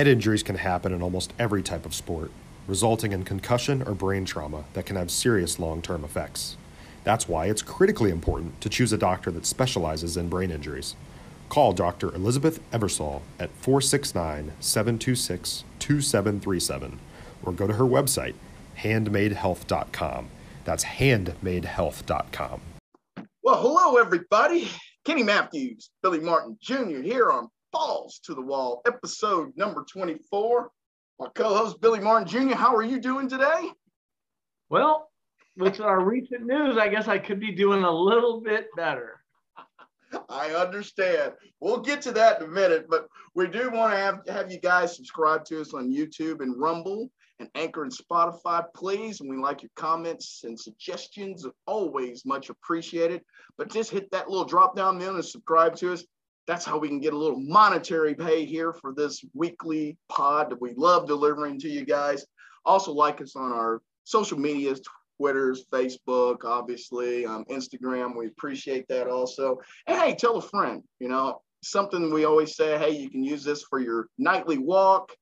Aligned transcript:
Head 0.00 0.08
injuries 0.08 0.42
can 0.42 0.56
happen 0.56 0.94
in 0.94 1.02
almost 1.02 1.34
every 1.38 1.62
type 1.62 1.84
of 1.84 1.92
sport, 1.92 2.30
resulting 2.66 3.12
in 3.12 3.22
concussion 3.22 3.82
or 3.82 3.92
brain 3.92 4.24
trauma 4.24 4.64
that 4.72 4.86
can 4.86 4.96
have 4.96 5.10
serious 5.10 5.58
long 5.58 5.82
term 5.82 6.04
effects. 6.04 6.56
That's 7.04 7.28
why 7.28 7.48
it's 7.48 7.60
critically 7.60 8.10
important 8.10 8.58
to 8.62 8.70
choose 8.70 8.94
a 8.94 8.96
doctor 8.96 9.30
that 9.32 9.44
specializes 9.44 10.16
in 10.16 10.30
brain 10.30 10.50
injuries. 10.50 10.96
Call 11.50 11.74
Dr. 11.74 12.14
Elizabeth 12.14 12.60
Eversole 12.70 13.20
at 13.38 13.50
469 13.56 14.52
726 14.58 15.64
2737 15.78 16.98
or 17.42 17.52
go 17.52 17.66
to 17.66 17.74
her 17.74 17.84
website, 17.84 18.32
handmadehealth.com. 18.78 20.28
That's 20.64 20.84
handmadehealth.com. 20.84 22.62
Well, 23.42 23.60
hello, 23.60 24.00
everybody. 24.00 24.70
Kenny 25.04 25.24
Matthews, 25.24 25.90
Billy 26.02 26.20
Martin 26.20 26.56
Jr. 26.58 27.02
here 27.02 27.30
on 27.30 27.50
Balls 27.72 28.20
to 28.24 28.34
the 28.34 28.42
Wall, 28.42 28.82
episode 28.86 29.56
number 29.56 29.84
24. 29.84 30.70
My 31.18 31.28
co 31.34 31.54
host, 31.54 31.80
Billy 31.80 32.00
Martin 32.00 32.28
Jr., 32.28 32.54
how 32.54 32.74
are 32.74 32.82
you 32.82 33.00
doing 33.00 33.28
today? 33.28 33.70
Well, 34.68 35.10
with 35.56 35.80
our 35.80 36.02
recent 36.04 36.46
news, 36.46 36.76
I 36.78 36.88
guess 36.88 37.08
I 37.08 37.18
could 37.18 37.40
be 37.40 37.52
doing 37.52 37.84
a 37.84 37.90
little 37.90 38.40
bit 38.40 38.68
better. 38.76 39.20
I 40.28 40.50
understand. 40.50 41.32
We'll 41.60 41.80
get 41.80 42.00
to 42.02 42.12
that 42.12 42.40
in 42.40 42.48
a 42.48 42.50
minute, 42.50 42.86
but 42.88 43.06
we 43.34 43.46
do 43.46 43.70
want 43.70 43.92
to 43.92 43.98
have, 43.98 44.26
have 44.28 44.50
you 44.50 44.58
guys 44.58 44.96
subscribe 44.96 45.44
to 45.46 45.60
us 45.60 45.74
on 45.74 45.92
YouTube 45.92 46.40
and 46.40 46.58
Rumble 46.58 47.10
and 47.40 47.48
Anchor 47.54 47.82
and 47.82 47.92
Spotify, 47.92 48.64
please. 48.74 49.20
And 49.20 49.28
we 49.28 49.36
like 49.36 49.62
your 49.62 49.70
comments 49.76 50.42
and 50.44 50.58
suggestions, 50.58 51.46
always 51.66 52.24
much 52.24 52.50
appreciated. 52.50 53.22
But 53.56 53.72
just 53.72 53.90
hit 53.90 54.10
that 54.12 54.28
little 54.28 54.44
drop 54.44 54.76
down 54.76 54.98
menu 54.98 55.14
and 55.14 55.24
subscribe 55.24 55.76
to 55.76 55.92
us. 55.92 56.04
That's 56.50 56.64
how 56.64 56.78
we 56.78 56.88
can 56.88 56.98
get 56.98 57.12
a 57.12 57.16
little 57.16 57.38
monetary 57.38 58.12
pay 58.12 58.44
here 58.44 58.72
for 58.72 58.92
this 58.92 59.24
weekly 59.34 59.96
pod 60.08 60.50
that 60.50 60.60
we 60.60 60.74
love 60.74 61.06
delivering 61.06 61.60
to 61.60 61.68
you 61.68 61.84
guys. 61.84 62.26
Also, 62.64 62.90
like 62.90 63.20
us 63.20 63.36
on 63.36 63.52
our 63.52 63.80
social 64.02 64.36
medias 64.36 64.80
Twitter's, 65.16 65.64
Facebook, 65.72 66.44
obviously, 66.44 67.24
um, 67.24 67.44
Instagram. 67.44 68.16
We 68.16 68.26
appreciate 68.26 68.88
that 68.88 69.06
also. 69.06 69.60
And 69.86 69.96
hey, 69.96 70.16
tell 70.16 70.38
a 70.38 70.42
friend, 70.42 70.82
you 70.98 71.06
know, 71.06 71.40
something 71.62 72.12
we 72.12 72.24
always 72.24 72.56
say, 72.56 72.76
hey, 72.78 72.98
you 72.98 73.08
can 73.10 73.22
use 73.22 73.44
this 73.44 73.62
for 73.62 73.78
your 73.78 74.08
nightly 74.18 74.58
walk. 74.58 75.12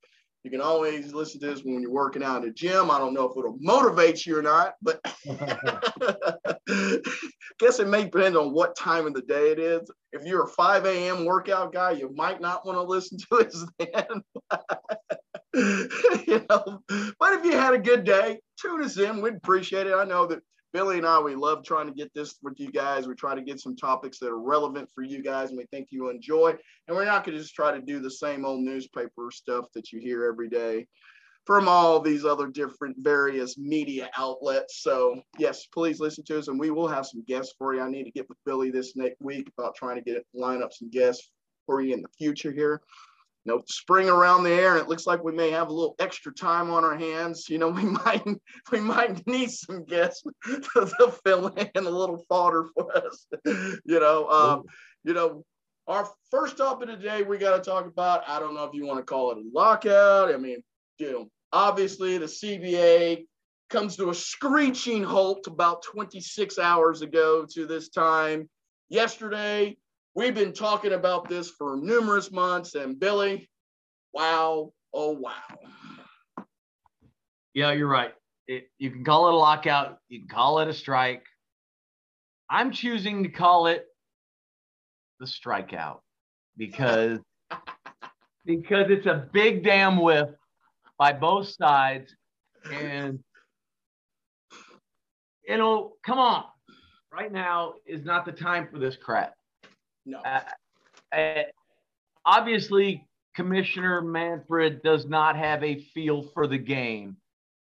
You 0.45 0.51
can 0.51 0.61
always 0.61 1.13
listen 1.13 1.41
to 1.41 1.47
this 1.49 1.63
when 1.65 1.83
you're 1.83 1.91
working 1.91 2.23
out 2.23 2.43
in 2.43 2.49
the 2.49 2.51
gym. 2.55 2.91
I 2.91 2.99
don't 2.99 3.13
know 3.13 3.25
if 3.25 3.37
it'll 3.37 3.59
motivate 3.61 4.25
you 4.25 4.39
or 4.39 4.43
not, 4.43 4.75
but 4.81 5.01
guess 7.59 7.81
it 7.81 7.89
may 7.89 8.05
depend 8.05 8.37
on 8.37 8.53
what 8.53 8.77
time 8.77 9.07
of 9.07 9.15
the 9.15 9.23
day 9.23 9.51
it 9.51 9.59
is. 9.59 9.91
If 10.13 10.25
you're 10.25 10.45
a 10.45 10.49
5 10.49 10.87
a.m. 10.87 11.25
workout 11.25 11.73
guy, 11.73 11.93
you 11.93 12.11
might 12.15 12.41
not 12.41 12.65
want 12.65 12.79
to 12.79 12.83
listen 12.83 13.19
to 13.19 13.37
it 13.39 13.55
then. 13.79 14.23
you 16.27 16.47
know, 16.49 16.83
but 17.19 17.33
if 17.33 17.45
you 17.45 17.53
had 17.53 17.75
a 17.75 17.79
good 17.79 18.05
day, 18.05 18.39
tune 18.61 18.83
us 18.83 18.99
in. 18.99 19.21
We'd 19.21 19.35
appreciate 19.35 19.87
it. 19.87 19.95
I 19.95 20.05
know 20.05 20.27
that 20.27 20.41
Billy 20.79 20.99
and 20.99 21.07
I, 21.09 21.19
we 21.19 21.35
love 21.35 21.65
trying 21.65 21.89
to 21.89 21.93
get 21.93 22.15
this 22.15 22.37
with 22.41 22.61
you 22.61 22.71
guys. 22.71 23.09
We 23.09 23.17
try 23.17 23.35
to 23.35 23.43
get 23.43 23.59
some 23.59 23.75
topics 23.75 24.21
that 24.21 24.29
are 24.29 24.39
relevant 24.39 24.89
for 24.95 25.03
you 25.03 25.25
guys 25.25 25.49
and 25.49 25.59
we 25.59 25.67
think 25.73 25.89
you 25.91 26.09
enjoy. 26.09 26.51
And 26.87 26.97
we're 26.97 27.05
not 27.05 27.25
going 27.25 27.37
to 27.37 27.43
just 27.43 27.57
try 27.57 27.73
to 27.73 27.81
do 27.81 27.99
the 27.99 28.09
same 28.09 28.45
old 28.45 28.61
newspaper 28.61 29.33
stuff 29.33 29.65
that 29.75 29.91
you 29.91 29.99
hear 29.99 30.25
every 30.25 30.49
day 30.49 30.87
from 31.47 31.67
all 31.67 31.99
these 31.99 32.25
other 32.25 32.47
different 32.47 32.95
various 33.01 33.59
media 33.59 34.09
outlets. 34.17 34.81
So, 34.81 35.21
yes, 35.37 35.67
please 35.67 35.99
listen 35.99 36.23
to 36.27 36.39
us 36.39 36.47
and 36.47 36.61
we 36.61 36.71
will 36.71 36.87
have 36.87 37.07
some 37.07 37.25
guests 37.27 37.57
for 37.59 37.75
you. 37.75 37.81
I 37.81 37.91
need 37.91 38.05
to 38.05 38.13
get 38.13 38.29
with 38.29 38.39
Billy 38.47 38.71
this 38.71 38.95
next 38.95 39.21
week 39.21 39.51
about 39.59 39.75
trying 39.75 39.97
to 39.97 40.03
get 40.03 40.25
line 40.33 40.63
up 40.63 40.73
some 40.73 40.91
guests 40.91 41.33
for 41.67 41.81
you 41.81 41.93
in 41.93 42.03
the 42.03 42.09
future 42.17 42.53
here 42.53 42.83
you 43.45 43.53
know, 43.53 43.63
spring 43.67 44.09
around 44.09 44.43
the 44.43 44.53
air 44.53 44.73
and 44.73 44.81
it 44.81 44.89
looks 44.89 45.07
like 45.07 45.23
we 45.23 45.33
may 45.33 45.51
have 45.51 45.69
a 45.69 45.73
little 45.73 45.95
extra 45.99 46.33
time 46.33 46.71
on 46.71 46.85
our 46.85 46.97
hands. 46.97 47.49
You 47.49 47.59
know, 47.59 47.69
we 47.81 47.85
might 47.85 48.25
we 48.71 48.81
might 48.81 49.27
need 49.27 49.51
some 49.51 49.85
guests 49.85 50.23
to, 50.45 50.61
to 50.75 51.13
fill 51.25 51.49
in 51.49 51.71
a 51.75 51.91
little 51.91 52.25
fodder 52.29 52.67
for 52.75 52.97
us. 52.97 53.27
you 53.45 54.01
know, 54.01 54.29
um, 54.29 54.63
you 55.05 55.15
know, 55.15 55.45
our 55.87 56.09
first 56.31 56.59
topic 56.59 56.89
today 56.89 57.23
we 57.23 57.39
got 57.39 57.63
to 57.63 57.71
talk 57.71 57.87
about. 57.87 58.29
I 58.29 58.39
don't 58.39 58.55
know 58.55 58.65
if 58.65 58.75
you 58.75 58.85
want 58.85 58.99
to 58.99 59.05
call 59.05 59.33
it 59.33 59.39
a 59.39 59.45
lockout. 59.55 60.33
I 60.33 60.37
mean, 60.37 60.63
you 60.99 61.13
know, 61.13 61.31
obviously 61.53 62.19
the 62.19 62.27
CBA 62.27 63.25
comes 63.71 63.97
to 63.97 64.11
a 64.11 64.15
screeching 64.15 65.05
halt 65.05 65.47
about 65.47 65.83
26 65.83 66.59
hours 66.59 67.03
ago 67.03 67.47
to 67.55 67.67
this 67.67 67.89
time. 67.91 68.49
Yesterday, 68.89 69.77
We've 70.19 70.35
been 70.35 70.53
talking 70.53 70.95
about 70.95 71.29
this 71.29 71.49
for 71.49 71.77
numerous 71.77 72.33
months, 72.33 72.75
and 72.75 72.99
Billy, 72.99 73.49
wow, 74.13 74.73
oh 74.93 75.13
wow. 75.13 75.33
Yeah, 77.55 77.71
you're 77.71 77.87
right. 77.87 78.13
It, 78.49 78.65
you 78.79 78.91
can 78.91 79.05
call 79.05 79.29
it 79.29 79.35
a 79.35 79.37
lockout, 79.37 79.99
you 80.09 80.19
can 80.19 80.29
call 80.29 80.59
it 80.59 80.67
a 80.67 80.73
strike. 80.73 81.23
I'm 82.51 82.73
choosing 82.73 83.23
to 83.23 83.29
call 83.29 83.69
it 83.69 83.87
the 85.21 85.27
strikeout 85.27 86.01
because 86.57 87.21
because 88.45 88.91
it's 88.91 89.07
a 89.07 89.29
big 89.33 89.63
damn 89.63 90.03
whiff 90.03 90.31
by 90.99 91.13
both 91.13 91.49
sides 91.49 92.13
and 92.73 93.21
you 95.47 95.59
know 95.59 95.93
come 96.05 96.19
on 96.19 96.43
right 97.13 97.31
now 97.31 97.75
is 97.87 98.05
not 98.05 98.25
the 98.25 98.33
time 98.33 98.67
for 98.69 98.81
this 98.81 98.97
crap 98.97 99.38
no. 100.09 100.23
Uh, 101.13 101.43
obviously, 102.25 103.07
Commissioner 103.35 104.01
Manfred 104.01 104.83
does 104.83 105.07
not 105.07 105.37
have 105.37 105.63
a 105.63 105.81
feel 105.95 106.23
for 106.35 106.47
the 106.47 106.59
game. 106.59 107.17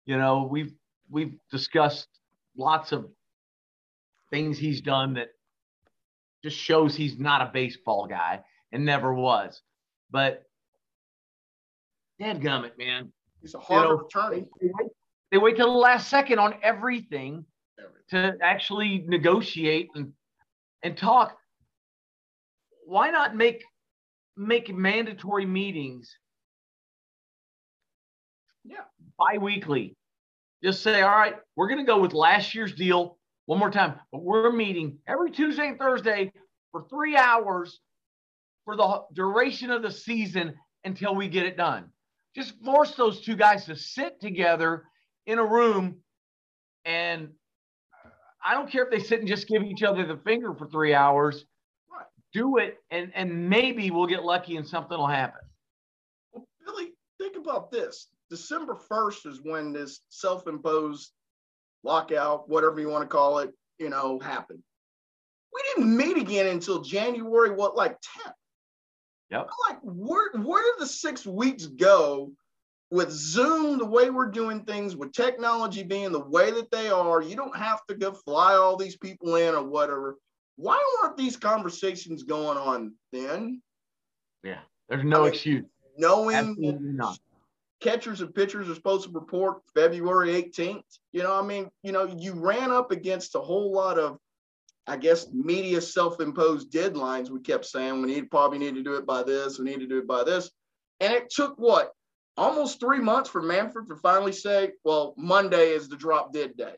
You 0.06 0.18
know, 0.18 0.46
we've 0.50 0.74
we've 1.10 1.34
discussed 1.50 2.08
lots 2.56 2.92
of 2.92 3.08
things 4.30 4.58
he's 4.58 4.80
done 4.80 5.14
that 5.14 5.28
just 6.42 6.56
shows 6.56 6.94
he's 6.94 7.18
not 7.18 7.40
a 7.40 7.50
baseball 7.52 8.06
guy 8.06 8.40
and 8.72 8.84
never 8.84 9.14
was. 9.14 9.62
But 10.10 10.44
dadgummit, 12.20 12.76
man. 12.78 13.10
He's 13.40 13.54
a 13.54 13.58
hard 13.58 13.88
you 13.88 13.96
know, 13.96 14.06
attorney. 14.06 14.46
They 14.60 14.70
wait, 14.78 14.90
they 15.32 15.38
wait 15.38 15.56
till 15.56 15.72
the 15.72 15.78
last 15.78 16.08
second 16.08 16.38
on 16.38 16.54
everything, 16.62 17.44
everything. 17.78 18.38
to 18.38 18.44
actually 18.44 19.04
negotiate 19.08 19.88
and 19.94 20.12
and 20.82 20.96
talk 20.96 21.38
why 22.86 23.10
not 23.10 23.34
make 23.34 23.62
make 24.36 24.74
mandatory 24.74 25.46
meetings? 25.46 26.16
Yeah. 28.64 28.84
Bi-weekly. 29.18 29.96
Just 30.62 30.82
say 30.82 31.02
all 31.02 31.10
right 31.10 31.34
we're 31.56 31.68
going 31.68 31.84
to 31.84 31.90
go 31.90 32.00
with 32.00 32.14
last 32.14 32.54
year's 32.54 32.74
deal 32.74 33.18
one 33.46 33.58
more 33.58 33.70
time 33.70 33.94
but 34.10 34.22
we're 34.22 34.50
meeting 34.50 34.98
every 35.06 35.30
tuesday 35.30 35.68
and 35.68 35.78
thursday 35.78 36.32
for 36.72 36.86
three 36.88 37.16
hours 37.16 37.80
for 38.64 38.76
the 38.76 39.02
duration 39.12 39.70
of 39.70 39.82
the 39.82 39.90
season 39.90 40.54
until 40.84 41.14
we 41.14 41.28
get 41.28 41.44
it 41.44 41.56
done. 41.56 41.90
Just 42.34 42.54
force 42.64 42.94
those 42.94 43.20
two 43.20 43.36
guys 43.36 43.66
to 43.66 43.76
sit 43.76 44.20
together 44.20 44.84
in 45.26 45.38
a 45.38 45.44
room 45.44 45.96
and 46.84 47.28
i 48.44 48.52
don't 48.52 48.70
care 48.70 48.84
if 48.84 48.90
they 48.90 48.98
sit 48.98 49.20
and 49.20 49.28
just 49.28 49.48
give 49.48 49.62
each 49.62 49.82
other 49.82 50.04
the 50.04 50.18
finger 50.18 50.54
for 50.54 50.66
three 50.68 50.92
hours 50.92 51.46
do 52.34 52.58
it, 52.58 52.78
and 52.90 53.10
and 53.14 53.48
maybe 53.48 53.90
we'll 53.90 54.06
get 54.06 54.24
lucky 54.24 54.56
and 54.56 54.66
something 54.66 54.98
will 54.98 55.06
happen. 55.06 55.40
Well, 56.32 56.46
Billy, 56.66 56.92
think 57.18 57.36
about 57.36 57.70
this. 57.70 58.08
December 58.28 58.74
first 58.74 59.24
is 59.24 59.40
when 59.42 59.72
this 59.72 60.00
self-imposed 60.08 61.12
lockout, 61.84 62.48
whatever 62.48 62.80
you 62.80 62.88
want 62.88 63.02
to 63.02 63.08
call 63.08 63.38
it, 63.38 63.52
you 63.78 63.88
know, 63.88 64.18
happened. 64.18 64.62
We 65.52 65.62
didn't 65.74 65.96
meet 65.96 66.16
again 66.16 66.48
until 66.48 66.80
January, 66.80 67.50
what, 67.50 67.76
like 67.76 67.92
10th? 67.92 68.32
Yep. 69.30 69.48
I'm 69.48 69.74
like, 69.74 69.80
where 69.82 70.32
where 70.32 70.62
did 70.62 70.82
the 70.82 70.86
six 70.86 71.24
weeks 71.24 71.66
go 71.66 72.32
with 72.90 73.10
Zoom, 73.10 73.78
the 73.78 73.84
way 73.84 74.10
we're 74.10 74.30
doing 74.30 74.64
things, 74.64 74.96
with 74.96 75.12
technology 75.12 75.82
being 75.82 76.12
the 76.12 76.24
way 76.26 76.50
that 76.50 76.70
they 76.70 76.88
are? 76.88 77.22
You 77.22 77.36
don't 77.36 77.56
have 77.56 77.80
to 77.86 77.94
go 77.94 78.12
fly 78.12 78.54
all 78.54 78.76
these 78.76 78.96
people 78.96 79.36
in 79.36 79.54
or 79.54 79.62
whatever 79.62 80.16
why 80.56 80.80
weren't 81.02 81.16
these 81.16 81.36
conversations 81.36 82.22
going 82.22 82.58
on 82.58 82.94
then? 83.12 83.60
Yeah, 84.42 84.60
there's 84.88 85.04
no 85.04 85.22
I 85.22 85.24
mean, 85.24 85.32
excuse. 85.32 85.64
Knowing 85.96 86.98
catchers 87.80 88.20
and 88.20 88.34
pitchers 88.34 88.68
are 88.68 88.74
supposed 88.74 89.04
to 89.04 89.10
report 89.10 89.58
February 89.74 90.30
18th. 90.42 90.84
You 91.12 91.22
know, 91.22 91.38
I 91.38 91.42
mean, 91.42 91.68
you 91.82 91.92
know, 91.92 92.04
you 92.04 92.32
ran 92.32 92.70
up 92.70 92.90
against 92.90 93.34
a 93.34 93.40
whole 93.40 93.72
lot 93.72 93.98
of, 93.98 94.18
I 94.86 94.96
guess, 94.96 95.28
media 95.32 95.80
self-imposed 95.80 96.72
deadlines. 96.72 97.30
We 97.30 97.40
kept 97.40 97.66
saying 97.66 98.00
we 98.00 98.14
need 98.14 98.30
probably 98.30 98.58
need 98.58 98.74
to 98.74 98.82
do 98.82 98.94
it 98.94 99.06
by 99.06 99.22
this, 99.22 99.58
we 99.58 99.66
need 99.66 99.80
to 99.80 99.86
do 99.86 99.98
it 99.98 100.06
by 100.06 100.24
this. 100.24 100.50
And 101.00 101.12
it 101.12 101.30
took 101.30 101.56
what? 101.58 101.92
Almost 102.36 102.80
three 102.80 103.00
months 103.00 103.30
for 103.30 103.42
Manfred 103.42 103.88
to 103.88 103.96
finally 103.96 104.32
say, 104.32 104.72
well, 104.82 105.14
Monday 105.16 105.70
is 105.70 105.88
the 105.88 105.96
drop 105.96 106.32
dead 106.32 106.56
day. 106.56 106.74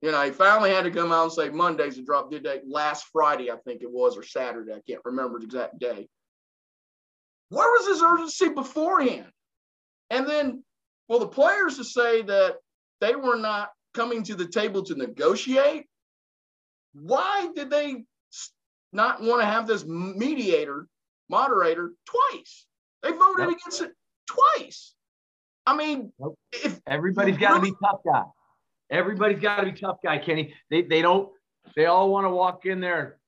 You 0.00 0.12
know, 0.12 0.22
he 0.22 0.30
finally 0.30 0.70
had 0.70 0.84
to 0.84 0.90
come 0.90 1.10
out 1.10 1.24
and 1.24 1.32
say 1.32 1.48
Monday's 1.48 1.96
the 1.96 2.02
drop 2.02 2.30
dead 2.30 2.44
date. 2.44 2.62
Last 2.66 3.06
Friday, 3.12 3.50
I 3.50 3.56
think 3.56 3.82
it 3.82 3.90
was, 3.90 4.16
or 4.16 4.22
Saturday. 4.22 4.72
I 4.72 4.80
can't 4.88 5.04
remember 5.04 5.38
the 5.38 5.46
exact 5.46 5.78
day. 5.78 6.08
Where 7.48 7.68
was 7.68 7.88
his 7.88 8.02
urgency 8.02 8.50
beforehand? 8.50 9.32
And 10.10 10.28
then 10.28 10.62
for 11.08 11.18
the 11.18 11.26
players 11.26 11.76
to 11.78 11.84
say 11.84 12.22
that 12.22 12.56
they 13.00 13.16
were 13.16 13.36
not 13.36 13.70
coming 13.94 14.22
to 14.24 14.34
the 14.34 14.46
table 14.46 14.84
to 14.84 14.94
negotiate, 14.94 15.86
why 16.92 17.48
did 17.56 17.70
they 17.70 18.04
not 18.92 19.20
want 19.20 19.40
to 19.40 19.46
have 19.46 19.66
this 19.66 19.84
mediator, 19.84 20.86
moderator 21.28 21.92
twice? 22.06 22.66
They 23.02 23.10
voted 23.12 23.48
against 23.48 23.82
it 23.82 23.92
twice. 24.26 24.94
I 25.66 25.76
mean, 25.76 26.12
if 26.52 26.80
everybody's 26.86 27.36
got 27.36 27.56
to 27.56 27.60
be 27.60 27.72
tough 27.82 28.00
guy, 28.06 28.22
everybody's 28.90 29.40
got 29.40 29.60
to 29.60 29.70
be 29.70 29.78
tough 29.78 29.98
guy, 30.02 30.18
Kenny. 30.18 30.54
They 30.70 30.82
they 30.82 31.02
don't. 31.02 31.30
They 31.76 31.86
all 31.86 32.10
want 32.10 32.24
to 32.26 32.30
walk 32.30 32.66
in 32.66 32.80
there. 32.80 33.18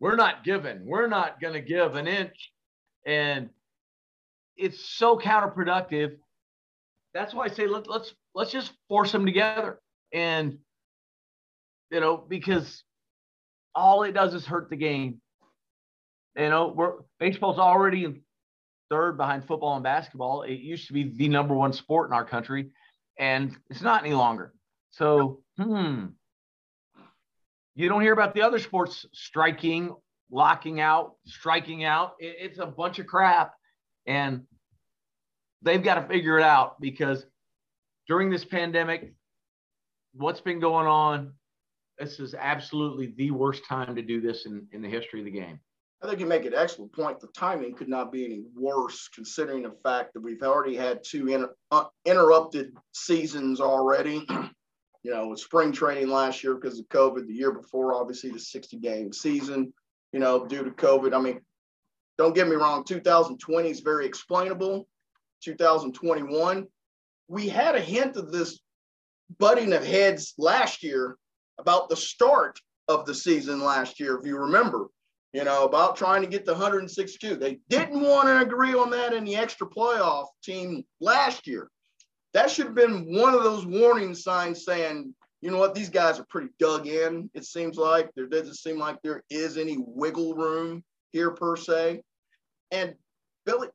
We're 0.00 0.16
not 0.16 0.44
giving. 0.44 0.86
We're 0.86 1.08
not 1.08 1.40
going 1.40 1.54
to 1.54 1.60
give 1.60 1.94
an 1.94 2.08
inch, 2.08 2.52
and 3.06 3.50
it's 4.56 4.88
so 4.88 5.18
counterproductive. 5.18 6.16
That's 7.12 7.34
why 7.34 7.44
I 7.44 7.48
say 7.48 7.66
let, 7.66 7.88
let's 7.88 8.14
let's 8.34 8.52
just 8.52 8.72
force 8.88 9.12
them 9.12 9.26
together, 9.26 9.78
and 10.12 10.58
you 11.90 12.00
know 12.00 12.16
because 12.16 12.82
all 13.74 14.02
it 14.04 14.12
does 14.12 14.34
is 14.34 14.46
hurt 14.46 14.70
the 14.70 14.76
game. 14.76 15.20
You 16.36 16.48
know, 16.48 16.72
we're 16.74 16.94
baseball's 17.18 17.58
already 17.58 18.04
in 18.04 18.22
third 18.90 19.16
behind 19.16 19.44
football 19.44 19.74
and 19.74 19.84
basketball. 19.84 20.42
It 20.42 20.54
used 20.54 20.86
to 20.88 20.92
be 20.92 21.04
the 21.04 21.28
number 21.28 21.54
one 21.54 21.72
sport 21.72 22.08
in 22.08 22.14
our 22.14 22.24
country, 22.24 22.70
and 23.18 23.56
it's 23.68 23.82
not 23.82 24.04
any 24.04 24.14
longer. 24.14 24.54
So, 24.90 25.40
hmm, 25.56 26.06
you 27.74 27.88
don't 27.88 28.02
hear 28.02 28.12
about 28.12 28.34
the 28.34 28.42
other 28.42 28.58
sports 28.58 29.06
striking, 29.12 29.94
locking 30.30 30.80
out, 30.80 31.14
striking 31.26 31.84
out. 31.84 32.14
It, 32.18 32.36
it's 32.38 32.58
a 32.58 32.66
bunch 32.66 32.98
of 32.98 33.06
crap, 33.06 33.54
and 34.06 34.42
they've 35.62 35.82
got 35.82 35.94
to 35.94 36.02
figure 36.02 36.38
it 36.38 36.44
out 36.44 36.80
because 36.80 37.24
during 38.08 38.30
this 38.30 38.44
pandemic, 38.44 39.14
what's 40.12 40.40
been 40.40 40.60
going 40.60 40.86
on, 40.86 41.32
this 41.98 42.18
is 42.18 42.34
absolutely 42.34 43.14
the 43.16 43.30
worst 43.30 43.64
time 43.66 43.94
to 43.94 44.02
do 44.02 44.20
this 44.20 44.46
in, 44.46 44.66
in 44.72 44.82
the 44.82 44.88
history 44.88 45.20
of 45.20 45.26
the 45.26 45.30
game. 45.30 45.60
I 46.02 46.08
think 46.08 46.18
you 46.18 46.26
make 46.26 46.46
an 46.46 46.54
excellent 46.54 46.92
point. 46.92 47.20
The 47.20 47.28
timing 47.28 47.74
could 47.74 47.88
not 47.88 48.10
be 48.10 48.24
any 48.24 48.42
worse, 48.56 49.08
considering 49.14 49.64
the 49.64 49.76
fact 49.82 50.14
that 50.14 50.20
we've 50.20 50.42
already 50.42 50.74
had 50.74 51.04
two 51.04 51.28
inter- 51.28 51.54
uh, 51.70 51.84
interrupted 52.06 52.72
seasons 52.92 53.60
already. 53.60 54.26
you 55.02 55.10
know, 55.10 55.28
with 55.28 55.40
spring 55.40 55.72
training 55.72 56.08
last 56.08 56.44
year 56.44 56.54
because 56.54 56.78
of 56.78 56.88
COVID, 56.88 57.26
the 57.26 57.34
year 57.34 57.52
before, 57.52 57.94
obviously 57.94 58.30
the 58.30 58.38
60 58.38 58.76
game 58.78 59.12
season, 59.12 59.72
you 60.12 60.20
know, 60.20 60.46
due 60.46 60.64
to 60.64 60.70
COVID. 60.70 61.14
I 61.14 61.20
mean, 61.20 61.40
don't 62.18 62.34
get 62.34 62.48
me 62.48 62.56
wrong, 62.56 62.84
2020 62.84 63.70
is 63.70 63.80
very 63.80 64.06
explainable. 64.06 64.86
2021, 65.42 66.66
we 67.28 67.48
had 67.48 67.74
a 67.74 67.80
hint 67.80 68.16
of 68.16 68.30
this 68.30 68.60
butting 69.38 69.72
of 69.72 69.84
heads 69.84 70.34
last 70.36 70.82
year 70.82 71.16
about 71.58 71.88
the 71.88 71.96
start 71.96 72.58
of 72.88 73.06
the 73.06 73.14
season 73.14 73.62
last 73.62 74.00
year, 74.00 74.18
if 74.18 74.26
you 74.26 74.36
remember 74.36 74.88
you 75.32 75.44
know, 75.44 75.64
about 75.64 75.96
trying 75.96 76.22
to 76.22 76.28
get 76.28 76.44
the 76.44 76.52
162. 76.52 77.36
They 77.36 77.60
didn't 77.68 78.00
want 78.00 78.28
to 78.28 78.40
agree 78.40 78.74
on 78.74 78.90
that 78.90 79.12
in 79.12 79.24
the 79.24 79.36
extra 79.36 79.66
playoff 79.66 80.26
team 80.42 80.84
last 81.00 81.46
year. 81.46 81.70
That 82.34 82.50
should 82.50 82.66
have 82.66 82.74
been 82.74 83.16
one 83.16 83.34
of 83.34 83.42
those 83.42 83.66
warning 83.66 84.14
signs 84.14 84.64
saying, 84.64 85.14
you 85.40 85.50
know 85.50 85.58
what, 85.58 85.74
these 85.74 85.88
guys 85.88 86.18
are 86.18 86.26
pretty 86.28 86.48
dug 86.58 86.86
in. 86.86 87.30
It 87.34 87.44
seems 87.44 87.76
like 87.76 88.10
there 88.14 88.26
doesn't 88.26 88.54
seem 88.54 88.78
like 88.78 88.98
there 89.02 89.22
is 89.30 89.56
any 89.56 89.76
wiggle 89.78 90.34
room 90.34 90.84
here 91.12 91.30
per 91.30 91.56
se. 91.56 92.02
And 92.70 92.94
Billy, 93.46 93.68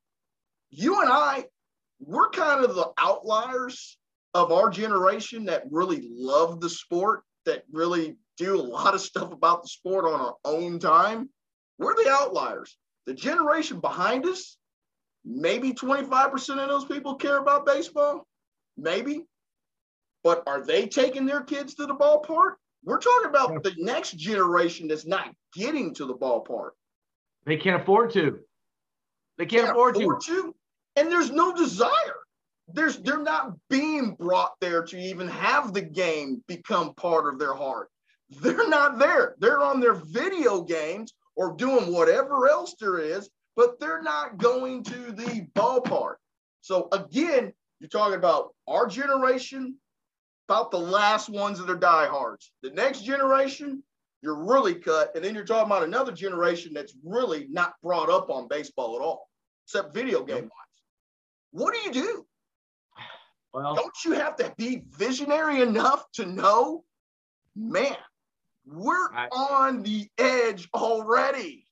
you 0.70 1.02
and 1.02 1.10
I, 1.10 1.46
we're 2.00 2.30
kind 2.30 2.64
of 2.64 2.76
the 2.76 2.92
outliers 2.98 3.98
of 4.34 4.52
our 4.52 4.70
generation 4.70 5.46
that 5.46 5.64
really 5.72 6.10
love 6.12 6.62
the 6.62 6.70
sport, 6.70 7.24
that 7.46 7.64
really 7.72 8.16
do 8.38 8.60
a 8.60 8.62
lot 8.62 8.94
of 8.94 9.02
stuff 9.02 9.32
about 9.32 9.64
the 9.64 9.70
sport 9.70 10.06
on 10.06 10.20
our 10.20 10.36
own 10.44 10.80
time. 10.80 11.30
We're 11.80 11.96
the 11.96 12.10
outliers. 12.10 12.78
The 13.06 13.14
generation 13.14 13.80
behind 13.80 14.26
us, 14.26 14.58
maybe 15.24 15.74
25% 15.74 16.60
of 16.60 16.70
those 16.70 16.86
people 16.86 17.16
care 17.16 17.38
about 17.38 17.66
baseball, 17.66 18.28
maybe. 18.78 19.26
But 20.24 20.44
are 20.48 20.66
they 20.66 20.88
taking 20.88 21.26
their 21.26 21.42
kids 21.42 21.76
to 21.76 21.86
the 21.86 21.96
ballpark? 21.96 22.54
We're 22.84 23.00
talking 23.00 23.30
about 23.30 23.64
the 23.64 23.74
next 23.78 24.18
generation 24.18 24.88
that's 24.88 25.06
not 25.06 25.34
getting 25.54 25.94
to 25.96 26.06
the 26.06 26.16
ballpark. 26.16 26.72
They 27.46 27.58
can't 27.58 27.82
afford 27.82 28.12
to. 28.14 28.40
They 29.38 29.46
can't, 29.46 29.66
can't 29.66 29.72
afford, 29.72 29.98
afford 29.98 30.22
to. 30.22 30.42
to. 30.44 30.56
And 30.96 31.12
there's 31.12 31.32
no 31.32 31.54
desire. 31.54 31.92
There's 32.68 32.98
they're 32.98 33.22
not 33.22 33.54
being 33.70 34.16
brought 34.16 34.54
there 34.60 34.84
to 34.84 34.98
even 34.98 35.28
have 35.28 35.74
the 35.74 35.82
game 35.82 36.44
become 36.48 36.96
part 36.96 37.32
of 37.32 37.40
their 37.40 37.54
heart. 37.54 37.90
They're 38.42 38.68
not 38.68 38.98
there. 38.98 39.36
They're 39.40 39.62
on 39.62 39.80
their 39.80 39.94
video 39.94 40.62
games 40.64 41.14
or 41.36 41.54
doing 41.56 41.94
whatever 41.94 42.48
else 42.48 42.76
there 42.80 42.98
is, 42.98 43.30
but 43.56 43.80
they're 43.80 44.02
not 44.02 44.38
going 44.38 44.84
to 44.86 45.12
the 45.12 45.48
ballpark. 45.56 46.16
So 46.62 46.88
again, 46.92 47.54
you're 47.80 47.90
talking 47.90 48.16
about 48.16 48.54
our 48.68 48.88
generation, 48.88 49.76
about 50.48 50.72
the 50.72 50.80
last 50.80 51.30
ones 51.30 51.60
that 51.60 51.70
are 51.70 51.76
diehards. 51.76 52.52
The 52.64 52.72
next 52.72 53.02
generation, 53.02 53.84
you're 54.22 54.44
really 54.44 54.76
cut. 54.76 55.16
And 55.16 55.24
then 55.24 55.36
you're 55.36 55.46
talking 55.46 55.72
about 55.72 55.84
another 55.84 56.12
generation 56.12 56.74
that's 56.74 56.96
really 57.04 57.48
not 57.50 57.74
brought 57.84 58.10
up 58.10 58.30
on 58.30 58.48
baseball 58.48 58.96
at 58.96 59.02
all, 59.02 59.30
except 59.66 59.94
video 59.94 60.24
game 60.24 60.44
wise. 60.44 60.52
What 61.52 61.74
do 61.74 61.80
you 61.82 61.92
do? 61.92 62.26
Well, 63.54 63.76
don't 63.76 63.94
you 64.04 64.12
have 64.14 64.36
to 64.38 64.54
be 64.58 64.84
visionary 64.92 65.62
enough 65.62 66.06
to 66.14 66.26
know, 66.26 66.84
man, 67.56 67.96
we're 68.66 69.14
I, 69.14 69.28
on 69.28 69.84
the 69.84 70.10
edge 70.18 70.68
already. 70.74 71.66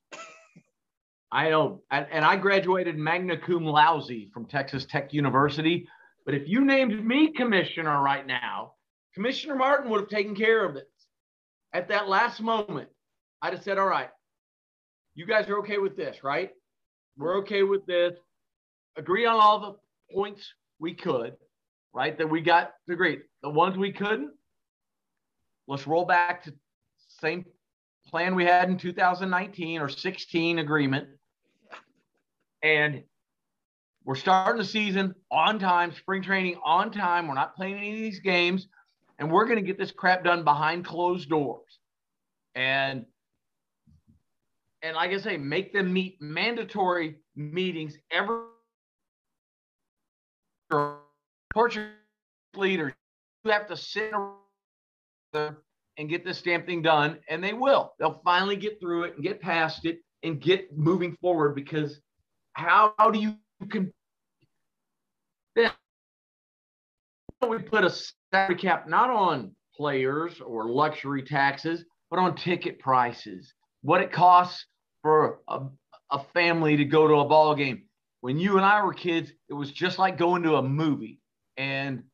I 1.30 1.50
know. 1.50 1.82
And, 1.90 2.06
and 2.10 2.24
I 2.24 2.36
graduated 2.36 2.96
magna 2.96 3.36
cum 3.36 3.64
laude 3.64 4.30
from 4.32 4.46
Texas 4.46 4.86
Tech 4.86 5.12
University. 5.12 5.86
But 6.24 6.34
if 6.34 6.48
you 6.48 6.64
named 6.64 7.04
me 7.04 7.32
commissioner 7.32 8.00
right 8.00 8.26
now, 8.26 8.72
Commissioner 9.14 9.56
Martin 9.56 9.90
would 9.90 10.00
have 10.00 10.08
taken 10.08 10.34
care 10.34 10.64
of 10.64 10.76
it. 10.76 10.88
At 11.72 11.88
that 11.88 12.08
last 12.08 12.40
moment, 12.40 12.88
I'd 13.42 13.52
have 13.52 13.62
said, 13.62 13.78
all 13.78 13.86
right, 13.86 14.10
you 15.14 15.26
guys 15.26 15.48
are 15.48 15.58
okay 15.58 15.78
with 15.78 15.96
this, 15.96 16.24
right? 16.24 16.50
We're 17.16 17.38
okay 17.38 17.62
with 17.62 17.86
this. 17.86 18.14
Agree 18.96 19.26
on 19.26 19.36
all 19.36 19.60
the 19.60 20.14
points 20.14 20.52
we 20.78 20.94
could, 20.94 21.34
right? 21.92 22.16
That 22.16 22.28
we 22.28 22.40
got 22.40 22.72
agreed. 22.88 23.22
The 23.42 23.50
ones 23.50 23.76
we 23.76 23.92
couldn't, 23.92 24.32
let's 25.68 25.86
roll 25.86 26.04
back 26.04 26.44
to 26.44 26.54
same 27.20 27.44
plan 28.08 28.34
we 28.34 28.44
had 28.44 28.68
in 28.68 28.78
2019 28.78 29.80
or 29.80 29.88
16 29.88 30.58
agreement. 30.58 31.08
And 32.62 33.02
we're 34.04 34.14
starting 34.14 34.58
the 34.58 34.64
season 34.64 35.14
on 35.30 35.58
time, 35.58 35.92
spring 35.92 36.22
training 36.22 36.58
on 36.64 36.90
time. 36.90 37.26
We're 37.26 37.34
not 37.34 37.56
playing 37.56 37.78
any 37.78 37.90
of 37.90 37.98
these 37.98 38.20
games, 38.20 38.68
and 39.18 39.30
we're 39.30 39.46
going 39.46 39.56
to 39.56 39.62
get 39.64 39.78
this 39.78 39.90
crap 39.90 40.24
done 40.24 40.44
behind 40.44 40.84
closed 40.84 41.28
doors. 41.28 41.78
And 42.54 43.06
and 44.82 44.94
like 44.94 45.12
I 45.12 45.18
say, 45.18 45.38
make 45.38 45.72
them 45.72 45.90
meet 45.92 46.20
mandatory 46.20 47.16
meetings 47.34 47.96
every 48.10 48.42
torture 51.54 51.92
leaders. 52.54 52.92
You 53.44 53.50
have 53.50 53.66
to 53.68 53.76
sit 53.76 54.12
and 55.32 56.08
get 56.08 56.24
this 56.24 56.42
damn 56.42 56.66
thing 56.66 56.82
done. 56.82 57.18
And 57.30 57.42
they 57.42 57.54
will. 57.54 57.94
They'll 57.98 58.20
finally 58.24 58.56
get 58.56 58.78
through 58.78 59.04
it 59.04 59.14
and 59.14 59.22
get 59.24 59.40
past 59.40 59.86
it 59.86 60.00
and 60.22 60.38
get 60.40 60.76
moving 60.76 61.16
forward 61.20 61.54
because 61.54 62.00
how, 62.52 62.92
how 62.98 63.10
do 63.10 63.18
you 63.18 63.36
can 63.66 63.92
then 65.54 65.70
we 67.48 67.58
put 67.58 67.84
a 67.84 67.94
salary 68.32 68.56
cap 68.56 68.88
not 68.88 69.10
on 69.10 69.54
players 69.76 70.40
or 70.40 70.68
luxury 70.68 71.22
taxes, 71.22 71.84
but 72.10 72.18
on 72.18 72.34
ticket 72.34 72.78
prices, 72.78 73.52
what 73.82 74.00
it 74.00 74.12
costs 74.12 74.66
for 75.02 75.40
a, 75.48 75.60
a 76.10 76.24
family 76.32 76.76
to 76.76 76.84
go 76.84 77.06
to 77.06 77.14
a 77.14 77.24
ball 77.24 77.54
game. 77.54 77.82
When 78.20 78.38
you 78.38 78.56
and 78.56 78.64
I 78.64 78.82
were 78.82 78.94
kids, 78.94 79.30
it 79.48 79.52
was 79.52 79.70
just 79.70 79.98
like 79.98 80.16
going 80.16 80.42
to 80.44 80.56
a 80.56 80.62
movie, 80.62 81.20
and 81.56 82.04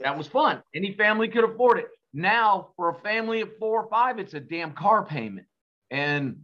that 0.00 0.18
was 0.18 0.26
fun. 0.26 0.62
Any 0.74 0.94
family 0.94 1.28
could 1.28 1.44
afford 1.44 1.78
it. 1.78 1.86
Now, 2.12 2.70
for 2.76 2.90
a 2.90 2.94
family 2.94 3.40
of 3.40 3.50
four 3.58 3.84
or 3.84 3.88
five, 3.88 4.18
it's 4.18 4.34
a 4.34 4.40
damn 4.40 4.72
car 4.72 5.04
payment. 5.04 5.46
And 5.90 6.38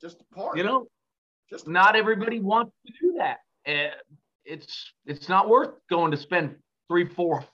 just 0.00 0.20
a 0.20 0.34
part. 0.34 0.56
You 0.56 0.64
know, 0.64 0.86
just 1.50 1.66
not 1.66 1.96
everybody 1.96 2.38
wants 2.38 2.72
to 2.86 2.92
do 3.00 3.14
that. 3.18 3.38
It's 3.64 4.92
it's 5.06 5.28
not 5.28 5.48
worth 5.48 5.70
going 5.88 6.10
to 6.10 6.16
spend 6.16 6.56
three, 6.88 7.08
four 7.08 7.44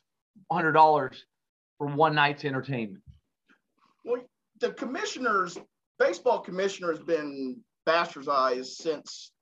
hundred 0.50 0.72
dollars 0.72 1.24
for 1.76 1.86
one 1.86 2.14
night's 2.14 2.44
entertainment. 2.44 3.02
Well, 4.04 4.22
the 4.60 4.72
commissioners, 4.72 5.58
baseball 5.98 6.40
commissioner 6.40 6.90
has 6.90 7.00
been 7.00 7.60
bastardized 7.86 8.66
since 8.66 9.32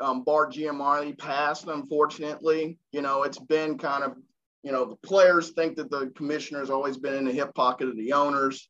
um, 0.00 0.24
Bart 0.24 0.52
Giamatti 0.52 1.16
passed, 1.16 1.68
unfortunately. 1.68 2.78
You 2.92 3.02
know, 3.02 3.22
it's 3.22 3.38
been 3.38 3.78
kind 3.78 4.04
of, 4.04 4.16
you 4.62 4.72
know, 4.72 4.84
the 4.84 4.96
players 4.96 5.50
think 5.50 5.76
that 5.76 5.90
the 5.90 6.12
commissioner's 6.16 6.70
always 6.70 6.96
been 6.96 7.14
in 7.14 7.24
the 7.24 7.32
hip 7.32 7.54
pocket 7.54 7.88
of 7.88 7.96
the 7.96 8.12
owners. 8.12 8.68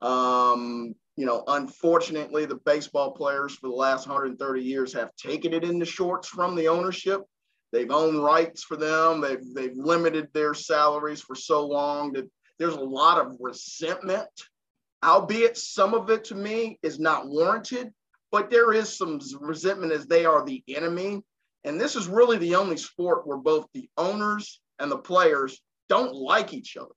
Um, 0.00 0.94
you 1.16 1.26
know, 1.26 1.44
unfortunately, 1.46 2.44
the 2.44 2.60
baseball 2.66 3.12
players 3.12 3.54
for 3.54 3.68
the 3.68 3.74
last 3.74 4.08
130 4.08 4.62
years 4.62 4.92
have 4.94 5.14
taken 5.16 5.52
it 5.52 5.64
in 5.64 5.78
the 5.78 5.84
shorts 5.84 6.28
from 6.28 6.56
the 6.56 6.68
ownership. 6.68 7.22
They've 7.72 7.90
owned 7.90 8.22
rights 8.22 8.64
for 8.64 8.76
them. 8.76 9.20
They've, 9.20 9.54
they've 9.54 9.76
limited 9.76 10.28
their 10.32 10.54
salaries 10.54 11.20
for 11.20 11.34
so 11.34 11.66
long 11.66 12.12
that 12.12 12.28
there's 12.58 12.74
a 12.74 12.80
lot 12.80 13.24
of 13.24 13.36
resentment, 13.40 14.28
albeit 15.04 15.56
some 15.56 15.94
of 15.94 16.10
it 16.10 16.24
to 16.24 16.34
me 16.34 16.78
is 16.82 16.98
not 16.98 17.28
warranted, 17.28 17.92
but 18.32 18.50
there 18.50 18.72
is 18.72 18.96
some 18.96 19.20
resentment 19.40 19.92
as 19.92 20.06
they 20.06 20.24
are 20.24 20.44
the 20.44 20.62
enemy. 20.68 21.22
And 21.64 21.80
this 21.80 21.96
is 21.96 22.08
really 22.08 22.38
the 22.38 22.56
only 22.56 22.76
sport 22.76 23.26
where 23.26 23.38
both 23.38 23.66
the 23.72 23.88
owners 23.96 24.60
and 24.78 24.90
the 24.90 24.98
players 24.98 25.60
don't 25.88 26.14
like 26.14 26.52
each 26.52 26.76
other. 26.76 26.90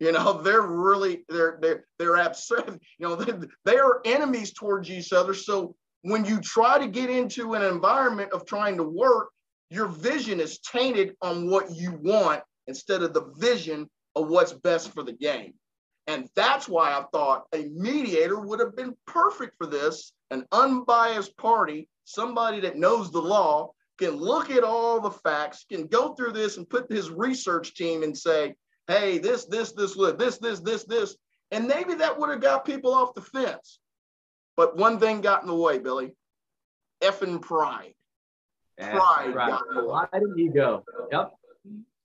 You 0.00 0.12
know, 0.12 0.32
they're 0.42 0.62
really 0.62 1.24
they're 1.28 1.58
they're 1.60 1.84
they're 1.98 2.16
absurd. 2.16 2.80
You 2.98 3.08
know, 3.08 3.16
they, 3.16 3.32
they 3.64 3.78
are 3.78 4.00
enemies 4.04 4.52
towards 4.52 4.90
each 4.90 5.12
other. 5.12 5.34
So 5.34 5.74
when 6.02 6.24
you 6.24 6.40
try 6.40 6.78
to 6.78 6.88
get 6.88 7.10
into 7.10 7.54
an 7.54 7.62
environment 7.62 8.32
of 8.32 8.46
trying 8.46 8.76
to 8.76 8.84
work, 8.84 9.30
your 9.70 9.86
vision 9.86 10.40
is 10.40 10.58
tainted 10.60 11.14
on 11.22 11.50
what 11.50 11.70
you 11.70 11.98
want 12.02 12.42
instead 12.66 13.02
of 13.02 13.12
the 13.12 13.32
vision 13.38 13.88
of 14.16 14.28
what's 14.28 14.52
best 14.52 14.92
for 14.92 15.02
the 15.02 15.12
game. 15.12 15.54
And 16.06 16.28
that's 16.34 16.68
why 16.68 16.90
I 16.90 17.04
thought 17.12 17.46
a 17.54 17.68
mediator 17.74 18.40
would 18.40 18.60
have 18.60 18.74
been 18.74 18.96
perfect 19.06 19.56
for 19.58 19.66
this, 19.66 20.12
an 20.30 20.46
unbiased 20.52 21.36
party, 21.36 21.88
somebody 22.04 22.60
that 22.60 22.78
knows 22.78 23.10
the 23.12 23.20
law, 23.20 23.72
can 23.98 24.16
look 24.16 24.50
at 24.50 24.64
all 24.64 25.00
the 25.00 25.10
facts, 25.10 25.66
can 25.68 25.86
go 25.86 26.14
through 26.14 26.32
this 26.32 26.56
and 26.56 26.68
put 26.68 26.90
his 26.90 27.10
research 27.10 27.74
team 27.74 28.02
and 28.02 28.16
say, 28.16 28.54
hey, 28.88 29.18
this, 29.18 29.44
this, 29.44 29.72
this, 29.72 29.94
this, 29.94 30.38
this, 30.38 30.60
this, 30.60 30.84
this. 30.84 31.16
And 31.50 31.68
maybe 31.68 31.94
that 31.94 32.18
would 32.18 32.30
have 32.30 32.40
got 32.40 32.64
people 32.64 32.92
off 32.92 33.14
the 33.14 33.22
fence. 33.22 33.78
But 34.56 34.76
one 34.76 34.98
thing 34.98 35.20
got 35.20 35.42
in 35.42 35.48
the 35.48 35.54
way, 35.54 35.78
Billy. 35.78 36.12
Effing 37.02 37.40
pride. 37.40 37.94
Pride 38.78 39.34
right. 39.34 39.50
got 39.50 39.62
in 39.70 39.76
the 39.76 39.84
way. 39.84 40.00
Pride 40.10 40.22
and 40.22 40.38
ego. 40.38 40.84
Yep. 41.12 41.32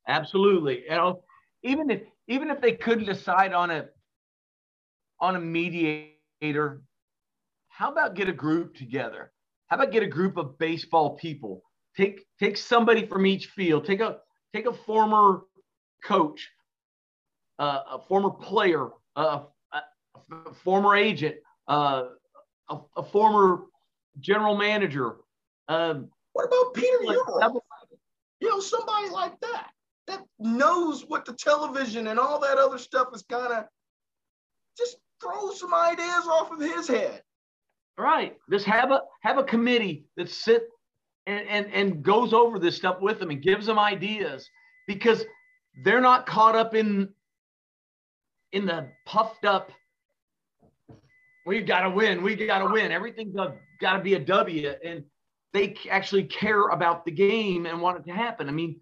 Absolutely. 0.07 0.83
You 0.83 0.91
know, 0.91 1.23
even 1.63 1.89
if 1.89 2.01
even 2.27 2.49
if 2.49 2.61
they 2.61 2.73
couldn't 2.73 3.05
decide 3.05 3.53
on 3.53 3.71
a 3.71 3.85
on 5.19 5.35
a 5.35 5.39
mediator, 5.39 6.81
how 7.69 7.91
about 7.91 8.15
get 8.15 8.29
a 8.29 8.33
group 8.33 8.75
together? 8.75 9.31
How 9.67 9.77
about 9.77 9.91
get 9.91 10.03
a 10.03 10.07
group 10.07 10.37
of 10.37 10.57
baseball 10.57 11.15
people? 11.15 11.63
Take 11.95 12.25
take 12.39 12.57
somebody 12.57 13.05
from 13.05 13.25
each 13.25 13.47
field. 13.47 13.85
Take 13.85 14.01
a 14.01 14.17
take 14.53 14.65
a 14.65 14.73
former 14.73 15.41
coach, 16.03 16.49
uh, 17.59 17.79
a 17.93 17.99
former 17.99 18.29
player, 18.29 18.89
uh, 19.15 19.41
a, 19.71 19.81
a, 20.31 20.53
former 20.53 20.95
agent, 20.95 21.35
uh, 21.67 22.03
a, 22.69 22.77
a, 22.97 23.03
former 23.03 23.63
general 24.19 24.55
manager. 24.55 25.15
Um, 25.67 26.09
what 26.33 26.45
about 26.45 26.73
Peter 26.73 26.97
Uihlein? 27.05 27.59
You 28.39 28.49
know, 28.49 28.59
somebody 28.59 29.09
like 29.09 29.39
that 29.41 29.69
that 30.07 30.23
knows 30.39 31.05
what 31.07 31.25
the 31.25 31.33
television 31.33 32.07
and 32.07 32.19
all 32.19 32.39
that 32.39 32.57
other 32.57 32.77
stuff 32.77 33.09
is 33.13 33.23
kind 33.23 33.53
of 33.53 33.65
just 34.77 34.97
throw 35.21 35.51
some 35.51 35.73
ideas 35.73 36.27
off 36.27 36.51
of 36.51 36.59
his 36.59 36.87
head. 36.87 37.21
Right. 37.97 38.35
Just 38.51 38.65
have 38.65 38.91
a 38.91 39.01
have 39.21 39.37
a 39.37 39.43
committee 39.43 40.05
that 40.17 40.29
sit 40.29 40.67
and, 41.27 41.47
and, 41.47 41.73
and 41.73 42.03
goes 42.03 42.33
over 42.33 42.59
this 42.59 42.75
stuff 42.75 42.99
with 43.01 43.19
them 43.19 43.29
and 43.29 43.41
gives 43.41 43.65
them 43.65 43.79
ideas 43.79 44.49
because 44.87 45.23
they're 45.83 46.01
not 46.01 46.25
caught 46.25 46.55
up 46.55 46.75
in 46.75 47.09
in 48.53 48.65
the 48.65 48.87
puffed 49.05 49.45
up 49.45 49.71
we've 51.45 51.65
got 51.65 51.81
to 51.81 51.89
win 51.89 52.23
we 52.23 52.35
got 52.35 52.59
to 52.59 52.71
win 52.71 52.91
everything's 52.91 53.35
got 53.35 53.97
to 53.97 53.99
be 53.99 54.13
a 54.13 54.19
w 54.19 54.71
and 54.83 55.03
they 55.51 55.75
actually 55.89 56.23
care 56.23 56.67
about 56.69 57.05
the 57.05 57.11
game 57.11 57.65
and 57.65 57.81
want 57.81 57.99
it 57.99 58.05
to 58.05 58.15
happen 58.15 58.47
i 58.47 58.51
mean 58.51 58.79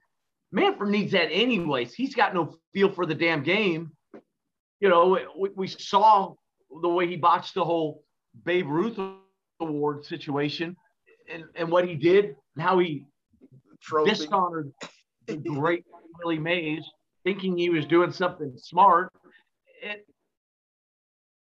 manfred 0.51 0.89
needs 0.89 1.11
that 1.11 1.31
anyways 1.31 1.93
he's 1.93 2.13
got 2.13 2.33
no 2.33 2.55
feel 2.73 2.91
for 2.91 3.05
the 3.05 3.15
damn 3.15 3.41
game 3.43 3.91
you 4.79 4.89
know 4.89 5.17
we, 5.37 5.49
we 5.55 5.67
saw 5.67 6.33
the 6.81 6.89
way 6.89 7.07
he 7.07 7.15
botched 7.15 7.55
the 7.55 7.63
whole 7.63 8.03
babe 8.45 8.67
ruth 8.67 8.99
award 9.59 10.05
situation 10.05 10.75
and, 11.31 11.45
and 11.55 11.69
what 11.69 11.87
he 11.87 11.95
did 11.95 12.35
and 12.55 12.63
how 12.63 12.79
he 12.79 13.05
Trophy. 13.81 14.11
dishonored 14.11 14.71
the 15.27 15.37
great 15.37 15.85
Willie 16.19 16.39
Mays, 16.39 16.83
thinking 17.23 17.57
he 17.57 17.69
was 17.69 17.85
doing 17.85 18.11
something 18.11 18.53
smart. 18.57 19.11
It, 19.81 20.05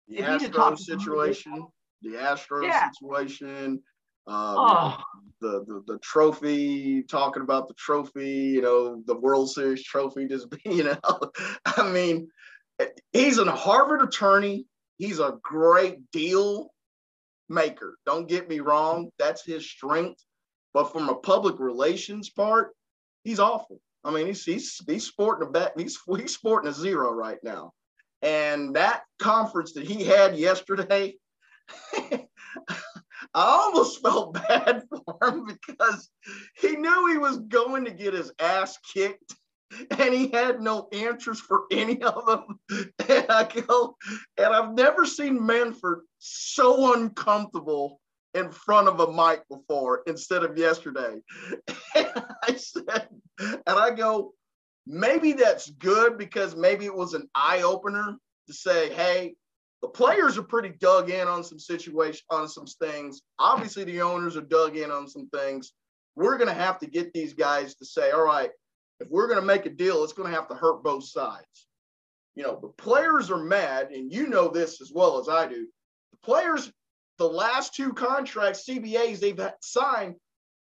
the 0.08 0.18
Astros 0.18 0.78
situation, 0.78 1.66
the 2.02 2.10
Astros 2.10 2.64
yeah. 2.64 2.90
situation, 2.90 3.82
um, 4.26 4.54
oh. 4.58 5.02
the, 5.40 5.64
the 5.66 5.82
the 5.86 5.98
trophy, 6.00 7.02
talking 7.02 7.42
about 7.42 7.68
the 7.68 7.74
trophy, 7.74 8.30
you 8.30 8.62
know, 8.62 9.02
the 9.06 9.16
World 9.16 9.50
Series 9.50 9.82
trophy, 9.82 10.28
just 10.28 10.46
you 10.64 10.84
know, 10.84 10.98
I 11.64 11.90
mean, 11.90 12.28
he's 13.12 13.38
a 13.38 13.50
Harvard 13.50 14.02
attorney. 14.02 14.66
He's 14.98 15.20
a 15.20 15.38
great 15.42 16.10
deal 16.10 16.72
maker. 17.48 17.96
Don't 18.04 18.28
get 18.28 18.48
me 18.48 18.60
wrong, 18.60 19.10
that's 19.18 19.44
his 19.44 19.68
strength. 19.68 20.22
But 20.74 20.92
from 20.92 21.08
a 21.08 21.14
public 21.14 21.58
relations 21.58 22.30
part, 22.30 22.72
he's 23.24 23.40
awful. 23.40 23.80
I 24.04 24.10
mean, 24.10 24.26
he's 24.26 24.44
he's, 24.44 24.80
he's 24.86 25.06
sporting 25.06 25.48
a 25.48 25.50
bet. 25.50 25.72
He's 25.76 25.98
he's 26.16 26.34
sporting 26.34 26.70
a 26.70 26.72
zero 26.72 27.10
right 27.12 27.38
now. 27.42 27.72
And 28.22 28.76
that 28.76 29.02
conference 29.18 29.72
that 29.74 29.84
he 29.84 30.04
had 30.04 30.36
yesterday, 30.36 31.16
I 31.94 32.20
almost 33.34 34.02
felt 34.02 34.34
bad 34.48 34.84
for 34.88 35.28
him 35.28 35.46
because 35.66 36.10
he 36.56 36.76
knew 36.76 37.08
he 37.08 37.18
was 37.18 37.38
going 37.38 37.84
to 37.84 37.90
get 37.90 38.14
his 38.14 38.32
ass 38.38 38.78
kicked 38.92 39.34
and 39.90 40.14
he 40.14 40.28
had 40.28 40.60
no 40.60 40.88
answers 40.92 41.40
for 41.40 41.64
any 41.70 42.02
of 42.02 42.26
them. 42.26 42.58
And 43.08 43.26
I 43.30 43.44
go, 43.44 43.96
and 44.36 44.54
I've 44.54 44.74
never 44.74 45.06
seen 45.06 45.44
Manfred 45.44 46.00
so 46.18 46.94
uncomfortable 46.94 48.00
in 48.34 48.50
front 48.50 48.88
of 48.88 49.00
a 49.00 49.10
mic 49.10 49.42
before 49.48 50.02
instead 50.06 50.44
of 50.44 50.58
yesterday. 50.58 51.20
And 51.94 52.24
I 52.42 52.54
said, 52.56 53.08
and 53.40 53.62
I 53.66 53.90
go, 53.92 54.34
maybe 54.88 55.34
that's 55.34 55.70
good 55.70 56.16
because 56.16 56.56
maybe 56.56 56.86
it 56.86 56.94
was 56.94 57.12
an 57.12 57.28
eye 57.34 57.60
opener 57.62 58.16
to 58.46 58.52
say, 58.54 58.92
hey, 58.94 59.34
the 59.82 59.88
players 59.88 60.38
are 60.38 60.42
pretty 60.42 60.70
dug 60.80 61.10
in 61.10 61.28
on 61.28 61.44
some 61.44 61.58
situation 61.58 62.22
on 62.30 62.48
some 62.48 62.66
things. 62.66 63.22
Obviously, 63.38 63.84
the 63.84 64.00
owners 64.00 64.36
are 64.36 64.40
dug 64.42 64.76
in 64.76 64.90
on 64.90 65.06
some 65.06 65.28
things. 65.28 65.72
We're 66.16 66.38
going 66.38 66.48
to 66.48 66.54
have 66.54 66.80
to 66.80 66.86
get 66.86 67.12
these 67.12 67.34
guys 67.34 67.76
to 67.76 67.84
say, 67.84 68.10
all 68.10 68.24
right, 68.24 68.50
if 68.98 69.08
we're 69.08 69.28
going 69.28 69.38
to 69.38 69.46
make 69.46 69.66
a 69.66 69.70
deal, 69.70 70.02
it's 70.02 70.14
going 70.14 70.28
to 70.28 70.34
have 70.34 70.48
to 70.48 70.54
hurt 70.54 70.82
both 70.82 71.04
sides. 71.04 71.66
You 72.34 72.44
know, 72.44 72.58
the 72.60 72.68
players 72.68 73.30
are 73.30 73.38
mad, 73.38 73.90
and 73.92 74.12
you 74.12 74.26
know 74.26 74.48
this 74.48 74.80
as 74.80 74.90
well 74.92 75.20
as 75.20 75.28
I 75.28 75.46
do. 75.46 75.66
The 76.12 76.18
players, 76.24 76.72
the 77.18 77.28
last 77.28 77.74
two 77.74 77.92
contracts, 77.92 78.64
CBAs 78.68 79.20
they've 79.20 79.40
signed, 79.60 80.16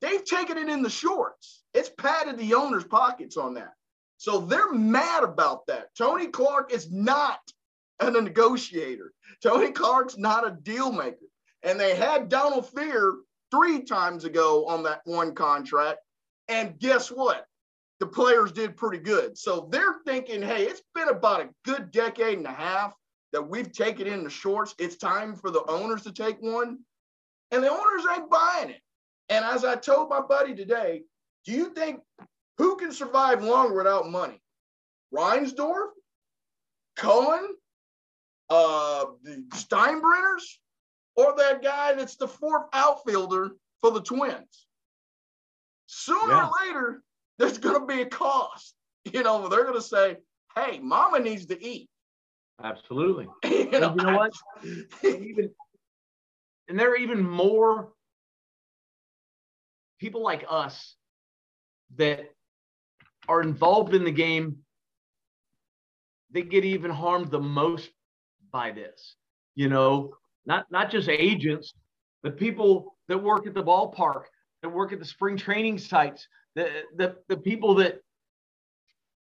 they've 0.01 0.23
taken 0.23 0.57
it 0.57 0.69
in 0.69 0.83
the 0.83 0.89
shorts. 0.89 1.63
It's 1.73 1.89
padded 1.89 2.37
the 2.37 2.53
owner's 2.53 2.83
pockets 2.85 3.35
on 3.37 3.55
that. 3.55 3.73
So 4.17 4.39
they're 4.39 4.71
mad 4.71 5.23
about 5.23 5.65
that. 5.67 5.89
Tony 5.97 6.27
Clark 6.27 6.71
is 6.71 6.91
not 6.91 7.39
a 7.99 8.09
negotiator. 8.09 9.13
Tony 9.41 9.71
Clark's 9.71 10.17
not 10.17 10.47
a 10.47 10.51
deal 10.51 10.91
maker. 10.91 11.25
And 11.63 11.79
they 11.79 11.95
had 11.95 12.29
Donald 12.29 12.65
Fehr 12.71 13.13
three 13.51 13.83
times 13.83 14.25
ago 14.25 14.65
on 14.67 14.83
that 14.83 15.01
one 15.05 15.33
contract. 15.35 15.99
And 16.47 16.77
guess 16.79 17.09
what? 17.09 17.47
the 18.03 18.09
players 18.09 18.51
did 18.51 18.75
pretty 18.75 18.97
good. 18.97 19.37
So 19.37 19.69
they're 19.71 19.95
thinking, 20.05 20.41
hey, 20.41 20.63
it's 20.63 20.81
been 20.93 21.07
about 21.07 21.39
a 21.39 21.49
good 21.63 21.89
decade 21.89 22.37
and 22.37 22.45
a 22.45 22.51
half 22.51 22.93
that 23.31 23.47
we've 23.47 23.71
taken 23.71 24.07
in 24.07 24.25
the 24.25 24.29
shorts. 24.29 24.75
It's 24.77 24.97
time 24.97 25.35
for 25.35 25.49
the 25.49 25.63
owners 25.69 26.03
to 26.03 26.11
take 26.11 26.41
one. 26.41 26.79
And 27.51 27.63
the 27.63 27.71
owners 27.71 28.03
ain't 28.13 28.29
buying 28.29 28.71
it. 28.71 28.81
And 29.29 29.45
as 29.45 29.63
I 29.63 29.75
told 29.75 30.09
my 30.09 30.19
buddy 30.19 30.53
today, 30.53 31.03
do 31.45 31.53
you 31.53 31.69
think 31.69 32.01
who 32.57 32.75
can 32.75 32.91
survive 32.91 33.43
longer 33.43 33.75
without 33.75 34.09
money? 34.09 34.41
Reinsdorf, 35.13 35.89
Cohen, 36.97 37.47
uh, 38.49 39.05
the 39.23 39.43
Steinbrenners, 39.53 40.43
or 41.15 41.35
that 41.37 41.61
guy 41.61 41.93
that's 41.93 42.15
the 42.15 42.27
fourth 42.27 42.67
outfielder 42.73 43.51
for 43.81 43.91
the 43.91 44.01
Twins? 44.01 44.67
Sooner 45.87 46.33
yeah. 46.33 46.47
or 46.47 46.51
later, 46.65 47.03
there's 47.37 47.57
going 47.57 47.79
to 47.79 47.85
be 47.85 48.01
a 48.01 48.05
cost. 48.05 48.75
You 49.11 49.21
know, 49.21 49.47
they're 49.47 49.63
going 49.63 49.75
to 49.75 49.81
say, 49.81 50.17
hey, 50.55 50.79
mama 50.79 51.19
needs 51.19 51.45
to 51.47 51.61
eat. 51.61 51.89
Absolutely. 52.63 53.27
you, 53.43 53.69
know, 53.71 53.95
you 53.97 54.05
know 54.05 54.17
what? 54.17 54.31
even, 55.03 55.49
and 56.67 56.79
there 56.79 56.91
are 56.91 56.95
even 56.95 57.27
more 57.27 57.89
people 59.99 60.21
like 60.21 60.45
us 60.49 60.95
that 61.97 62.32
are 63.27 63.41
involved 63.41 63.93
in 63.93 64.03
the 64.03 64.11
game, 64.11 64.57
they 66.31 66.41
get 66.41 66.65
even 66.65 66.91
harmed 66.91 67.31
the 67.31 67.39
most 67.39 67.89
by 68.51 68.71
this. 68.71 69.15
You 69.55 69.69
know, 69.69 70.15
not 70.45 70.71
not 70.71 70.89
just 70.91 71.09
agents, 71.09 71.73
but 72.21 72.37
people 72.37 72.95
that 73.07 73.17
work 73.17 73.45
at 73.47 73.53
the 73.53 73.63
ballpark, 73.63 74.23
that 74.61 74.69
work 74.69 74.91
at 74.91 74.99
the 74.99 75.05
spring 75.05 75.37
training 75.37 75.77
sites, 75.77 76.27
the 76.55 76.83
the, 76.95 77.15
the 77.27 77.37
people 77.37 77.75
that 77.75 77.99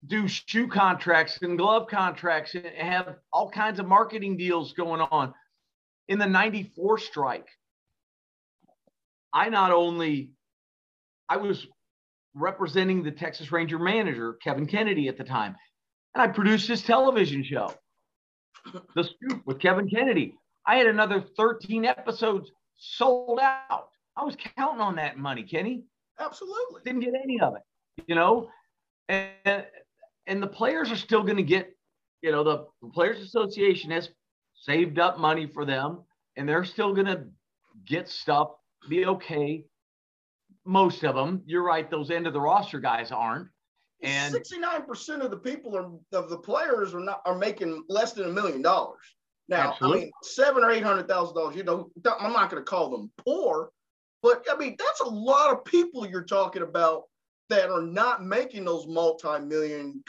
do 0.06 0.28
shoe 0.28 0.68
contracts 0.68 1.38
and 1.42 1.58
glove 1.58 1.88
contracts 1.88 2.54
and 2.54 2.66
have 2.66 3.16
all 3.32 3.50
kinds 3.50 3.80
of 3.80 3.86
marketing 3.86 4.36
deals 4.36 4.72
going 4.72 5.00
on. 5.00 5.34
In 6.06 6.18
the 6.18 6.26
94 6.26 6.98
strike, 6.98 7.48
I 9.32 9.48
not 9.48 9.72
only 9.72 10.30
I 11.28 11.36
was 11.38 11.66
representing 12.34 13.02
the 13.02 13.10
Texas 13.10 13.50
Ranger 13.52 13.78
manager, 13.78 14.34
Kevin 14.42 14.66
Kennedy, 14.66 15.08
at 15.08 15.16
the 15.16 15.24
time, 15.24 15.56
and 16.14 16.22
I 16.22 16.28
produced 16.28 16.68
his 16.68 16.82
television 16.82 17.42
show, 17.42 17.74
The 18.94 19.04
Scoop 19.04 19.42
with 19.46 19.58
Kevin 19.58 19.88
Kennedy. 19.88 20.34
I 20.66 20.76
had 20.76 20.86
another 20.86 21.24
13 21.36 21.84
episodes 21.84 22.50
sold 22.76 23.38
out. 23.40 23.88
I 24.16 24.24
was 24.24 24.36
counting 24.56 24.80
on 24.80 24.96
that 24.96 25.16
money, 25.16 25.42
Kenny. 25.42 25.84
Absolutely. 26.18 26.82
Didn't 26.84 27.00
get 27.00 27.14
any 27.22 27.40
of 27.40 27.54
it, 27.54 27.62
you 28.06 28.14
know? 28.14 28.48
And 29.08 29.64
and 30.26 30.42
the 30.42 30.46
players 30.46 30.92
are 30.92 30.96
still 30.96 31.22
going 31.22 31.38
to 31.38 31.42
get, 31.42 31.74
you 32.20 32.30
know, 32.30 32.44
the, 32.44 32.66
the 32.82 32.88
Players 32.88 33.20
Association 33.20 33.90
has 33.90 34.10
saved 34.54 34.98
up 34.98 35.18
money 35.18 35.46
for 35.46 35.64
them 35.64 36.02
and 36.36 36.48
they're 36.48 36.64
still 36.64 36.94
going 36.94 37.06
to 37.06 37.24
get 37.86 38.08
stuff, 38.08 38.50
be 38.88 39.06
okay. 39.06 39.64
Most 40.68 41.02
of 41.02 41.14
them, 41.14 41.42
you're 41.46 41.64
right, 41.64 41.90
those 41.90 42.10
end 42.10 42.26
of 42.26 42.34
the 42.34 42.40
roster 42.40 42.78
guys 42.78 43.10
aren't. 43.10 43.48
And 44.02 44.34
69% 44.34 45.24
of 45.24 45.30
the 45.30 45.38
people 45.38 45.74
are, 45.74 45.90
of 46.16 46.28
the 46.28 46.36
players 46.36 46.94
are 46.94 47.00
not 47.00 47.22
are 47.24 47.36
making 47.36 47.82
less 47.88 48.12
than 48.12 48.26
a 48.26 48.32
million 48.32 48.60
dollars. 48.60 49.00
Now, 49.48 49.70
Absolutely. 49.70 49.98
I 49.98 50.02
mean, 50.02 50.10
seven 50.22 50.62
or 50.62 50.70
eight 50.70 50.84
hundred 50.84 51.08
thousand 51.08 51.36
dollars. 51.36 51.56
You 51.56 51.64
know, 51.64 51.90
I'm 52.20 52.34
not 52.34 52.50
going 52.50 52.62
to 52.62 52.70
call 52.70 52.90
them 52.90 53.10
poor, 53.16 53.70
but 54.22 54.44
I 54.52 54.56
mean, 54.56 54.76
that's 54.78 55.00
a 55.00 55.08
lot 55.08 55.52
of 55.52 55.64
people 55.64 56.06
you're 56.06 56.22
talking 56.22 56.62
about 56.62 57.04
that 57.48 57.70
are 57.70 57.82
not 57.82 58.22
making 58.22 58.66
those 58.66 58.86
multi-million 58.86 60.04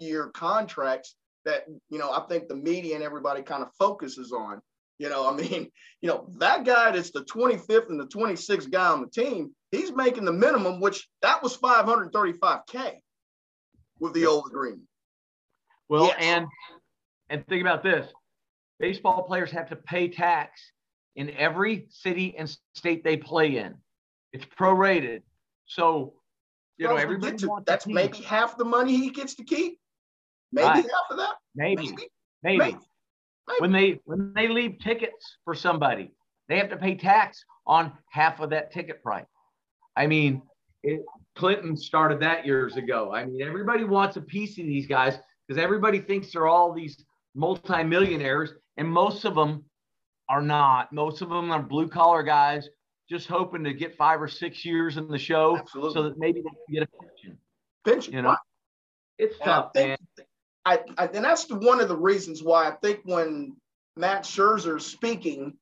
year 0.00 0.28
contracts 0.28 1.16
that 1.44 1.64
you 1.90 1.98
know 1.98 2.12
I 2.12 2.20
think 2.28 2.46
the 2.46 2.54
media 2.54 2.94
and 2.94 3.04
everybody 3.04 3.42
kind 3.42 3.64
of 3.64 3.70
focuses 3.78 4.30
on. 4.32 4.62
You 4.98 5.08
know, 5.08 5.28
I 5.28 5.34
mean, 5.34 5.70
you 6.00 6.08
know, 6.08 6.28
that 6.38 6.64
guy 6.64 6.92
that's 6.92 7.10
the 7.10 7.24
25th 7.24 7.88
and 7.90 8.00
the 8.00 8.06
26th 8.06 8.70
guy 8.70 8.86
on 8.86 9.00
the 9.00 9.08
team, 9.08 9.54
he's 9.70 9.92
making 9.92 10.24
the 10.24 10.32
minimum, 10.32 10.80
which 10.80 11.08
that 11.22 11.42
was 11.42 11.56
535k 11.56 12.98
with 14.00 14.12
the 14.12 14.26
old 14.26 14.46
agreement. 14.46 14.88
Well, 15.88 16.06
yes. 16.06 16.16
and 16.20 16.46
and 17.28 17.46
think 17.46 17.60
about 17.60 17.82
this: 17.82 18.10
baseball 18.78 19.22
players 19.22 19.50
have 19.50 19.68
to 19.68 19.76
pay 19.76 20.08
tax 20.08 20.60
in 21.16 21.30
every 21.30 21.86
city 21.90 22.34
and 22.36 22.54
state 22.74 23.04
they 23.04 23.16
play 23.16 23.58
in. 23.58 23.74
It's 24.32 24.44
prorated. 24.58 25.22
So 25.66 26.14
you 26.78 26.88
know, 26.88 26.96
everybody 26.96 27.36
to, 27.38 27.62
that's 27.66 27.86
maybe 27.86 28.18
half 28.18 28.56
the 28.56 28.64
money 28.64 28.96
he 28.96 29.10
gets 29.10 29.34
to 29.36 29.44
keep. 29.44 29.78
Maybe 30.52 30.66
right. 30.66 30.76
half 30.76 31.10
of 31.10 31.16
that. 31.18 31.34
Maybe. 31.54 31.82
Maybe. 31.82 32.08
Maybe. 32.42 32.58
Maybe. 32.58 32.76
When 33.58 33.72
they 33.72 34.00
when 34.04 34.32
they 34.34 34.48
leave 34.48 34.78
tickets 34.78 35.38
for 35.44 35.54
somebody, 35.54 36.12
they 36.48 36.58
have 36.58 36.70
to 36.70 36.76
pay 36.76 36.94
tax 36.94 37.44
on 37.66 37.92
half 38.10 38.40
of 38.40 38.50
that 38.50 38.72
ticket 38.72 39.02
price. 39.02 39.26
I 39.96 40.06
mean, 40.06 40.42
it, 40.82 41.02
Clinton 41.36 41.76
started 41.76 42.20
that 42.20 42.46
years 42.46 42.76
ago. 42.76 43.12
I 43.12 43.24
mean, 43.26 43.42
everybody 43.42 43.84
wants 43.84 44.16
a 44.16 44.22
piece 44.22 44.58
of 44.58 44.66
these 44.66 44.86
guys 44.86 45.18
because 45.46 45.62
everybody 45.62 45.98
thinks 46.00 46.32
they're 46.32 46.46
all 46.46 46.72
these 46.72 47.04
multimillionaires, 47.34 48.52
and 48.76 48.88
most 48.88 49.24
of 49.24 49.34
them 49.34 49.64
are 50.28 50.42
not. 50.42 50.92
Most 50.92 51.22
of 51.22 51.28
them 51.28 51.50
are 51.50 51.62
blue 51.62 51.88
collar 51.88 52.22
guys 52.22 52.68
just 53.08 53.28
hoping 53.28 53.64
to 53.64 53.74
get 53.74 53.96
five 53.96 54.20
or 54.20 54.28
six 54.28 54.64
years 54.64 54.96
in 54.96 55.08
the 55.08 55.18
show 55.18 55.58
Absolutely. 55.58 55.92
so 55.92 56.02
that 56.04 56.18
maybe 56.18 56.40
they 56.40 56.48
can 56.48 56.72
get 56.72 56.82
a 56.82 56.88
pension. 57.02 57.38
Pension, 57.84 58.14
you 58.14 58.22
know, 58.22 58.30
right. 58.30 58.38
it's 59.18 59.36
and 59.40 59.44
tough, 59.44 59.70
man. 59.74 59.98
I, 60.64 60.80
I, 60.96 61.06
and 61.06 61.24
that's 61.24 61.44
the, 61.44 61.56
one 61.56 61.80
of 61.80 61.88
the 61.88 61.96
reasons 61.96 62.42
why 62.42 62.68
I 62.68 62.72
think 62.72 63.00
when 63.04 63.56
Matt 63.96 64.28
is 64.38 64.86
speaking, 64.86 65.54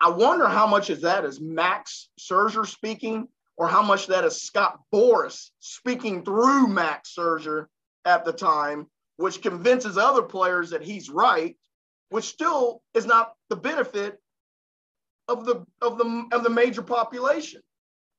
I 0.00 0.10
wonder 0.10 0.46
how 0.46 0.66
much 0.66 0.90
of 0.90 1.00
that 1.02 1.24
is 1.24 1.40
Max 1.40 2.08
Scherzer 2.20 2.66
speaking, 2.66 3.28
or 3.56 3.66
how 3.68 3.82
much 3.82 4.06
that 4.08 4.24
is 4.24 4.42
Scott 4.42 4.78
Boras 4.94 5.50
speaking 5.60 6.24
through 6.24 6.68
Max 6.68 7.14
Scherzer 7.16 7.66
at 8.04 8.24
the 8.24 8.32
time, 8.32 8.86
which 9.16 9.42
convinces 9.42 9.96
other 9.96 10.22
players 10.22 10.70
that 10.70 10.82
he's 10.82 11.08
right, 11.08 11.56
which 12.10 12.24
still 12.24 12.82
is 12.94 13.06
not 13.06 13.34
the 13.48 13.56
benefit 13.56 14.20
of 15.28 15.44
the 15.44 15.64
of 15.80 15.98
the 15.98 16.28
of 16.32 16.44
the 16.44 16.50
major 16.50 16.82
population. 16.82 17.62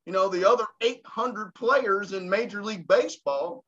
You 0.06 0.14
know, 0.14 0.30
the 0.30 0.50
other 0.50 0.66
800 0.82 1.54
players 1.54 2.14
in 2.14 2.30
Major 2.30 2.64
League 2.64 2.88
Baseball 2.88 3.64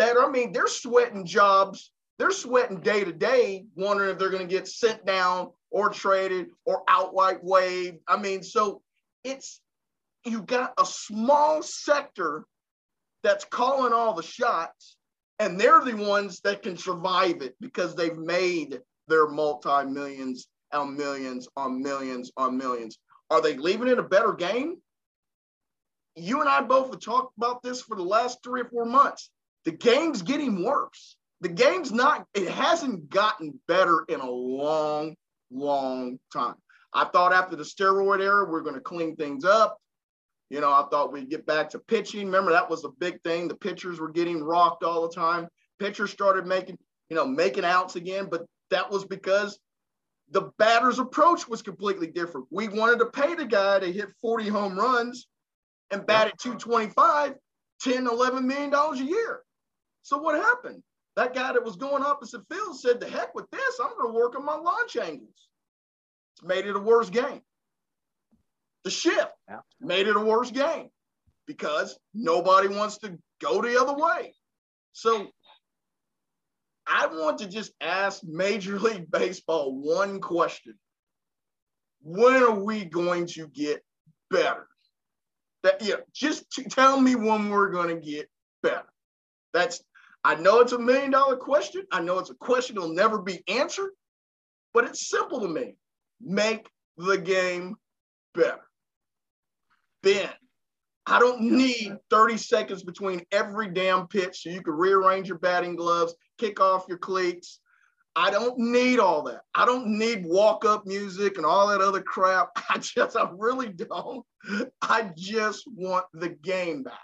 that 0.00 0.16
I 0.18 0.30
mean, 0.30 0.50
they're 0.52 0.66
sweating 0.66 1.26
jobs. 1.26 1.92
They're 2.18 2.30
sweating 2.30 2.80
day 2.80 3.04
to 3.04 3.12
day, 3.12 3.66
wondering 3.76 4.10
if 4.10 4.18
they're 4.18 4.30
going 4.30 4.48
to 4.48 4.54
get 4.54 4.66
sent 4.66 5.04
down 5.04 5.50
or 5.70 5.90
traded 5.90 6.48
or 6.64 6.82
outright 6.88 7.44
waived. 7.44 7.98
I 8.08 8.16
mean, 8.16 8.42
so 8.42 8.80
it's 9.24 9.60
you 10.24 10.40
got 10.40 10.72
a 10.78 10.86
small 10.86 11.62
sector 11.62 12.44
that's 13.22 13.44
calling 13.44 13.92
all 13.92 14.14
the 14.14 14.22
shots, 14.22 14.96
and 15.38 15.60
they're 15.60 15.84
the 15.84 15.94
ones 15.94 16.40
that 16.44 16.62
can 16.62 16.78
survive 16.78 17.42
it 17.42 17.54
because 17.60 17.94
they've 17.94 18.16
made 18.16 18.80
their 19.06 19.28
multi 19.28 19.84
millions 19.84 20.48
on 20.72 20.96
millions 20.96 21.46
on 21.58 21.82
millions 21.82 22.32
on 22.38 22.56
millions. 22.56 22.98
Are 23.28 23.42
they 23.42 23.54
leaving 23.54 23.88
it 23.88 23.98
a 23.98 24.02
better 24.02 24.32
game? 24.32 24.78
You 26.16 26.40
and 26.40 26.48
I 26.48 26.62
both 26.62 26.90
have 26.90 27.00
talked 27.00 27.36
about 27.36 27.62
this 27.62 27.82
for 27.82 27.96
the 27.96 28.02
last 28.02 28.38
three 28.42 28.62
or 28.62 28.68
four 28.70 28.86
months. 28.86 29.30
The 29.64 29.72
game's 29.72 30.22
getting 30.22 30.64
worse. 30.64 31.16
The 31.40 31.48
game's 31.48 31.92
not, 31.92 32.26
it 32.34 32.48
hasn't 32.48 33.08
gotten 33.10 33.58
better 33.66 34.04
in 34.08 34.20
a 34.20 34.30
long, 34.30 35.16
long 35.50 36.18
time. 36.32 36.54
I 36.92 37.04
thought 37.04 37.32
after 37.32 37.56
the 37.56 37.62
steroid 37.62 38.20
era, 38.20 38.44
we 38.44 38.58
are 38.58 38.62
going 38.62 38.74
to 38.74 38.80
clean 38.80 39.16
things 39.16 39.44
up. 39.44 39.78
You 40.50 40.60
know, 40.60 40.70
I 40.70 40.84
thought 40.90 41.12
we'd 41.12 41.30
get 41.30 41.46
back 41.46 41.70
to 41.70 41.78
pitching. 41.78 42.26
Remember, 42.26 42.50
that 42.50 42.68
was 42.68 42.84
a 42.84 42.88
big 42.88 43.22
thing. 43.22 43.46
The 43.46 43.54
pitchers 43.54 44.00
were 44.00 44.10
getting 44.10 44.42
rocked 44.42 44.82
all 44.82 45.06
the 45.06 45.14
time. 45.14 45.46
Pitchers 45.78 46.10
started 46.10 46.46
making, 46.46 46.76
you 47.08 47.16
know, 47.16 47.26
making 47.26 47.64
outs 47.64 47.96
again, 47.96 48.26
but 48.30 48.44
that 48.70 48.90
was 48.90 49.04
because 49.04 49.58
the 50.30 50.50
batter's 50.58 50.98
approach 50.98 51.48
was 51.48 51.62
completely 51.62 52.08
different. 52.08 52.46
We 52.50 52.68
wanted 52.68 52.98
to 53.00 53.06
pay 53.06 53.34
the 53.34 53.44
guy 53.44 53.78
to 53.78 53.92
hit 53.92 54.08
40 54.20 54.48
home 54.48 54.78
runs 54.78 55.26
and 55.90 56.06
bat 56.06 56.28
at 56.28 56.38
225, 56.38 57.34
10, 57.80 58.06
11 58.06 58.46
million 58.46 58.70
dollars 58.70 59.00
a 59.00 59.04
year. 59.04 59.40
So 60.02 60.18
what 60.18 60.36
happened? 60.36 60.82
That 61.16 61.34
guy 61.34 61.52
that 61.52 61.64
was 61.64 61.76
going 61.76 62.02
opposite 62.02 62.42
field 62.50 62.78
said, 62.78 63.00
"The 63.00 63.08
heck 63.08 63.34
with 63.34 63.50
this! 63.50 63.80
I'm 63.80 63.96
going 63.98 64.12
to 64.12 64.18
work 64.18 64.36
on 64.36 64.44
my 64.44 64.56
launch 64.56 64.96
angles." 64.96 65.48
It's 66.34 66.42
made 66.42 66.66
it 66.66 66.76
a 66.76 66.80
worse 66.80 67.10
game. 67.10 67.42
The 68.84 68.90
shift 68.90 69.32
yeah. 69.48 69.60
made 69.80 70.06
it 70.06 70.16
a 70.16 70.20
worse 70.20 70.50
game 70.50 70.88
because 71.46 71.98
nobody 72.14 72.68
wants 72.68 72.98
to 72.98 73.18
go 73.40 73.60
the 73.60 73.80
other 73.80 73.94
way. 73.94 74.34
So 74.92 75.28
I 76.86 77.06
want 77.06 77.38
to 77.38 77.48
just 77.48 77.72
ask 77.80 78.22
Major 78.24 78.78
League 78.78 79.10
Baseball 79.10 79.74
one 79.74 80.20
question. 80.20 80.74
When 82.02 82.42
are 82.42 82.58
we 82.58 82.84
going 82.84 83.26
to 83.28 83.46
get 83.48 83.84
better? 84.30 84.66
That 85.62 85.82
yeah, 85.82 85.96
just 86.14 86.46
tell 86.70 86.98
me 86.98 87.14
when 87.14 87.50
we're 87.50 87.70
going 87.70 87.94
to 87.94 88.00
get 88.00 88.30
better. 88.62 88.88
That's 89.52 89.82
I 90.22 90.34
know 90.34 90.60
it's 90.60 90.72
a 90.72 90.78
million 90.78 91.10
dollar 91.10 91.36
question. 91.36 91.84
I 91.90 92.00
know 92.00 92.18
it's 92.18 92.30
a 92.30 92.34
question 92.34 92.76
that'll 92.76 92.92
never 92.92 93.20
be 93.22 93.42
answered, 93.48 93.92
but 94.74 94.84
it's 94.84 95.08
simple 95.08 95.40
to 95.40 95.48
me. 95.48 95.76
Make 96.20 96.68
the 96.98 97.16
game 97.16 97.76
better. 98.34 98.60
Ben, 100.02 100.30
I 101.06 101.18
don't 101.18 101.40
need 101.40 101.96
30 102.10 102.36
seconds 102.36 102.82
between 102.82 103.22
every 103.32 103.68
damn 103.68 104.06
pitch 104.08 104.42
so 104.42 104.50
you 104.50 104.62
can 104.62 104.74
rearrange 104.74 105.28
your 105.28 105.38
batting 105.38 105.76
gloves, 105.76 106.14
kick 106.38 106.60
off 106.60 106.86
your 106.88 106.98
cleats. 106.98 107.60
I 108.16 108.30
don't 108.30 108.58
need 108.58 108.98
all 108.98 109.22
that. 109.22 109.42
I 109.54 109.64
don't 109.64 109.98
need 109.98 110.26
walk 110.26 110.64
up 110.64 110.84
music 110.84 111.36
and 111.36 111.46
all 111.46 111.68
that 111.68 111.80
other 111.80 112.02
crap. 112.02 112.50
I 112.70 112.78
just, 112.78 113.16
I 113.16 113.30
really 113.36 113.68
don't. 113.68 114.24
I 114.82 115.10
just 115.16 115.64
want 115.66 116.06
the 116.12 116.28
game 116.28 116.82
back. 116.82 117.00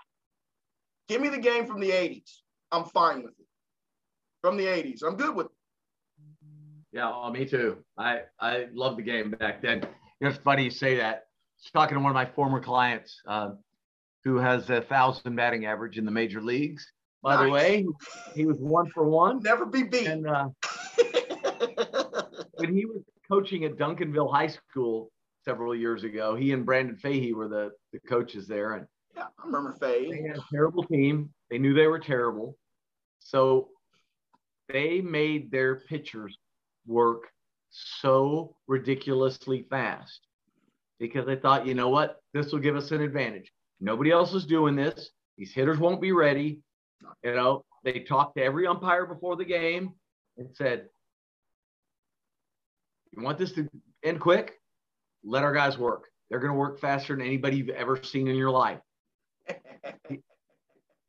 Give 1.09 1.21
me 1.21 1.29
the 1.29 1.39
game 1.39 1.67
from 1.67 1.81
the 1.81 1.91
80s. 1.91 2.41
I'm 2.77 2.85
fine 2.85 3.23
with 3.23 3.33
it. 3.39 3.47
From 4.43 4.57
the 4.57 4.65
80s. 4.67 5.03
I'm 5.03 5.17
good 5.17 5.35
with 5.35 5.47
it. 5.47 5.53
Yeah, 6.93 7.11
well, 7.11 7.31
me 7.31 7.45
too. 7.45 7.79
I, 7.99 8.21
I 8.41 8.67
love 8.73 8.97
the 8.97 9.03
game 9.03 9.31
back 9.33 9.61
then. 9.61 9.81
You 9.83 9.89
know, 10.23 10.29
it's 10.29 10.39
funny 10.39 10.65
you 10.65 10.71
say 10.71 10.97
that. 10.97 11.15
I 11.15 11.19
was 11.65 11.71
talking 11.73 11.97
to 11.97 12.01
one 12.01 12.11
of 12.11 12.15
my 12.15 12.27
former 12.27 12.61
clients. 12.61 13.21
Uh, 13.27 13.51
who 14.27 14.39
has 14.39 14.69
a 14.71 14.81
thousand 14.81 15.37
batting 15.37 15.67
average 15.67 15.99
in 15.99 16.05
the 16.05 16.11
major 16.11 16.43
leagues. 16.43 16.85
By 17.23 17.37
Nice. 17.37 17.45
the 17.47 17.51
way, 17.53 17.87
he 18.35 18.45
was 18.45 18.59
one 18.59 18.91
for 18.91 19.05
one. 19.09 19.41
Never 19.41 19.65
be 19.65 19.85
beat. 19.85 20.09
And 20.09 20.27
uh, 20.27 20.49
when 22.55 22.75
he 22.75 22.87
was 22.87 23.03
coaching 23.31 23.65
at 23.65 23.77
Duncanville 23.77 24.33
High 24.33 24.49
School 24.49 25.13
several 25.45 25.77
years 25.77 26.03
ago, 26.03 26.35
he 26.35 26.51
and 26.51 26.67
Brandon 26.67 26.97
Fahey 26.97 27.35
were 27.35 27.47
the, 27.47 27.71
the 27.93 28.01
coaches 28.01 28.49
there. 28.49 28.73
And 28.75 28.87
yeah, 29.17 29.27
I 29.39 29.47
remember 29.47 29.77
they 29.81 30.11
Faye. 30.11 30.23
had 30.27 30.39
a 30.39 30.45
terrible 30.53 30.83
team. 30.83 31.31
They 31.49 31.59
knew 31.59 31.73
they 31.73 31.87
were 31.87 32.01
terrible. 32.01 32.57
So 33.27 33.71
they 34.69 35.01
made 35.01 35.51
their 35.51 35.81
pitchers 35.81 36.39
work 36.87 37.25
so 37.71 38.55
ridiculously 38.69 39.67
fast 39.69 40.21
because 41.01 41.27
they 41.27 41.35
thought, 41.35 41.67
you 41.67 41.75
know 41.75 41.89
what, 41.89 42.21
this 42.33 42.53
will 42.53 42.61
give 42.61 42.77
us 42.77 42.93
an 42.93 43.01
advantage. 43.01 43.53
Nobody 43.81 44.13
else 44.13 44.33
is 44.33 44.47
doing 44.47 44.77
this. 44.77 45.11
These 45.37 45.53
hitters 45.53 45.79
won't 45.79 46.01
be 46.01 46.13
ready. 46.13 46.61
You 47.25 47.35
know, 47.35 47.65
they 47.83 48.01
talked 48.01 48.37
to 48.37 48.45
every 48.45 48.67
umpire 48.67 49.07
before 49.07 49.35
the 49.35 49.45
game 49.45 49.95
and 50.39 50.49
said, 50.55 50.87
You 53.11 53.25
want 53.25 53.39
this 53.39 53.53
to 53.53 53.69
end 54.05 54.21
quick? 54.21 54.55
Let 55.25 55.43
our 55.43 55.53
guys 55.53 55.77
work. 55.77 56.05
They're 56.31 56.39
going 56.39 56.53
to 56.53 56.59
work 56.59 56.79
faster 56.79 57.17
than 57.17 57.27
anybody 57.27 57.57
you've 57.57 57.71
ever 57.71 58.01
seen 58.03 58.29
in 58.29 58.37
your 58.37 58.51
life. 58.51 58.79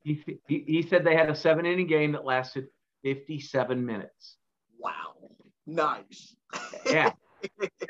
He, 0.08 0.40
he, 0.48 0.64
he 0.66 0.82
said 0.84 1.04
they 1.04 1.18
had 1.18 1.30
a 1.30 1.36
seven 1.36 1.66
inning 1.66 1.88
game 1.88 2.14
that 2.14 2.24
lasted 2.24 2.68
57 3.04 3.86
minutes. 3.86 4.38
wow. 4.80 4.94
Nice. 5.66 6.34
Yeah. 6.86 7.12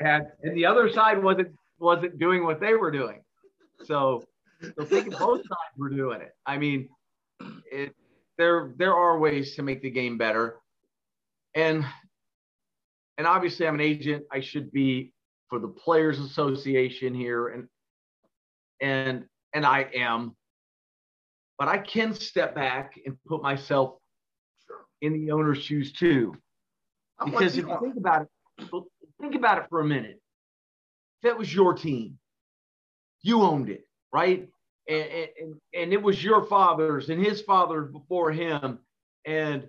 and, 0.00 0.24
and 0.42 0.56
the 0.56 0.66
other 0.66 0.90
side 0.92 1.22
wasn't 1.22 1.52
wasn't 1.78 2.18
doing 2.18 2.44
what 2.44 2.60
they 2.60 2.74
were 2.74 2.90
doing. 2.90 3.22
So 3.84 4.24
so 4.60 4.84
thinking 4.84 5.12
both 5.12 5.38
sides 5.38 5.76
were 5.76 5.90
doing 5.90 6.20
it. 6.20 6.32
I 6.44 6.58
mean, 6.58 6.88
it, 7.70 7.94
there 8.36 8.72
there 8.76 8.94
are 8.94 9.18
ways 9.18 9.54
to 9.54 9.62
make 9.62 9.80
the 9.80 9.90
game 9.90 10.18
better. 10.18 10.56
And 11.54 11.86
and 13.16 13.26
obviously 13.28 13.68
I'm 13.68 13.76
an 13.76 13.80
agent. 13.80 14.24
I 14.32 14.40
should 14.40 14.72
be 14.72 15.12
for 15.48 15.60
the 15.60 15.68
players 15.68 16.18
association 16.18 17.14
here 17.14 17.48
and 17.48 17.68
and 18.80 19.24
and 19.54 19.64
I 19.64 19.86
am. 19.94 20.34
But 21.58 21.68
I 21.68 21.78
can 21.78 22.14
step 22.14 22.54
back 22.54 22.98
and 23.04 23.16
put 23.26 23.42
myself 23.42 23.98
Sure. 24.66 24.86
in 25.00 25.12
the 25.12 25.32
owner's 25.32 25.58
shoes 25.58 25.92
too. 25.92 26.34
I'm 27.18 27.30
Because 27.30 27.56
if 27.56 27.64
you. 27.64 27.70
you 27.72 27.80
think 27.80 27.96
about 27.96 28.22
it, 28.22 28.84
think 29.20 29.34
about 29.34 29.58
it 29.58 29.68
for 29.68 29.80
a 29.80 29.84
minute. 29.84 30.20
If 31.16 31.22
that 31.30 31.38
was 31.38 31.52
your 31.52 31.74
team, 31.74 32.18
you 33.22 33.42
owned 33.42 33.68
it, 33.70 33.84
right? 34.12 34.48
And, 34.88 35.28
and, 35.40 35.60
and 35.74 35.92
it 35.92 36.00
was 36.00 36.22
your 36.22 36.44
father's 36.46 37.10
and 37.10 37.20
his 37.24 37.42
father's 37.42 37.90
before 37.90 38.30
him. 38.30 38.78
And 39.24 39.68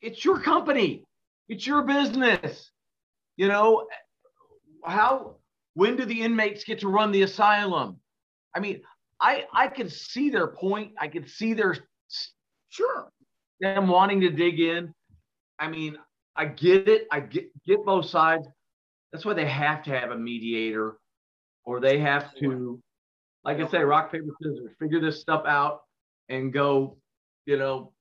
it's 0.00 0.24
your 0.24 0.38
company, 0.40 1.04
it's 1.48 1.66
your 1.66 1.82
business. 1.82 2.70
You 3.36 3.48
know, 3.48 3.88
how, 4.84 5.36
when 5.74 5.96
do 5.96 6.04
the 6.04 6.20
inmates 6.22 6.64
get 6.64 6.80
to 6.80 6.88
run 6.88 7.12
the 7.12 7.22
asylum? 7.22 8.00
I 8.54 8.60
mean, 8.60 8.80
I, 9.20 9.44
I 9.52 9.68
can 9.68 9.88
see 9.88 10.30
their 10.30 10.48
point. 10.48 10.92
I 10.98 11.08
can 11.08 11.26
see 11.26 11.54
their 11.54 11.76
Sure. 12.68 13.08
them 13.60 13.86
wanting 13.88 14.20
to 14.22 14.30
dig 14.30 14.58
in. 14.58 14.92
I 15.58 15.68
mean, 15.68 15.96
I 16.36 16.46
get 16.46 16.88
it. 16.88 17.06
I 17.12 17.20
get 17.20 17.50
get 17.64 17.84
both 17.84 18.06
sides. 18.06 18.48
That's 19.12 19.24
why 19.24 19.34
they 19.34 19.46
have 19.46 19.84
to 19.84 19.90
have 19.90 20.10
a 20.10 20.16
mediator, 20.18 20.96
or 21.64 21.78
they 21.78 21.98
have 22.00 22.34
to, 22.36 22.80
like 23.44 23.60
I 23.60 23.68
say, 23.68 23.78
rock 23.78 24.10
paper 24.10 24.26
scissors, 24.42 24.72
figure 24.80 25.00
this 25.00 25.20
stuff 25.20 25.44
out 25.46 25.82
and 26.28 26.52
go, 26.52 26.98
you 27.46 27.56
know, 27.56 27.92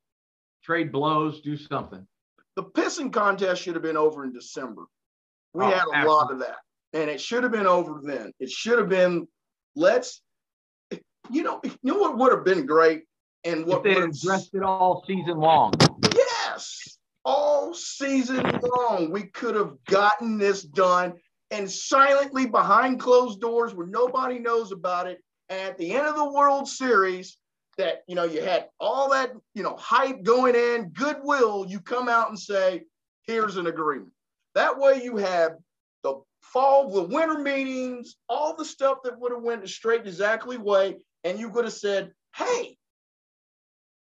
trade 0.63 0.91
blows, 0.91 1.41
do 1.41 1.55
something. 1.55 2.07
The 2.55 2.63
pissing 2.63 3.13
contest 3.13 3.61
should 3.61 3.75
have 3.75 3.83
been 3.83 3.97
over 3.97 4.23
in 4.23 4.33
December. 4.33 4.85
We 5.53 5.65
Oh, 5.65 5.69
had 5.69 6.05
a 6.05 6.09
lot 6.09 6.31
of 6.31 6.39
that. 6.39 6.57
And 6.93 7.09
it 7.09 7.19
should 7.19 7.43
have 7.43 7.51
been 7.51 7.67
over 7.67 7.99
then. 8.03 8.31
It 8.39 8.49
should 8.49 8.77
have 8.77 8.89
been, 8.89 9.27
let's, 9.75 10.21
you 11.31 11.43
know, 11.43 11.59
you 11.63 11.73
know 11.83 11.97
what 11.97 12.17
would 12.17 12.31
have 12.31 12.45
been 12.45 12.65
great? 12.65 13.03
And 13.43 13.65
what 13.65 13.83
they 13.83 13.95
would 13.95 14.03
have 14.03 14.09
addressed 14.11 14.53
it 14.53 14.63
all 14.63 15.03
season 15.05 15.37
long, 15.37 15.73
Yes, 16.13 16.97
all 17.25 17.73
season 17.73 18.43
long, 18.63 19.11
we 19.11 19.23
could 19.23 19.55
have 19.55 19.73
gotten 19.85 20.37
this 20.37 20.63
done 20.63 21.13
and 21.51 21.69
silently 21.69 22.45
behind 22.45 22.99
closed 22.99 23.41
doors 23.41 23.73
where 23.73 23.87
nobody 23.87 24.39
knows 24.39 24.71
about 24.71 25.07
it. 25.07 25.21
And 25.49 25.59
at 25.59 25.77
the 25.77 25.93
end 25.93 26.07
of 26.07 26.15
the 26.15 26.31
World 26.31 26.67
Series, 26.67 27.37
that 27.77 28.03
you 28.07 28.15
know, 28.15 28.23
you 28.23 28.41
had 28.41 28.67
all 28.79 29.09
that 29.11 29.31
you 29.53 29.63
know 29.63 29.75
hype 29.77 30.23
going 30.23 30.55
in, 30.55 30.89
goodwill. 30.89 31.65
You 31.67 31.79
come 31.79 32.07
out 32.07 32.29
and 32.29 32.39
say, 32.39 32.83
"Here's 33.23 33.57
an 33.57 33.67
agreement." 33.67 34.13
That 34.55 34.77
way, 34.77 35.01
you 35.03 35.17
have 35.17 35.57
fall, 36.53 36.89
the 36.89 37.03
winter 37.03 37.39
meetings, 37.39 38.15
all 38.29 38.55
the 38.55 38.63
stuff 38.63 38.99
that 39.03 39.19
would 39.19 39.33
have 39.33 39.41
went 39.41 39.63
the 39.63 39.67
straight 39.67 40.07
exactly 40.07 40.57
way, 40.57 40.97
and 41.23 41.39
you 41.39 41.49
could 41.49 41.65
have 41.65 41.73
said, 41.73 42.13
"Hey, 42.35 42.77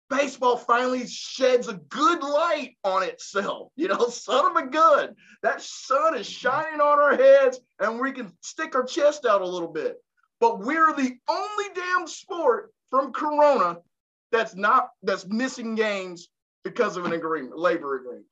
baseball 0.09 0.57
finally 0.57 1.07
sheds 1.07 1.67
a 1.67 1.73
good 1.73 2.21
light 2.21 2.75
on 2.83 3.03
itself. 3.03 3.71
You 3.79 3.87
know, 3.87 4.09
son 4.09 4.45
of 4.45 4.55
a 4.57 4.67
gun. 4.67 5.15
That 5.41 5.61
sun 5.61 6.17
is 6.17 6.27
mm-hmm. 6.27 6.49
shining 6.49 6.81
on 6.81 6.99
our 6.99 7.15
heads 7.15 7.59
and 7.79 7.99
we 7.99 8.11
can 8.11 8.33
stick 8.41 8.75
our 8.75 8.83
chest 8.83 9.25
out 9.25 9.41
a 9.41 9.47
little 9.47 9.71
bit. 9.71 9.97
But 10.41 10.59
we're 10.59 10.93
the 10.93 11.17
only 11.29 11.65
damn 11.73 12.07
sport 12.07 12.73
from 12.89 13.13
Corona 13.13 13.77
that's 14.31 14.53
not 14.53 14.89
that's 15.01 15.25
missing 15.27 15.75
games 15.75 16.27
because 16.63 16.97
of 16.97 17.05
an 17.05 17.13
agreement, 17.13 17.57
labor 17.57 17.95
agreement. 17.95 18.25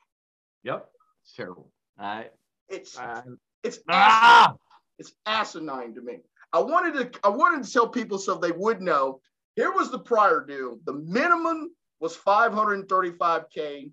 yep, 0.63 0.89
it's 1.23 1.33
terrible. 1.33 1.71
I, 1.97 2.27
It's 2.67 2.97
I, 2.99 3.21
it's 3.67 3.79
ah, 3.89 4.55
It's 4.97 5.13
asinine 5.25 5.93
to 5.95 6.01
me. 6.01 6.19
I 6.53 6.59
wanted 6.59 7.13
to 7.13 7.19
I 7.23 7.29
wanted 7.29 7.63
to 7.63 7.71
tell 7.71 7.87
people 7.87 8.17
so 8.17 8.35
they 8.35 8.51
would 8.51 8.81
know. 8.81 9.19
Here 9.55 9.71
was 9.71 9.91
the 9.91 9.99
prior 9.99 10.45
deal. 10.45 10.79
The 10.85 10.93
minimum 10.93 11.71
was 11.99 12.15
535k 12.15 13.91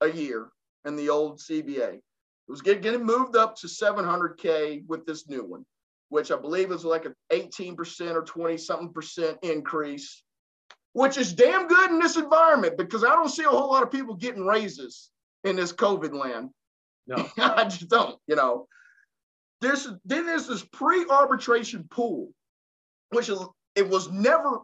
a 0.00 0.08
year 0.08 0.48
in 0.86 0.96
the 0.96 1.10
old 1.10 1.38
CBA. 1.38 1.94
It 1.94 2.02
was 2.48 2.62
getting, 2.62 2.82
getting 2.82 3.04
moved 3.04 3.36
up 3.36 3.56
to 3.56 3.66
700k 3.66 4.86
with 4.86 5.04
this 5.06 5.28
new 5.28 5.44
one, 5.44 5.64
which 6.08 6.30
I 6.30 6.36
believe 6.36 6.70
is 6.72 6.84
like 6.84 7.04
an 7.04 7.14
18% 7.32 8.14
or 8.14 8.22
20 8.22 8.56
something 8.56 8.92
percent 8.92 9.38
increase, 9.42 10.22
which 10.92 11.18
is 11.18 11.32
damn 11.32 11.66
good 11.66 11.90
in 11.90 11.98
this 11.98 12.16
environment 12.16 12.76
because 12.76 13.04
I 13.04 13.10
don't 13.10 13.28
see 13.28 13.44
a 13.44 13.48
whole 13.48 13.70
lot 13.70 13.82
of 13.82 13.90
people 13.90 14.14
getting 14.14 14.44
raises 14.44 15.10
in 15.44 15.56
this 15.56 15.72
COVID 15.72 16.14
land. 16.14 16.50
no, 17.06 17.28
I 17.38 17.64
just 17.64 17.88
don't, 17.88 18.18
you 18.26 18.36
know. 18.36 18.66
There's 19.62 19.86
then 20.04 20.26
there's 20.26 20.48
this 20.48 20.64
pre-arbitration 20.64 21.86
pool, 21.90 22.30
which 23.10 23.28
is 23.28 23.38
it 23.76 23.88
was 23.88 24.10
never 24.10 24.60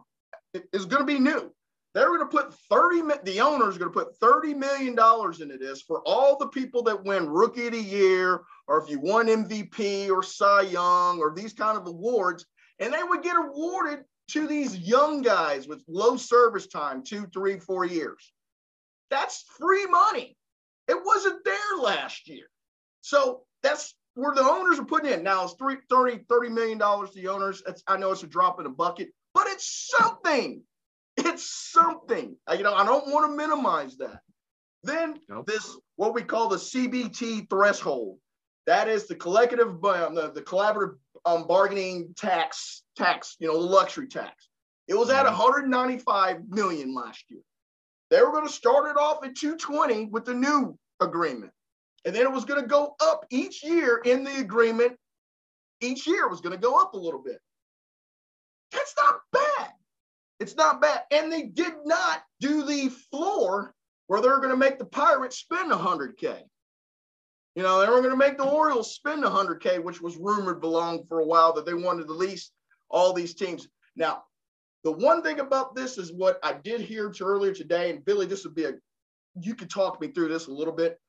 it's 0.53 0.85
going 0.85 1.01
to 1.01 1.11
be 1.11 1.19
new. 1.19 1.51
They're 1.95 2.07
going 2.07 2.19
to 2.19 2.25
put 2.25 2.53
30 2.69 3.01
the 3.23 3.39
owners 3.41 3.75
are 3.75 3.79
going 3.79 3.91
to 3.91 3.99
put 3.99 4.17
30 4.17 4.53
million 4.53 4.95
dollars 4.95 5.41
into 5.41 5.57
this 5.57 5.81
for 5.81 6.01
all 6.05 6.37
the 6.37 6.47
people 6.47 6.83
that 6.83 7.03
win 7.03 7.29
rookie 7.29 7.67
of 7.67 7.73
the 7.73 7.81
year 7.81 8.41
or 8.67 8.83
if 8.83 8.89
you 8.89 8.99
won 8.99 9.27
MVP 9.27 10.09
or 10.09 10.21
Cy 10.21 10.61
Young 10.63 11.19
or 11.19 11.33
these 11.33 11.53
kind 11.53 11.77
of 11.77 11.87
awards 11.87 12.45
and 12.79 12.93
they 12.93 13.01
would 13.01 13.23
get 13.23 13.37
awarded 13.37 14.03
to 14.31 14.47
these 14.47 14.77
young 14.77 15.21
guys 15.21 15.67
with 15.67 15.83
low 15.87 16.15
service 16.17 16.67
time, 16.67 17.03
two, 17.03 17.25
three, 17.33 17.57
four 17.57 17.85
years. 17.85 18.31
That's 19.09 19.43
free 19.57 19.87
money. 19.87 20.37
It 20.87 20.97
wasn't 21.03 21.43
there 21.43 21.77
last 21.81 22.27
year. 22.27 22.45
So 23.01 23.43
that's 23.63 23.95
where 24.19 24.35
the 24.35 24.43
owners 24.43 24.79
are 24.79 24.85
putting 24.85 25.11
in. 25.11 25.23
Now 25.23 25.43
it's 25.45 25.53
three, 25.53 25.77
30, 25.89 26.25
30 26.29 26.49
million 26.49 26.77
dollars 26.77 27.11
to 27.11 27.21
the 27.21 27.27
owners. 27.27 27.63
It's, 27.67 27.83
I 27.87 27.97
know 27.97 28.11
it's 28.11 28.23
a 28.23 28.27
drop 28.27 28.59
in 28.59 28.65
a 28.65 28.69
bucket, 28.69 29.09
but 29.33 29.47
it's 29.47 29.91
something. 29.97 30.61
It's 31.17 31.71
something. 31.73 32.35
You 32.55 32.63
know, 32.63 32.73
I 32.73 32.85
don't 32.85 33.07
want 33.11 33.29
to 33.29 33.35
minimize 33.35 33.97
that. 33.97 34.21
Then 34.83 35.19
Nope. 35.27 35.47
this, 35.47 35.77
what 35.97 36.13
we 36.13 36.21
call 36.23 36.47
the 36.47 36.55
CBT 36.55 37.49
threshold. 37.49 38.17
That 38.67 38.87
is 38.87 39.07
the 39.07 39.15
collective, 39.15 39.83
um, 39.83 40.15
the, 40.15 40.31
the 40.33 40.41
collaborative 40.41 40.95
um, 41.25 41.45
bargaining 41.47 42.13
tax, 42.15 42.83
tax, 42.95 43.35
you 43.39 43.47
know, 43.47 43.53
the 43.61 43.67
luxury 43.67 44.07
tax. 44.07 44.47
It 44.87 44.93
was 44.95 45.09
at 45.09 45.25
Mhm. 45.25 45.29
195 45.37 46.47
million 46.49 46.93
last 46.93 47.25
year. 47.29 47.41
They 48.09 48.21
were 48.21 48.31
going 48.31 48.47
to 48.47 48.53
start 48.53 48.89
it 48.89 48.97
off 48.97 49.23
at 49.25 49.35
220 49.35 50.05
with 50.05 50.23
the 50.25 50.33
new 50.33 50.77
agreement. 51.01 51.51
And 52.05 52.15
then 52.15 52.23
it 52.23 52.31
was 52.31 52.45
going 52.45 52.61
to 52.61 52.67
go 52.67 52.95
up 53.01 53.25
each 53.29 53.63
year 53.63 54.01
in 54.03 54.23
the 54.23 54.37
agreement. 54.39 54.93
Each 55.81 56.07
year 56.07 56.27
was 56.27 56.41
going 56.41 56.55
to 56.55 56.61
go 56.61 56.81
up 56.81 56.93
a 56.93 56.97
little 56.97 57.21
bit. 57.21 57.39
That's 58.71 58.95
not 58.97 59.19
bad. 59.31 59.69
It's 60.39 60.55
not 60.55 60.81
bad. 60.81 61.01
And 61.11 61.31
they 61.31 61.43
did 61.43 61.73
not 61.85 62.21
do 62.39 62.63
the 62.63 62.89
floor 63.11 63.73
where 64.07 64.21
they're 64.21 64.37
going 64.37 64.49
to 64.49 64.57
make 64.57 64.79
the 64.79 64.85
Pirates 64.85 65.37
spend 65.37 65.71
100K. 65.71 66.41
You 67.55 67.63
know, 67.63 67.79
they 67.79 67.87
were 67.87 67.99
going 67.99 68.11
to 68.11 68.15
make 68.15 68.37
the 68.37 68.49
Orioles 68.49 68.95
spend 68.95 69.23
100K, 69.23 69.83
which 69.83 70.01
was 70.01 70.17
rumored 70.17 70.61
belonged 70.61 71.07
for 71.07 71.19
a 71.19 71.25
while 71.25 71.53
that 71.53 71.65
they 71.65 71.73
wanted 71.73 72.07
to 72.07 72.13
lease 72.13 72.51
all 72.89 73.11
these 73.11 73.33
teams. 73.33 73.67
Now, 73.95 74.23
the 74.83 74.91
one 74.91 75.21
thing 75.21 75.39
about 75.39 75.75
this 75.75 75.97
is 75.97 76.13
what 76.13 76.39
I 76.41 76.53
did 76.53 76.81
hear 76.81 77.09
to 77.09 77.23
earlier 77.23 77.53
today, 77.53 77.89
and 77.89 78.05
Billy, 78.05 78.25
this 78.25 78.45
would 78.45 78.55
be 78.55 78.65
a, 78.65 78.73
you 79.41 79.55
could 79.55 79.69
talk 79.69 79.99
me 79.99 80.07
through 80.07 80.29
this 80.29 80.47
a 80.47 80.53
little 80.53 80.73
bit. 80.73 80.99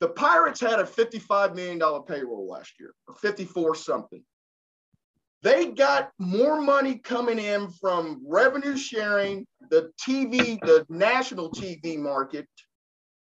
The 0.00 0.08
Pirates 0.08 0.60
had 0.60 0.80
a 0.80 0.84
$55 0.84 1.54
million 1.54 1.78
payroll 2.04 2.48
last 2.48 2.72
year, 2.80 2.94
or 3.06 3.14
54 3.14 3.74
something. 3.74 4.24
They 5.42 5.66
got 5.66 6.10
more 6.18 6.60
money 6.60 6.98
coming 6.98 7.38
in 7.38 7.68
from 7.68 8.22
revenue 8.26 8.76
sharing, 8.76 9.46
the 9.70 9.90
TV, 10.00 10.58
the 10.60 10.86
national 10.88 11.50
TV 11.50 11.98
market, 11.98 12.46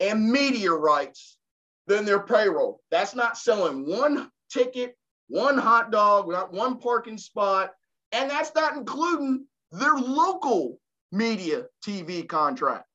and 0.01 0.31
media 0.31 0.71
rights 0.73 1.39
than 1.87 2.05
their 2.05 2.21
payroll. 2.21 2.81
That's 2.91 3.15
not 3.15 3.39
selling 3.39 3.87
one 3.87 4.31
ticket, 4.51 4.97
one 5.29 5.57
hot 5.57 5.91
dog, 5.91 6.31
not 6.31 6.53
one 6.53 6.79
parking 6.79 7.19
spot, 7.19 7.73
and 8.13 8.31
that's 8.31 8.55
not 8.55 8.77
including 8.77 9.47
their 9.71 9.95
local 9.95 10.79
media 11.11 11.65
TV 11.87 12.27
contract. 12.29 12.87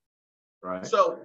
Right. 0.62 0.86
So 0.86 1.20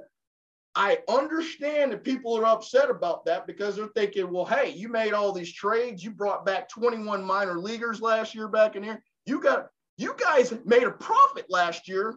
I 0.77 0.99
understand 1.09 1.93
that 1.93 2.03
people 2.03 2.37
are 2.37 2.47
upset 2.47 2.91
about 2.91 3.25
that 3.27 3.47
because 3.47 3.77
they're 3.77 3.89
thinking, 3.95 4.31
well, 4.33 4.45
hey, 4.45 4.71
you 4.71 4.89
made 4.89 5.13
all 5.13 5.33
these 5.33 5.53
trades. 5.53 6.03
You 6.03 6.11
brought 6.11 6.45
back 6.45 6.69
21 6.69 7.23
minor 7.23 7.59
leaguers 7.59 8.01
last 8.01 8.35
year 8.35 8.49
back 8.49 8.75
in 8.75 8.83
here. 8.83 9.03
You 9.25 9.41
got 9.41 9.69
you 9.97 10.17
guys 10.19 10.53
made 10.65 10.83
a 10.83 10.91
profit 10.91 11.47
last 11.49 11.89
year 11.89 12.17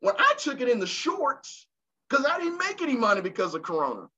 when 0.00 0.14
I 0.18 0.34
took 0.36 0.60
it 0.60 0.68
in 0.68 0.80
the 0.80 0.86
shorts 0.86 1.68
because 2.08 2.26
I 2.26 2.38
didn't 2.38 2.58
make 2.58 2.82
any 2.82 2.96
money 2.96 3.20
because 3.20 3.54
of 3.54 3.62
Corona. 3.62 4.08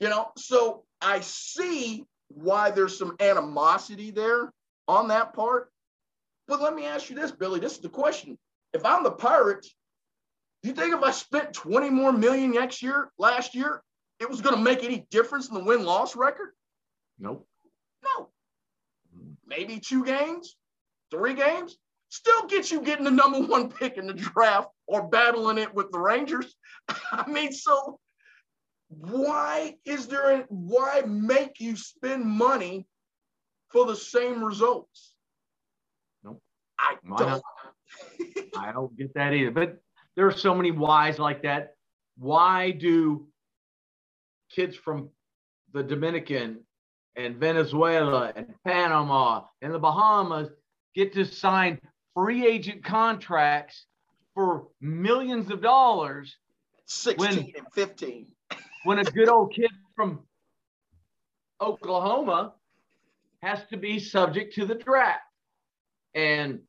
You 0.00 0.08
know, 0.08 0.30
so 0.38 0.84
I 1.00 1.20
see 1.20 2.06
why 2.28 2.70
there's 2.70 2.98
some 2.98 3.16
animosity 3.20 4.10
there 4.10 4.52
on 4.88 5.08
that 5.08 5.34
part. 5.34 5.70
But 6.48 6.62
let 6.62 6.74
me 6.74 6.86
ask 6.86 7.10
you 7.10 7.16
this, 7.16 7.32
Billy. 7.32 7.60
This 7.60 7.74
is 7.74 7.80
the 7.80 7.88
question. 7.88 8.38
If 8.72 8.84
I'm 8.84 9.02
the 9.04 9.10
Pirates, 9.10 9.74
you 10.66 10.74
think 10.74 10.94
if 10.94 11.02
I 11.02 11.10
spent 11.10 11.52
20 11.52 11.90
more 11.90 12.12
million 12.12 12.52
next 12.52 12.82
year, 12.82 13.10
last 13.18 13.54
year, 13.54 13.82
it 14.20 14.28
was 14.28 14.40
going 14.40 14.56
to 14.56 14.62
make 14.62 14.82
any 14.82 15.06
difference 15.10 15.48
in 15.48 15.54
the 15.54 15.64
win 15.64 15.84
loss 15.84 16.16
record? 16.16 16.50
Nope. 17.18 17.46
No. 18.02 18.28
Maybe 19.46 19.78
two 19.78 20.04
games, 20.04 20.56
three 21.10 21.34
games. 21.34 21.76
Still 22.08 22.46
get 22.46 22.70
you 22.70 22.80
getting 22.80 23.04
the 23.04 23.10
number 23.10 23.40
one 23.40 23.68
pick 23.68 23.96
in 23.96 24.06
the 24.06 24.14
draft 24.14 24.68
or 24.86 25.08
battling 25.08 25.58
it 25.58 25.74
with 25.74 25.90
the 25.90 25.98
Rangers. 25.98 26.54
I 27.12 27.28
mean, 27.28 27.52
so 27.52 27.98
why 28.88 29.76
is 29.84 30.06
there 30.06 30.40
a, 30.40 30.44
why 30.48 31.02
make 31.06 31.60
you 31.60 31.76
spend 31.76 32.24
money 32.24 32.86
for 33.70 33.86
the 33.86 33.96
same 33.96 34.42
results? 34.42 35.14
Nope. 36.22 36.40
I 36.78 36.96
don't. 37.16 37.42
I 38.56 38.72
don't 38.72 38.96
get 38.96 39.14
that 39.14 39.32
either. 39.32 39.50
But 39.50 39.78
there 40.16 40.26
are 40.26 40.36
so 40.36 40.54
many 40.54 40.70
whys 40.70 41.18
like 41.18 41.42
that. 41.42 41.74
Why 42.18 42.70
do 42.70 43.26
kids 44.50 44.74
from 44.76 45.10
the 45.72 45.82
Dominican 45.82 46.60
and 47.16 47.36
Venezuela 47.36 48.32
and 48.34 48.54
Panama 48.64 49.44
and 49.62 49.74
the 49.74 49.78
Bahamas 49.78 50.48
get 50.94 51.12
to 51.14 51.24
sign 51.24 51.78
free 52.14 52.46
agent 52.46 52.82
contracts 52.84 53.86
for 54.34 54.68
millions 54.80 55.50
of 55.50 55.60
dollars 55.62 56.36
16 56.86 57.18
When- 57.18 57.52
and 57.56 57.66
15. 57.74 58.26
when 58.84 58.98
a 58.98 59.04
good 59.04 59.28
old 59.28 59.52
kid 59.52 59.70
from 59.94 60.20
Oklahoma 61.60 62.54
has 63.42 63.60
to 63.70 63.76
be 63.76 63.98
subject 63.98 64.54
to 64.54 64.66
the 64.66 64.74
draft. 64.74 65.20
And 66.14 66.60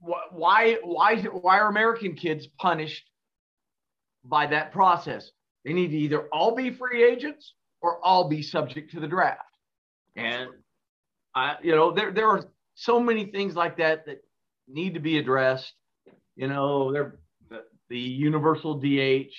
why 0.00 0.78
why 0.82 1.16
why 1.22 1.58
are 1.58 1.68
American 1.68 2.14
kids 2.14 2.46
punished 2.46 3.04
by 4.24 4.46
that 4.46 4.72
process? 4.72 5.30
They 5.64 5.72
need 5.72 5.88
to 5.88 5.96
either 5.96 6.28
all 6.32 6.54
be 6.54 6.70
free 6.70 7.04
agents 7.04 7.54
or 7.82 8.04
all 8.04 8.28
be 8.28 8.42
subject 8.42 8.92
to 8.92 9.00
the 9.00 9.06
draft. 9.06 9.42
And 10.16 10.50
I, 11.34 11.56
you 11.62 11.74
know, 11.76 11.92
there 11.92 12.10
there 12.12 12.28
are 12.28 12.44
so 12.74 12.98
many 12.98 13.26
things 13.26 13.54
like 13.54 13.76
that 13.76 14.06
that 14.06 14.24
need 14.66 14.94
to 14.94 15.00
be 15.00 15.18
addressed. 15.18 15.74
You 16.36 16.48
know, 16.48 16.92
there 16.92 17.18
the, 17.50 17.64
the 17.88 17.98
universal 17.98 18.74
DH. 18.74 19.34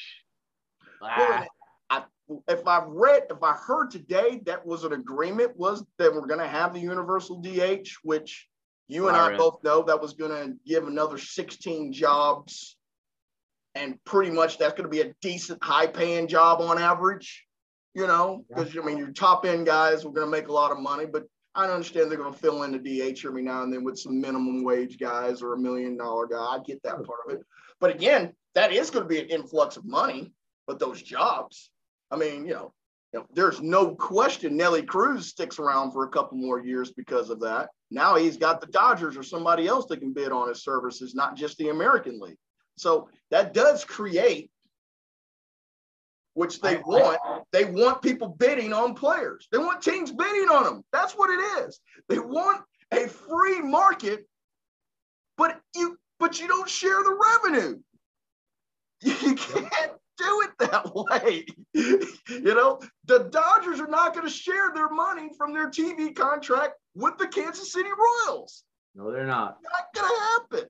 Ah, 1.02 1.45
I, 1.89 2.04
if 2.47 2.67
I 2.67 2.84
read, 2.88 3.24
if 3.32 3.41
I 3.41 3.54
heard 3.54 3.89
today 3.89 4.41
that 4.45 4.63
was 4.65 4.84
an 4.84 4.93
agreement, 4.93 5.58
was 5.58 5.84
that 5.97 6.13
we're 6.13 6.28
going 6.28 6.39
to 6.39 6.47
have 6.47 6.74
the 6.74 6.80
universal 6.80 7.41
DH, 7.41 7.89
which 8.04 8.47
you 8.91 9.08
and 9.08 9.15
I 9.15 9.34
I 9.34 9.38
both 9.38 9.63
know 9.63 9.84
that 9.84 10.01
was 10.01 10.13
going 10.13 10.32
to 10.32 10.54
give 10.65 10.86
another 10.86 11.17
16 11.17 11.93
jobs. 11.93 12.75
And 13.73 14.04
pretty 14.04 14.32
much 14.32 14.58
that's 14.58 14.73
going 14.73 14.84
to 14.84 14.89
be 14.89 14.99
a 14.99 15.13
decent 15.21 15.63
high 15.63 15.88
paying 15.88 16.27
job 16.27 16.60
on 16.60 16.77
average, 16.77 17.45
you 17.93 18.06
know, 18.06 18.43
because 18.49 18.77
I 18.77 18.82
mean, 18.82 18.97
your 18.97 19.13
top 19.13 19.45
end 19.45 19.65
guys 19.65 20.04
were 20.04 20.12
going 20.12 20.27
to 20.27 20.32
make 20.32 20.49
a 20.49 20.54
lot 20.54 20.73
of 20.73 20.80
money, 20.80 21.06
but 21.06 21.23
I 21.56 21.67
understand 21.67 22.12
they're 22.12 22.17
going 22.17 22.34
to 22.34 22.38
fill 22.38 22.63
in 22.63 22.73
the 22.73 22.80
DH 23.13 23.25
every 23.25 23.43
now 23.43 23.63
and 23.63 23.71
then 23.71 23.86
with 23.86 23.97
some 23.97 24.19
minimum 24.19 24.65
wage 24.65 24.99
guys 24.99 25.41
or 25.41 25.54
a 25.54 25.58
million 25.58 25.95
dollar 25.95 26.27
guy. 26.27 26.38
I 26.38 26.60
get 26.65 26.84
that 26.84 26.95
part 27.06 27.19
of 27.25 27.34
it. 27.34 27.39
But 27.80 27.95
again, 27.95 28.34
that 28.56 28.73
is 28.73 28.89
going 28.89 29.04
to 29.04 29.10
be 29.10 29.21
an 29.21 29.30
influx 29.30 29.77
of 29.77 29.86
money, 29.86 30.34
but 30.67 30.80
those 30.80 31.01
jobs, 31.01 31.71
I 32.12 32.17
mean, 32.17 32.45
you 32.45 32.56
know, 32.56 32.73
there's 33.34 33.62
no 33.62 33.95
question 33.95 34.56
Nelly 34.56 34.84
Cruz 34.84 35.28
sticks 35.28 35.60
around 35.60 35.91
for 35.91 36.06
a 36.06 36.10
couple 36.10 36.38
more 36.38 36.62
years 36.62 36.91
because 36.91 37.30
of 37.30 37.41
that. 37.41 37.69
Now 37.89 38.15
he's 38.15 38.38
got 38.38 38.62
the 38.62 38.67
Dodgers 38.67 39.17
or 39.17 39.24
somebody 39.24 39.67
else 39.67 39.86
that 39.88 40.00
can 40.00 40.13
bid 40.13 40.32
on 40.32 40.47
his 40.47 40.63
services, 40.63 41.13
not 41.13 41.36
just 41.36 41.58
the 41.58 41.69
American 41.69 42.19
League. 42.19 42.38
So 42.78 43.10
that 43.30 43.54
does 43.54 43.84
create, 43.84 44.50
which 46.36 46.62
they 46.62 46.78
want. 46.78 47.19
They 47.52 47.65
want 47.65 48.02
people 48.02 48.30
bidding 48.30 48.71
on 48.71 48.95
players. 48.95 49.47
They 49.52 49.58
want 49.58 49.82
teams 49.82 50.12
bidding 50.12 50.50
on 50.50 50.63
them. 50.63 50.84
That's 50.93 51.13
what 51.13 51.30
it 51.30 51.67
is. 51.67 51.80
They 52.08 52.19
want 52.19 52.62
a 52.93 53.08
free 53.08 53.62
market, 53.62 54.26
but 55.38 55.60
you 55.76 55.97
but 56.19 56.39
you 56.39 56.47
don't 56.47 56.69
share 56.69 57.04
the 57.04 57.19
revenue. 57.43 57.80
You 59.04 59.34
can't 59.34 59.93
do 60.21 60.41
it 60.41 60.69
that 60.69 60.95
way. 60.95 61.45
you 61.73 62.53
know, 62.55 62.79
the 63.05 63.29
Dodgers 63.31 63.79
are 63.79 63.88
not 63.88 64.13
going 64.13 64.25
to 64.25 64.34
share 64.34 64.71
their 64.73 64.89
money 64.89 65.29
from 65.38 65.53
their 65.53 65.69
TV 65.69 66.15
contract 66.15 66.73
with 66.95 67.17
the 67.17 67.27
Kansas 67.27 67.71
City 67.71 67.89
Royals. 68.27 68.63
no, 68.95 69.12
they're 69.12 69.25
not. 69.25 69.57
Not 69.63 69.93
going 69.95 70.10
to 70.10 70.21
happen. 70.21 70.69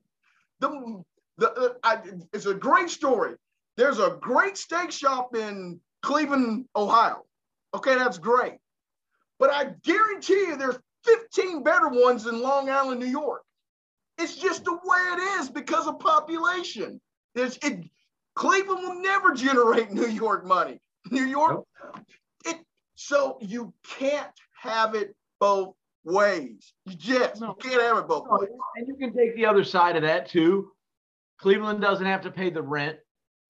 The, 0.60 1.02
the, 1.38 1.76
I, 1.82 1.98
it's 2.32 2.46
a 2.46 2.54
great 2.54 2.90
story. 2.90 3.34
There's 3.76 3.98
a 3.98 4.18
great 4.20 4.56
steak 4.56 4.90
shop 4.90 5.34
in 5.34 5.80
Cleveland, 6.02 6.66
Ohio. 6.76 7.24
Okay, 7.74 7.94
that's 7.94 8.18
great. 8.18 8.58
But 9.38 9.50
I 9.50 9.72
guarantee 9.82 10.34
you 10.34 10.56
there's 10.56 10.78
15 11.04 11.62
better 11.62 11.88
ones 11.88 12.26
in 12.26 12.40
Long 12.40 12.70
Island, 12.70 13.00
New 13.00 13.06
York. 13.06 13.42
It's 14.18 14.36
just 14.36 14.64
the 14.64 14.72
way 14.72 15.00
it 15.14 15.40
is 15.40 15.48
because 15.48 15.86
of 15.86 15.98
population. 15.98 17.00
There's 17.34 17.56
it 17.62 17.84
Cleveland 18.34 18.80
will 18.82 19.00
never 19.00 19.32
generate 19.32 19.90
New 19.92 20.06
York 20.08 20.46
money. 20.46 20.80
New 21.10 21.24
York, 21.24 21.64
it 22.46 22.56
so 22.94 23.38
you 23.40 23.72
can't 23.98 24.30
have 24.60 24.94
it 24.94 25.14
both 25.40 25.74
ways. 26.04 26.72
You 26.86 26.94
just 26.94 27.40
No. 27.40 27.48
you 27.48 27.70
can't 27.70 27.82
have 27.82 27.98
it 27.98 28.08
both 28.08 28.26
No, 28.30 28.38
ways. 28.38 28.48
and 28.76 28.86
you 28.88 28.94
can 28.96 29.14
take 29.16 29.34
the 29.34 29.44
other 29.46 29.64
side 29.64 29.96
of 29.96 30.02
that 30.02 30.28
too. 30.28 30.70
Cleveland 31.38 31.80
doesn't 31.80 32.06
have 32.06 32.22
to 32.22 32.30
pay 32.30 32.50
the 32.50 32.62
rent 32.62 32.98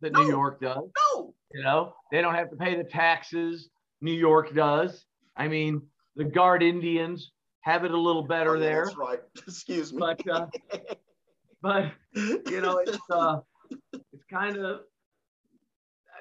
that 0.00 0.12
New 0.14 0.26
York 0.28 0.60
does. 0.60 0.78
No, 1.14 1.34
You 1.52 1.62
know, 1.62 1.94
they 2.10 2.22
don't 2.22 2.34
have 2.34 2.50
to 2.50 2.56
pay 2.56 2.74
the 2.74 2.84
taxes 2.84 3.68
New 4.00 4.12
York 4.14 4.54
does. 4.54 5.04
I 5.36 5.46
mean, 5.48 5.82
the 6.16 6.24
Guard 6.24 6.62
Indians 6.62 7.32
have 7.60 7.84
it 7.84 7.90
a 7.92 7.96
little 7.98 8.22
better 8.24 8.52
Oh, 8.52 8.54
yeah, 8.54 8.60
there, 8.60 8.84
That's 8.86 8.96
right. 8.96 9.20
Excuse 9.46 9.92
me. 9.92 9.98
but 10.00 10.28
uh, 10.28 10.46
but 11.62 11.92
you 12.16 12.60
know, 12.60 12.78
it's 12.78 12.98
uh, 13.10 13.40
it's 13.92 14.24
kind 14.30 14.56
of. 14.56 14.80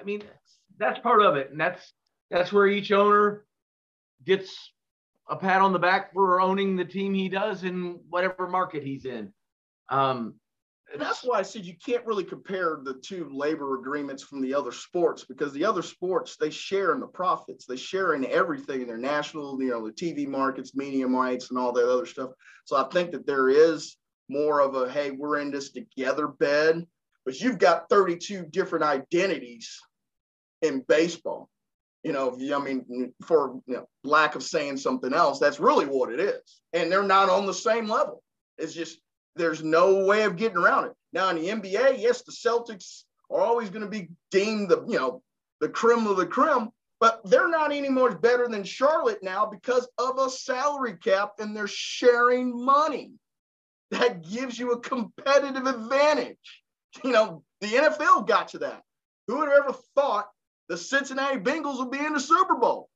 I 0.00 0.04
mean, 0.04 0.22
that's 0.78 0.98
part 1.00 1.22
of 1.22 1.36
it, 1.36 1.50
and 1.50 1.60
that's 1.60 1.92
that's 2.30 2.52
where 2.52 2.66
each 2.66 2.92
owner 2.92 3.44
gets 4.24 4.72
a 5.28 5.36
pat 5.36 5.62
on 5.62 5.72
the 5.72 5.78
back 5.78 6.12
for 6.12 6.40
owning 6.40 6.76
the 6.76 6.84
team 6.84 7.14
he 7.14 7.28
does 7.28 7.64
in 7.64 8.00
whatever 8.08 8.48
market 8.48 8.82
he's 8.82 9.04
in. 9.04 9.32
Um, 9.88 10.34
that's 10.98 11.22
why 11.22 11.38
I 11.38 11.42
said 11.42 11.64
you 11.64 11.74
can't 11.84 12.04
really 12.04 12.24
compare 12.24 12.78
the 12.82 12.94
two 12.94 13.30
labor 13.32 13.78
agreements 13.78 14.22
from 14.22 14.42
the 14.42 14.54
other 14.54 14.72
sports 14.72 15.24
because 15.24 15.52
the 15.52 15.64
other 15.64 15.82
sports 15.82 16.36
they 16.36 16.50
share 16.50 16.92
in 16.92 17.00
the 17.00 17.06
profits, 17.06 17.64
they 17.64 17.76
share 17.76 18.14
in 18.14 18.26
everything 18.26 18.82
in 18.82 18.86
their 18.86 18.98
national, 18.98 19.60
you 19.62 19.70
know, 19.70 19.86
the 19.86 19.92
TV 19.92 20.26
markets, 20.26 20.74
medium 20.74 21.14
rights, 21.14 21.50
and 21.50 21.58
all 21.58 21.72
that 21.72 21.90
other 21.90 22.06
stuff. 22.06 22.30
So 22.64 22.76
I 22.76 22.88
think 22.88 23.12
that 23.12 23.26
there 23.26 23.48
is 23.48 23.96
more 24.28 24.60
of 24.60 24.74
a 24.74 24.90
hey, 24.90 25.10
we're 25.12 25.38
in 25.38 25.50
this 25.50 25.72
together 25.72 26.28
bed, 26.28 26.86
but 27.24 27.40
you've 27.40 27.58
got 27.58 27.88
32 27.88 28.46
different 28.50 28.84
identities 28.84 29.78
in 30.60 30.84
baseball. 30.88 31.48
You 32.02 32.12
know, 32.12 32.36
I 32.36 32.58
mean, 32.58 33.12
for 33.24 33.60
you 33.66 33.74
know, 33.74 33.88
lack 34.02 34.34
of 34.34 34.42
saying 34.42 34.78
something 34.78 35.12
else, 35.12 35.38
that's 35.38 35.60
really 35.60 35.86
what 35.86 36.12
it 36.12 36.18
is. 36.18 36.60
And 36.72 36.90
they're 36.90 37.02
not 37.04 37.28
on 37.28 37.46
the 37.46 37.54
same 37.54 37.88
level. 37.88 38.22
It's 38.58 38.74
just 38.74 38.98
there's 39.36 39.62
no 39.62 40.04
way 40.04 40.22
of 40.22 40.36
getting 40.36 40.58
around 40.58 40.86
it. 40.86 40.92
Now 41.12 41.30
in 41.30 41.36
the 41.36 41.48
NBA, 41.48 42.00
yes, 42.00 42.22
the 42.22 42.32
Celtics 42.32 43.04
are 43.30 43.40
always 43.40 43.70
going 43.70 43.84
to 43.84 43.88
be 43.88 44.08
deemed 44.30 44.68
the 44.68 44.84
you 44.88 44.98
know 44.98 45.22
the 45.60 45.68
creme 45.68 46.08
of 46.08 46.16
the 46.16 46.26
creme, 46.26 46.70
but 46.98 47.20
they're 47.24 47.48
not 47.48 47.72
any 47.72 47.88
more 47.88 48.16
better 48.16 48.48
than 48.48 48.64
Charlotte 48.64 49.22
now 49.22 49.46
because 49.46 49.88
of 49.98 50.18
a 50.18 50.28
salary 50.28 50.96
cap 50.96 51.34
and 51.38 51.56
they're 51.56 51.68
sharing 51.68 52.64
money. 52.64 53.12
That 53.92 54.28
gives 54.28 54.58
you 54.58 54.72
a 54.72 54.80
competitive 54.80 55.66
advantage. 55.66 56.61
You 57.04 57.10
know, 57.10 57.42
the 57.60 57.68
NFL 57.68 58.26
got 58.26 58.48
to 58.48 58.58
that. 58.58 58.82
Who 59.26 59.38
would 59.38 59.48
have 59.48 59.60
ever 59.64 59.76
thought 59.94 60.28
the 60.68 60.76
Cincinnati 60.76 61.38
Bengals 61.38 61.78
would 61.78 61.90
be 61.90 62.04
in 62.04 62.12
the 62.12 62.20
Super 62.20 62.56
Bowl? 62.56 62.88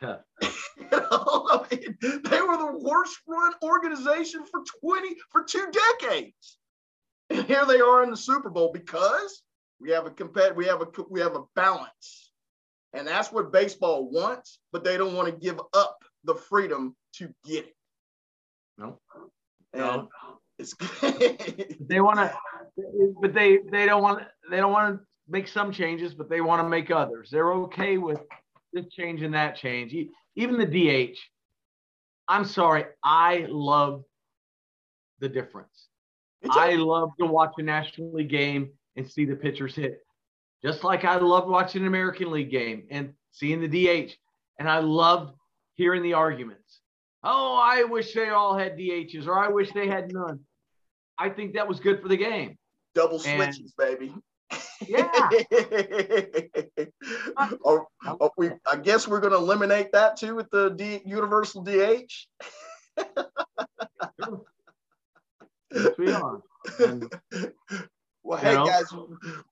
Huh. 0.00 0.18
you 0.42 0.86
know, 0.90 1.08
I 1.10 1.66
mean, 1.70 1.96
they 2.00 2.42
were 2.42 2.56
the 2.56 2.78
worst 2.78 3.16
run 3.26 3.52
organization 3.62 4.44
for 4.50 4.62
20 4.80 5.16
for 5.30 5.44
two 5.44 5.66
decades. 5.98 6.58
And 7.30 7.44
here 7.46 7.64
they 7.66 7.80
are 7.80 8.02
in 8.04 8.10
the 8.10 8.16
Super 8.16 8.50
Bowl 8.50 8.70
because 8.72 9.42
we 9.80 9.90
have 9.90 10.06
a 10.06 10.10
compet 10.10 10.54
we 10.54 10.66
have 10.66 10.80
a 10.80 10.86
we 11.10 11.20
have 11.20 11.34
a 11.34 11.44
balance. 11.54 12.30
And 12.92 13.06
that's 13.06 13.32
what 13.32 13.52
baseball 13.52 14.10
wants, 14.10 14.58
but 14.72 14.84
they 14.84 14.96
don't 14.96 15.14
want 15.14 15.28
to 15.28 15.34
give 15.34 15.60
up 15.74 15.98
the 16.24 16.34
freedom 16.34 16.94
to 17.16 17.28
get 17.44 17.66
it. 17.66 17.76
No. 18.78 18.98
And 19.72 19.82
no. 19.82 20.08
It's 20.58 20.74
they 21.80 22.00
want 22.00 22.18
to 22.18 22.34
but 23.20 23.34
they 23.34 23.58
they 23.70 23.86
don't 23.86 24.02
want 24.02 24.22
they 24.50 24.58
don't 24.58 24.72
want 24.72 24.96
to 24.96 25.04
make 25.28 25.48
some 25.48 25.72
changes, 25.72 26.14
but 26.14 26.28
they 26.28 26.40
want 26.40 26.62
to 26.62 26.68
make 26.68 26.90
others. 26.90 27.30
They're 27.30 27.52
okay 27.52 27.98
with 27.98 28.20
this 28.72 28.86
change 28.92 29.22
and 29.22 29.34
that 29.34 29.56
change. 29.56 29.94
Even 30.36 30.58
the 30.58 30.66
DH. 30.66 31.18
I'm 32.28 32.44
sorry, 32.44 32.84
I 33.04 33.46
love 33.48 34.02
the 35.20 35.28
difference. 35.28 35.88
I 36.50 36.74
love 36.74 37.10
to 37.18 37.26
watch 37.26 37.52
a 37.58 37.62
National 37.62 38.12
League 38.12 38.28
game 38.28 38.70
and 38.96 39.10
see 39.10 39.24
the 39.24 39.36
pitchers 39.36 39.74
hit. 39.74 40.00
Just 40.62 40.84
like 40.84 41.04
I 41.04 41.16
love 41.16 41.48
watching 41.48 41.82
an 41.82 41.88
American 41.88 42.30
League 42.30 42.50
game 42.50 42.84
and 42.90 43.12
seeing 43.32 43.60
the 43.60 43.68
DH. 43.68 44.12
And 44.58 44.68
I 44.68 44.78
loved 44.78 45.34
hearing 45.74 46.02
the 46.02 46.14
arguments. 46.14 46.80
Oh, 47.22 47.60
I 47.62 47.84
wish 47.84 48.14
they 48.14 48.30
all 48.30 48.56
had 48.56 48.76
DHs 48.76 49.26
or 49.26 49.38
I 49.38 49.48
wish 49.48 49.72
they 49.72 49.86
had 49.86 50.12
none. 50.12 50.40
I 51.18 51.28
think 51.28 51.54
that 51.54 51.68
was 51.68 51.80
good 51.80 52.00
for 52.00 52.08
the 52.08 52.16
game. 52.16 52.56
Double 52.96 53.18
switches, 53.18 53.74
and, 53.78 53.98
baby. 53.98 54.14
Yeah. 54.86 55.10
oh, 57.62 57.86
oh, 58.06 58.30
we, 58.38 58.52
I 58.66 58.76
guess 58.76 59.06
we're 59.06 59.20
going 59.20 59.34
to 59.34 59.38
eliminate 59.38 59.92
that 59.92 60.16
too 60.16 60.34
with 60.34 60.50
the 60.50 60.70
D, 60.70 61.02
universal 61.04 61.62
DH. 61.62 62.26
yes, 65.70 65.90
we 65.98 66.10
are. 66.10 66.40
And, 66.78 67.12
well, 68.26 68.38
hey 68.40 68.54
know? 68.54 68.66
guys, 68.66 68.92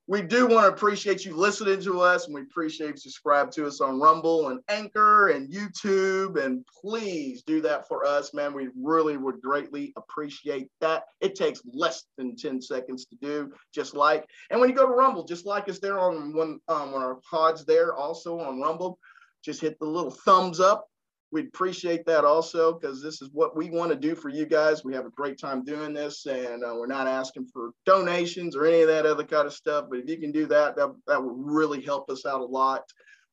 we 0.08 0.20
do 0.20 0.48
want 0.48 0.66
to 0.66 0.72
appreciate 0.72 1.24
you 1.24 1.36
listening 1.36 1.80
to 1.82 2.00
us, 2.00 2.26
and 2.26 2.34
we 2.34 2.42
appreciate 2.42 2.90
you 2.90 2.96
subscribe 2.96 3.52
to 3.52 3.66
us 3.66 3.80
on 3.80 4.00
Rumble 4.00 4.48
and 4.48 4.58
Anchor 4.68 5.28
and 5.28 5.48
YouTube. 5.48 6.44
And 6.44 6.66
please 6.82 7.44
do 7.44 7.60
that 7.62 7.86
for 7.86 8.04
us, 8.04 8.34
man. 8.34 8.52
We 8.52 8.70
really 8.76 9.16
would 9.16 9.40
greatly 9.40 9.92
appreciate 9.96 10.68
that. 10.80 11.04
It 11.20 11.36
takes 11.36 11.62
less 11.72 12.04
than 12.18 12.34
10 12.34 12.60
seconds 12.60 13.04
to 13.06 13.16
do, 13.22 13.52
just 13.72 13.94
like. 13.94 14.28
And 14.50 14.60
when 14.60 14.68
you 14.68 14.74
go 14.74 14.88
to 14.88 14.92
Rumble, 14.92 15.22
just 15.22 15.46
like 15.46 15.68
us 15.68 15.78
there 15.78 16.00
on 16.00 16.34
one 16.34 16.58
um, 16.66 16.94
on 16.94 17.02
our 17.02 17.20
pods 17.30 17.64
there, 17.64 17.94
also 17.94 18.40
on 18.40 18.60
Rumble, 18.60 18.98
just 19.44 19.60
hit 19.60 19.78
the 19.78 19.86
little 19.86 20.10
thumbs 20.10 20.58
up 20.58 20.88
we'd 21.34 21.48
appreciate 21.48 22.06
that 22.06 22.24
also 22.24 22.72
because 22.72 23.02
this 23.02 23.20
is 23.20 23.28
what 23.32 23.56
we 23.56 23.68
want 23.68 23.90
to 23.90 23.96
do 23.96 24.14
for 24.14 24.28
you 24.28 24.46
guys. 24.46 24.84
We 24.84 24.94
have 24.94 25.04
a 25.04 25.10
great 25.10 25.36
time 25.36 25.64
doing 25.64 25.92
this, 25.92 26.26
and 26.26 26.64
uh, 26.64 26.74
we're 26.76 26.86
not 26.86 27.08
asking 27.08 27.48
for 27.52 27.70
donations 27.84 28.54
or 28.54 28.64
any 28.64 28.82
of 28.82 28.88
that 28.88 29.04
other 29.04 29.24
kind 29.24 29.46
of 29.46 29.52
stuff. 29.52 29.86
But 29.90 29.98
if 29.98 30.08
you 30.08 30.16
can 30.16 30.30
do 30.30 30.46
that, 30.46 30.76
that, 30.76 30.94
that 31.08 31.22
would 31.22 31.34
really 31.36 31.82
help 31.82 32.08
us 32.08 32.24
out 32.24 32.40
a 32.40 32.44
lot. 32.44 32.84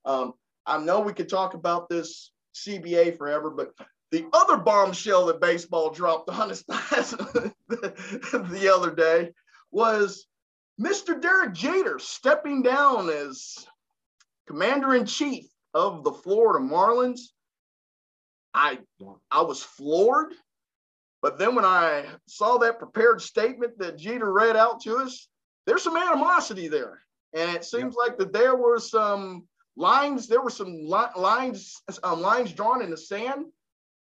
Um, 0.03 0.33
I 0.65 0.79
know 0.79 0.99
we 0.99 1.13
could 1.13 1.29
talk 1.29 1.53
about 1.53 1.89
this 1.89 2.31
CBA 2.55 3.17
forever, 3.17 3.51
but 3.51 3.69
the 4.09 4.25
other 4.33 4.57
bombshell 4.57 5.27
that 5.27 5.39
baseball 5.39 5.91
dropped 5.91 6.29
on 6.29 6.49
us 6.49 6.63
the 6.67 7.53
other 8.75 8.95
day 8.95 9.29
was 9.69 10.25
Mr. 10.81 11.21
Derek 11.21 11.53
Jeter 11.53 11.99
stepping 11.99 12.63
down 12.63 13.09
as 13.09 13.57
commander 14.47 14.95
in 14.95 15.05
chief 15.05 15.45
of 15.75 16.03
the 16.03 16.11
Florida 16.11 16.65
Marlins. 16.65 17.19
I 18.53 18.79
I 19.29 19.41
was 19.41 19.63
floored. 19.63 20.33
But 21.21 21.37
then 21.37 21.53
when 21.55 21.65
I 21.65 22.05
saw 22.27 22.57
that 22.57 22.79
prepared 22.79 23.21
statement 23.21 23.77
that 23.77 23.97
Jeter 23.97 24.31
read 24.31 24.55
out 24.55 24.81
to 24.81 24.97
us, 24.97 25.27
there's 25.67 25.83
some 25.83 25.95
animosity 25.95 26.67
there. 26.67 26.99
And 27.33 27.55
it 27.55 27.63
seems 27.63 27.95
like 27.95 28.17
that 28.17 28.33
there 28.33 28.55
were 28.55 28.79
some 28.79 29.47
lines, 29.77 30.27
there 30.27 30.41
were 30.41 30.49
some 30.49 30.73
li- 30.83 31.15
lines, 31.15 31.81
um, 32.03 32.21
lines 32.21 32.51
drawn 32.51 32.81
in 32.81 32.89
the 32.89 32.97
sand. 32.97 33.45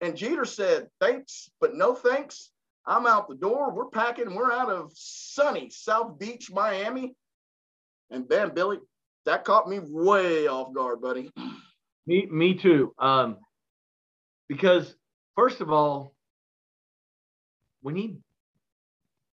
And 0.02 0.18
Jeter 0.18 0.46
said, 0.46 0.90
thanks, 1.00 1.50
but 1.62 1.74
no 1.74 1.96
thanks. 1.96 2.52
I'm 2.86 3.08
out 3.08 3.30
the 3.30 3.36
door. 3.36 3.72
We're 3.72 3.86
packing. 3.90 4.36
We're 4.36 4.52
out 4.52 4.70
of 4.70 4.92
sunny 4.94 5.70
South 5.70 6.20
Beach, 6.20 6.52
Miami. 6.52 7.16
And 8.12 8.28
Ben, 8.28 8.54
Billy, 8.54 8.80
that 9.26 9.46
caught 9.46 9.68
me 9.68 9.80
way 9.82 10.48
off 10.48 10.74
guard, 10.74 11.02
buddy. 11.02 11.32
Me, 12.06 12.28
me 12.30 12.54
too. 12.54 12.94
Um, 13.00 13.38
because 14.48 14.96
first 15.36 15.62
of 15.62 15.72
all, 15.72 16.14
when 17.82 17.96
he 17.96 18.18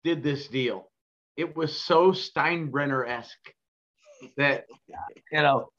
did 0.04 0.24
this 0.24 0.48
deal, 0.48 0.90
it 1.36 1.56
was 1.56 1.80
so 1.80 2.12
Steinbrenner 2.12 3.08
esque 3.08 3.54
that 4.38 4.66
you 5.32 5.42
know, 5.42 5.70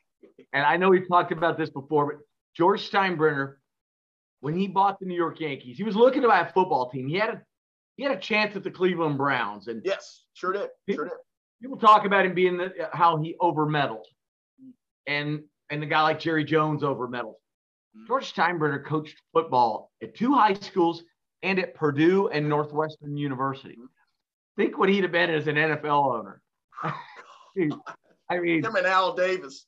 and 0.53 0.65
I 0.65 0.77
know 0.77 0.91
we 0.91 1.07
talked 1.07 1.33
about 1.33 1.59
this 1.59 1.71
before, 1.71 2.07
but 2.07 2.25
George 2.57 2.91
Steinbrenner, 2.91 3.55
when 4.41 4.55
he 4.57 4.69
bought 4.69 4.99
the 5.01 5.07
New 5.07 5.15
York 5.17 5.41
Yankees, 5.41 5.77
he 5.77 5.85
was 5.85 5.97
looking 5.97 6.23
to 6.23 6.29
buy 6.29 6.41
a 6.41 6.53
football 6.53 6.91
team. 6.91 7.09
He 7.09 7.17
had 7.17 7.31
a 7.31 7.43
he 7.97 8.05
had 8.05 8.17
a 8.17 8.21
chance 8.21 8.55
at 8.55 8.63
the 8.63 8.71
Cleveland 8.71 9.19
Browns, 9.19 9.67
and 9.67 9.83
yes, 9.85 10.25
sure 10.35 10.53
did, 10.53 10.69
sure 10.89 11.05
did. 11.05 11.15
People 11.61 11.77
talk 11.77 12.05
about 12.05 12.25
him 12.25 12.35
being 12.35 12.57
the, 12.57 12.73
how 12.93 13.17
he 13.17 13.35
over 13.41 13.67
meddled, 13.67 14.07
and 15.07 15.43
and 15.71 15.83
the 15.83 15.87
guy 15.87 16.03
like 16.03 16.21
Jerry 16.21 16.45
Jones 16.45 16.85
over 16.85 17.09
meddled. 17.09 17.35
George 18.07 18.33
Steinbrenner 18.33 18.85
coached 18.85 19.21
football 19.33 19.91
at 20.03 20.15
two 20.15 20.35
high 20.35 20.55
schools 20.55 21.03
and 21.43 21.59
at 21.59 21.75
Purdue 21.75 22.29
and 22.29 22.49
Northwestern 22.49 23.17
University. 23.17 23.79
Think 24.57 24.79
what 24.79 24.89
he'd 24.89 25.05
have 25.05 25.13
been 25.13 25.31
as 25.31 25.47
an 25.47 25.57
NFL 25.57 26.19
owner. 26.19 26.43
I 28.31 28.41
mean, 28.41 28.65
him 28.65 28.77
and 28.77 28.87
Al 28.87 29.15
Davis. 29.15 29.67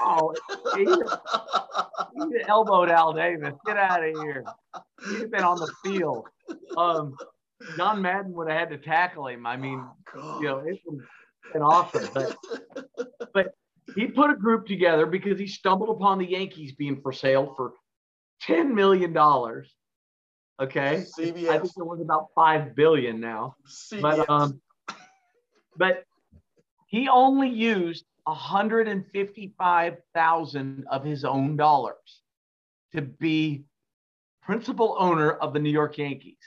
Oh, 0.00 0.34
he 0.76 0.84
he 0.84 2.40
elbowed 2.46 2.90
Al 2.90 3.12
Davis. 3.12 3.54
Get 3.66 3.76
out 3.76 4.04
of 4.04 4.14
here. 4.22 4.44
He'd 5.08 5.20
have 5.20 5.30
been 5.30 5.44
on 5.44 5.58
the 5.58 5.72
field. 5.84 6.26
Um, 6.76 7.16
John 7.76 8.00
Madden 8.00 8.32
would 8.32 8.48
have 8.48 8.58
had 8.58 8.70
to 8.70 8.78
tackle 8.78 9.26
him. 9.28 9.46
I 9.46 9.56
mean, 9.56 9.84
oh, 10.16 10.40
you 10.40 10.46
know, 10.46 10.62
it's 10.64 10.80
been 11.52 11.62
awesome. 11.62 12.08
But, 12.14 12.36
but 13.34 13.54
he 13.94 14.06
put 14.06 14.30
a 14.30 14.34
group 14.34 14.66
together 14.66 15.06
because 15.06 15.38
he 15.38 15.46
stumbled 15.46 15.90
upon 15.90 16.18
the 16.18 16.26
Yankees 16.26 16.72
being 16.72 17.00
for 17.00 17.12
sale 17.12 17.54
for 17.56 17.74
$10 18.44 18.72
million. 18.72 19.16
Okay. 20.60 21.04
CBS. 21.18 21.48
I 21.48 21.58
think 21.58 21.72
it 21.76 21.86
was 21.86 22.00
about 22.00 22.28
5 22.34 22.74
billion 22.74 23.20
now. 23.20 23.54
CBS. 23.66 24.00
But 24.00 24.30
um 24.30 24.60
but 25.76 26.02
he 26.88 27.08
only 27.08 27.48
used 27.48 28.04
155,000 28.24 30.84
of 30.90 31.04
his 31.04 31.24
own 31.24 31.56
dollars 31.56 32.22
to 32.92 33.02
be 33.02 33.64
principal 34.42 34.96
owner 34.98 35.30
of 35.30 35.52
the 35.52 35.60
New 35.60 35.70
York 35.70 35.98
Yankees. 35.98 36.38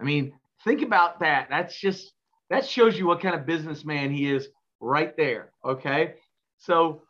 I 0.00 0.04
mean, 0.04 0.32
think 0.64 0.82
about 0.82 1.20
that. 1.20 1.46
That's 1.50 1.78
just 1.78 2.12
that 2.48 2.66
shows 2.66 2.98
you 2.98 3.06
what 3.06 3.20
kind 3.20 3.36
of 3.36 3.46
businessman 3.46 4.10
he 4.10 4.28
is 4.30 4.48
right 4.80 5.16
there, 5.16 5.52
okay? 5.64 6.14
So 6.60 7.02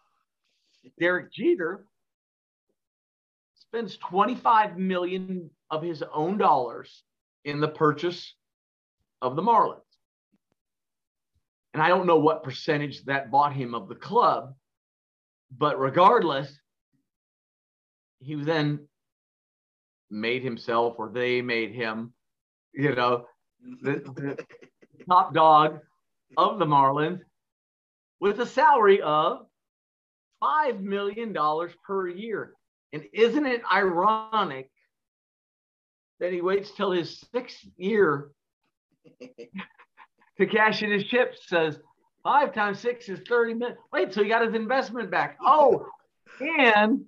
Derek 0.99 1.33
Jeter 1.33 1.85
spends 3.55 3.97
25 3.99 4.79
million 4.79 5.51
of 5.71 5.83
his 5.83 6.03
own 6.15 6.39
dollars 6.39 7.03
in 7.45 7.61
the 7.61 7.69
purchase 7.69 8.35
of 9.21 9.37
the 9.37 9.43
Marlins. 9.43 9.81
And 11.75 11.83
I 11.83 11.89
don't 11.89 12.07
know 12.07 12.19
what 12.19 12.43
percentage 12.43 13.05
that 13.05 13.31
bought 13.31 13.53
him 13.53 13.75
of 13.75 13.89
the 13.89 13.95
club, 13.95 14.55
but 15.57 15.79
regardless, 15.79 16.53
he 18.21 18.35
then 18.35 18.87
made 20.11 20.43
himself 20.43 20.95
or 20.99 21.09
they 21.09 21.43
made 21.43 21.73
him, 21.73 22.13
you 22.73 22.95
know, 22.95 23.27
the, 23.83 23.93
the 23.93 24.45
top 25.09 25.33
dog 25.35 25.81
of 26.37 26.59
the 26.59 26.67
Marlins 26.67 27.21
with 28.21 28.39
a 28.41 28.47
salary 28.47 29.01
of 29.01 29.47
$5 30.43 30.81
million 30.81 31.37
per 31.85 32.09
year. 32.09 32.55
And 32.93 33.05
isn't 33.13 33.47
it 33.47 33.63
ironic 33.73 34.71
that 36.19 36.33
he 36.33 36.41
waits 36.41 36.71
till 36.73 36.91
his 36.91 37.23
sixth 37.33 37.65
year 37.77 38.31
to 40.39 40.47
cash 40.47 40.83
in 40.83 40.91
his 40.91 41.05
chips? 41.05 41.39
Says 41.47 41.79
five 42.23 42.53
times 42.53 42.81
six 42.81 43.09
is 43.09 43.21
30 43.29 43.55
million. 43.55 43.79
Wait, 43.93 44.13
so 44.13 44.23
he 44.23 44.29
got 44.29 44.45
his 44.45 44.55
investment 44.55 45.11
back. 45.11 45.39
Oh, 45.45 45.87
and 46.41 47.05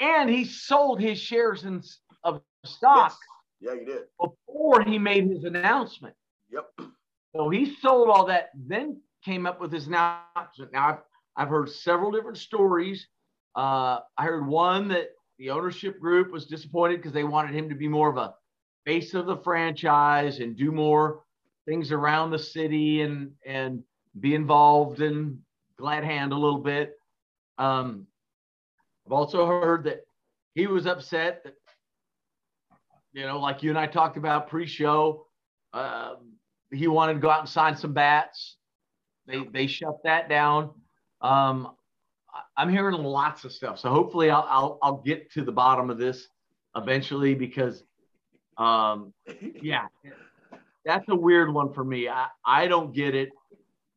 and 0.00 0.28
he 0.28 0.44
sold 0.44 1.00
his 1.00 1.18
shares 1.18 1.64
in, 1.64 1.82
of 2.24 2.42
stock. 2.64 3.16
Yes. 3.60 3.74
Yeah, 3.74 3.78
he 3.78 3.84
did. 3.84 4.02
Before 4.20 4.82
he 4.82 4.98
made 4.98 5.28
his 5.28 5.44
announcement. 5.44 6.16
Yep. 6.50 6.88
So 7.36 7.48
he 7.48 7.76
sold 7.80 8.08
all 8.08 8.26
that, 8.26 8.50
then 8.54 9.00
came 9.24 9.46
up 9.46 9.60
with 9.60 9.72
his 9.72 9.86
announcement. 9.86 10.72
Now 10.72 10.88
I've 10.88 10.98
I've 11.36 11.48
heard 11.48 11.70
several 11.70 12.10
different 12.10 12.38
stories. 12.38 13.06
Uh, 13.56 14.00
I 14.18 14.24
heard 14.24 14.46
one 14.46 14.88
that 14.88 15.10
the 15.38 15.50
ownership 15.50 15.98
group 15.98 16.30
was 16.30 16.46
disappointed 16.46 16.98
because 16.98 17.12
they 17.12 17.24
wanted 17.24 17.54
him 17.54 17.68
to 17.68 17.74
be 17.74 17.88
more 17.88 18.10
of 18.10 18.16
a 18.16 18.34
face 18.84 19.14
of 19.14 19.26
the 19.26 19.36
franchise 19.38 20.40
and 20.40 20.56
do 20.56 20.72
more 20.72 21.22
things 21.66 21.92
around 21.92 22.30
the 22.30 22.38
city 22.38 23.02
and 23.02 23.32
and 23.46 23.82
be 24.20 24.34
involved 24.34 25.00
in 25.00 25.38
glad 25.76 26.04
hand 26.04 26.32
a 26.32 26.36
little 26.36 26.60
bit. 26.60 26.98
Um, 27.58 28.06
I've 29.06 29.12
also 29.12 29.46
heard 29.46 29.84
that 29.84 30.04
he 30.54 30.66
was 30.66 30.86
upset 30.86 31.44
that 31.44 31.54
you 33.12 33.26
know, 33.26 33.38
like 33.38 33.62
you 33.62 33.70
and 33.70 33.78
I 33.78 33.86
talked 33.86 34.16
about 34.16 34.48
pre-show, 34.48 35.26
uh, 35.72 36.14
he 36.70 36.88
wanted 36.88 37.14
to 37.14 37.18
go 37.20 37.30
out 37.30 37.40
and 37.40 37.48
sign 37.48 37.76
some 37.76 37.92
bats. 37.92 38.56
They 39.26 39.44
they 39.52 39.66
shut 39.66 40.02
that 40.04 40.28
down. 40.28 40.70
Um, 41.20 41.72
I'm 42.56 42.70
hearing 42.70 42.96
lots 43.02 43.44
of 43.44 43.52
stuff. 43.52 43.78
So 43.78 43.90
hopefully 43.90 44.30
I'll, 44.30 44.46
I'll, 44.48 44.78
I'll 44.82 45.02
get 45.04 45.30
to 45.32 45.44
the 45.44 45.52
bottom 45.52 45.90
of 45.90 45.98
this 45.98 46.28
eventually 46.74 47.34
because, 47.34 47.84
um, 48.56 49.12
yeah, 49.60 49.86
that's 50.84 51.04
a 51.08 51.14
weird 51.14 51.52
one 51.52 51.72
for 51.72 51.84
me. 51.84 52.08
I, 52.08 52.28
I 52.44 52.66
don't 52.66 52.94
get 52.94 53.14
it. 53.14 53.30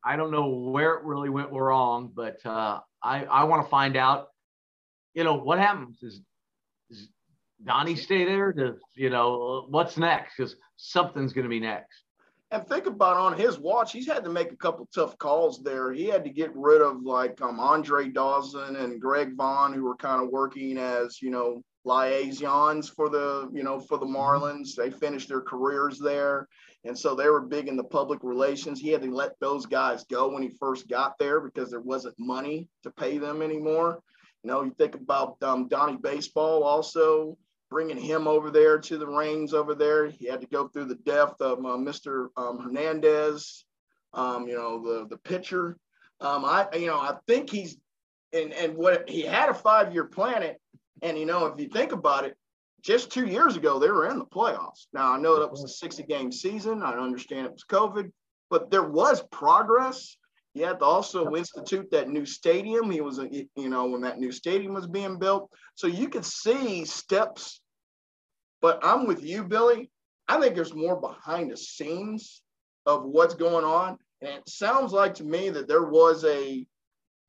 I 0.04 0.16
don't 0.16 0.30
know 0.30 0.48
where 0.48 0.94
it 0.94 1.04
really 1.04 1.30
went 1.30 1.50
wrong, 1.50 2.12
but 2.14 2.44
uh, 2.44 2.80
I, 3.02 3.24
I 3.24 3.44
want 3.44 3.64
to 3.64 3.70
find 3.70 3.96
out, 3.96 4.28
you 5.14 5.24
know, 5.24 5.34
what 5.34 5.58
happens 5.58 6.02
is, 6.02 6.20
is 6.90 7.08
Donnie 7.64 7.96
stay 7.96 8.24
there 8.24 8.52
to, 8.52 8.76
you 8.94 9.10
know, 9.10 9.66
what's 9.68 9.96
next? 9.96 10.36
Because 10.36 10.56
something's 10.76 11.32
going 11.32 11.44
to 11.44 11.50
be 11.50 11.60
next. 11.60 12.02
And 12.52 12.66
think 12.66 12.86
about 12.86 13.16
on 13.16 13.36
his 13.36 13.58
watch, 13.58 13.92
he's 13.92 14.06
had 14.06 14.22
to 14.24 14.30
make 14.30 14.52
a 14.52 14.56
couple 14.56 14.88
tough 14.94 15.18
calls 15.18 15.62
there. 15.64 15.92
He 15.92 16.04
had 16.04 16.22
to 16.24 16.30
get 16.30 16.54
rid 16.54 16.80
of 16.80 17.02
like 17.02 17.40
um, 17.42 17.58
Andre 17.58 18.08
Dawson 18.08 18.76
and 18.76 19.00
Greg 19.00 19.36
Vaughn, 19.36 19.72
who 19.72 19.82
were 19.82 19.96
kind 19.96 20.22
of 20.22 20.30
working 20.30 20.78
as 20.78 21.20
you 21.20 21.30
know 21.30 21.62
liaisons 21.84 22.88
for 22.88 23.08
the 23.08 23.50
you 23.52 23.64
know 23.64 23.80
for 23.80 23.98
the 23.98 24.06
mm-hmm. 24.06 24.16
Marlins. 24.16 24.76
They 24.76 24.90
finished 24.90 25.28
their 25.28 25.40
careers 25.40 25.98
there, 25.98 26.46
and 26.84 26.96
so 26.96 27.16
they 27.16 27.28
were 27.28 27.40
big 27.40 27.66
in 27.66 27.76
the 27.76 27.82
public 27.82 28.20
relations. 28.22 28.78
He 28.78 28.90
had 28.90 29.02
to 29.02 29.10
let 29.10 29.32
those 29.40 29.66
guys 29.66 30.04
go 30.04 30.28
when 30.28 30.44
he 30.44 30.50
first 30.60 30.88
got 30.88 31.18
there 31.18 31.40
because 31.40 31.70
there 31.70 31.80
wasn't 31.80 32.14
money 32.16 32.68
to 32.84 32.92
pay 32.92 33.18
them 33.18 33.42
anymore. 33.42 34.02
You 34.44 34.52
know, 34.52 34.62
you 34.62 34.72
think 34.78 34.94
about 34.94 35.42
um, 35.42 35.66
Donnie 35.66 35.96
Baseball 35.96 36.62
also 36.62 37.36
bringing 37.70 37.98
him 37.98 38.28
over 38.28 38.50
there 38.50 38.78
to 38.78 38.98
the 38.98 39.06
reins 39.06 39.52
over 39.52 39.74
there. 39.74 40.06
He 40.06 40.26
had 40.26 40.40
to 40.40 40.46
go 40.46 40.68
through 40.68 40.86
the 40.86 40.94
depth 40.94 41.40
of 41.40 41.58
uh, 41.58 41.76
Mr. 41.76 42.28
Um, 42.36 42.58
Hernandez, 42.58 43.64
um, 44.12 44.46
you 44.48 44.54
know, 44.54 44.82
the 44.82 45.06
the 45.08 45.18
pitcher. 45.18 45.76
Um, 46.20 46.44
I 46.44 46.68
you 46.74 46.86
know 46.86 46.98
I 46.98 47.16
think 47.26 47.50
he's 47.50 47.76
and 48.32 48.52
and 48.52 48.76
what 48.76 49.08
he 49.08 49.22
had 49.22 49.48
a 49.48 49.54
five 49.54 49.92
year 49.92 50.04
plan 50.04 50.54
and 51.02 51.18
you 51.18 51.26
know 51.26 51.46
if 51.46 51.60
you 51.60 51.68
think 51.68 51.92
about 51.92 52.24
it, 52.24 52.36
just 52.82 53.10
two 53.10 53.26
years 53.26 53.56
ago 53.56 53.78
they 53.78 53.90
were 53.90 54.08
in 54.08 54.18
the 54.18 54.24
playoffs. 54.24 54.86
Now 54.92 55.12
I 55.12 55.18
know 55.18 55.40
that 55.40 55.50
was 55.50 55.64
a 55.64 55.68
60 55.68 56.04
game 56.04 56.32
season. 56.32 56.82
I 56.82 56.94
understand 56.94 57.46
it 57.46 57.52
was 57.52 57.64
COVID, 57.64 58.10
but 58.50 58.70
there 58.70 58.84
was 58.84 59.22
progress. 59.30 60.16
He 60.56 60.62
had 60.62 60.78
to 60.78 60.86
also 60.86 61.36
institute 61.36 61.90
that 61.90 62.08
new 62.08 62.24
stadium. 62.24 62.90
He 62.90 63.02
was, 63.02 63.20
you 63.30 63.68
know, 63.68 63.84
when 63.84 64.00
that 64.00 64.18
new 64.18 64.32
stadium 64.32 64.72
was 64.72 64.86
being 64.86 65.18
built. 65.18 65.50
So 65.74 65.86
you 65.86 66.08
could 66.08 66.24
see 66.24 66.86
steps. 66.86 67.60
But 68.62 68.80
I'm 68.82 69.06
with 69.06 69.22
you, 69.22 69.44
Billy. 69.44 69.90
I 70.26 70.40
think 70.40 70.54
there's 70.54 70.74
more 70.74 70.98
behind 70.98 71.50
the 71.50 71.58
scenes 71.58 72.40
of 72.86 73.04
what's 73.04 73.34
going 73.34 73.66
on. 73.66 73.98
And 74.22 74.30
it 74.30 74.48
sounds 74.48 74.94
like 74.94 75.12
to 75.16 75.24
me 75.24 75.50
that 75.50 75.68
there 75.68 75.84
was 75.84 76.24
a 76.24 76.66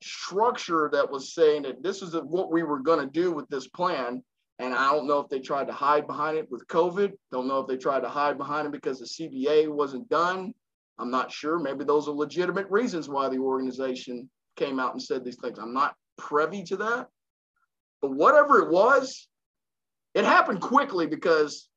structure 0.02 0.90
that 0.94 1.12
was 1.12 1.34
saying 1.34 1.64
that 1.64 1.84
this 1.84 2.02
is 2.02 2.16
what 2.16 2.50
we 2.50 2.64
were 2.64 2.80
going 2.80 3.02
to 3.02 3.12
do 3.12 3.34
with 3.34 3.50
this 3.50 3.68
plan. 3.68 4.24
And 4.60 4.74
I 4.74 4.90
don't 4.94 5.06
know 5.06 5.20
if 5.20 5.28
they 5.28 5.42
tried 5.42 5.68
to 5.68 5.74
hide 5.74 6.08
behind 6.08 6.38
it 6.38 6.50
with 6.50 6.66
COVID. 6.68 7.12
Don't 7.34 7.50
know 7.50 7.60
if 7.60 7.68
they 7.68 7.76
tried 7.76 8.04
to 8.04 8.10
hide 8.10 8.38
behind 8.38 8.68
it 8.68 8.72
because 8.72 9.00
the 9.00 9.06
CBA 9.06 9.68
wasn't 9.68 10.08
done. 10.08 10.54
I'm 11.00 11.12
not 11.12 11.32
sure. 11.32 11.60
Maybe 11.60 11.84
those 11.84 12.08
are 12.08 12.12
legitimate 12.12 12.70
reasons 12.70 13.08
why 13.08 13.30
the 13.30 13.38
organization 13.38 14.30
came 14.56 14.80
out 14.80 14.94
and 14.94 15.02
said 15.02 15.24
these 15.24 15.38
things. 15.38 15.60
I'm 15.60 15.74
not 15.74 15.96
privy 16.18 16.64
to 16.64 16.78
that. 16.78 17.08
But 18.02 18.12
whatever 18.12 18.60
it 18.60 18.70
was, 18.70 19.28
it 20.14 20.26
happened 20.26 20.62
quickly 20.62 21.08
because 21.08 21.70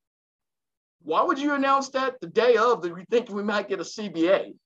why 1.02 1.22
would 1.22 1.38
you 1.38 1.54
announce 1.54 1.90
that 1.90 2.20
the 2.20 2.26
day 2.26 2.56
of 2.56 2.82
that 2.82 2.94
we 2.94 3.04
think 3.10 3.28
we 3.28 3.42
might 3.42 3.68
get 3.68 3.80
a 3.80 3.84
CBA? 3.84 4.54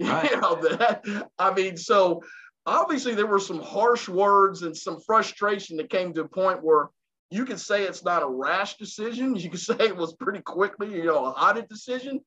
Right. 0.00 0.28
You 0.28 0.40
know, 0.40 0.56
that, 0.56 1.04
I 1.38 1.54
mean, 1.54 1.76
so 1.76 2.20
obviously 2.66 3.14
there 3.14 3.28
were 3.28 3.38
some 3.38 3.60
harsh 3.60 4.08
words 4.08 4.62
and 4.62 4.76
some 4.76 4.98
frustration 4.98 5.76
that 5.76 5.88
came 5.88 6.12
to 6.14 6.22
a 6.22 6.28
point 6.28 6.64
where 6.64 6.90
you 7.30 7.44
could 7.44 7.60
say 7.60 7.84
it's 7.84 8.02
not 8.02 8.24
a 8.24 8.28
rash 8.28 8.76
decision. 8.76 9.36
You 9.36 9.50
could 9.50 9.60
say 9.60 9.76
it 9.78 9.96
was 9.96 10.14
pretty 10.14 10.40
quickly, 10.40 10.92
you 10.92 11.04
know, 11.04 11.26
a 11.26 11.30
hotted 11.30 11.68
decision 11.68 12.20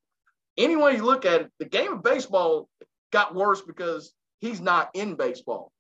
any 0.58 0.76
way 0.76 0.96
you 0.96 1.04
look 1.04 1.26
at 1.26 1.42
it, 1.42 1.52
the 1.60 1.66
game 1.66 1.94
of 1.94 2.04
baseball 2.04 2.70
got 3.12 3.36
worse 3.36 3.62
because 3.62 4.14
he's 4.40 4.60
not 4.60 4.90
in 4.94 5.16
baseball. 5.16 5.72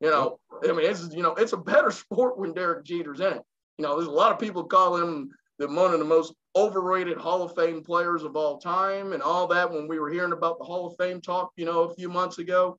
You 0.00 0.10
know, 0.10 0.40
I 0.64 0.72
mean, 0.72 0.84
it's 0.90 1.14
you 1.14 1.22
know, 1.22 1.34
it's 1.34 1.52
a 1.52 1.56
better 1.58 1.90
sport 1.92 2.38
when 2.38 2.52
Derek 2.52 2.84
Jeter's 2.84 3.20
in 3.20 3.34
it. 3.34 3.42
You 3.78 3.84
know, 3.84 3.96
there's 3.96 4.08
a 4.08 4.12
lot 4.12 4.32
of 4.32 4.38
people 4.38 4.64
call 4.64 4.96
him 4.96 5.30
the 5.58 5.68
one 5.68 5.92
of 5.92 5.98
the 5.98 6.04
most 6.04 6.34
overrated 6.56 7.16
Hall 7.16 7.42
of 7.42 7.54
Fame 7.54 7.82
players 7.82 8.24
of 8.24 8.36
all 8.36 8.58
time 8.58 9.12
and 9.12 9.22
all 9.22 9.46
that 9.46 9.70
when 9.70 9.88
we 9.88 9.98
were 9.98 10.10
hearing 10.10 10.32
about 10.32 10.58
the 10.58 10.64
Hall 10.64 10.86
of 10.86 10.96
Fame 10.98 11.20
talk, 11.20 11.52
you 11.56 11.64
know, 11.64 11.82
a 11.82 11.94
few 11.94 12.08
months 12.08 12.38
ago. 12.38 12.78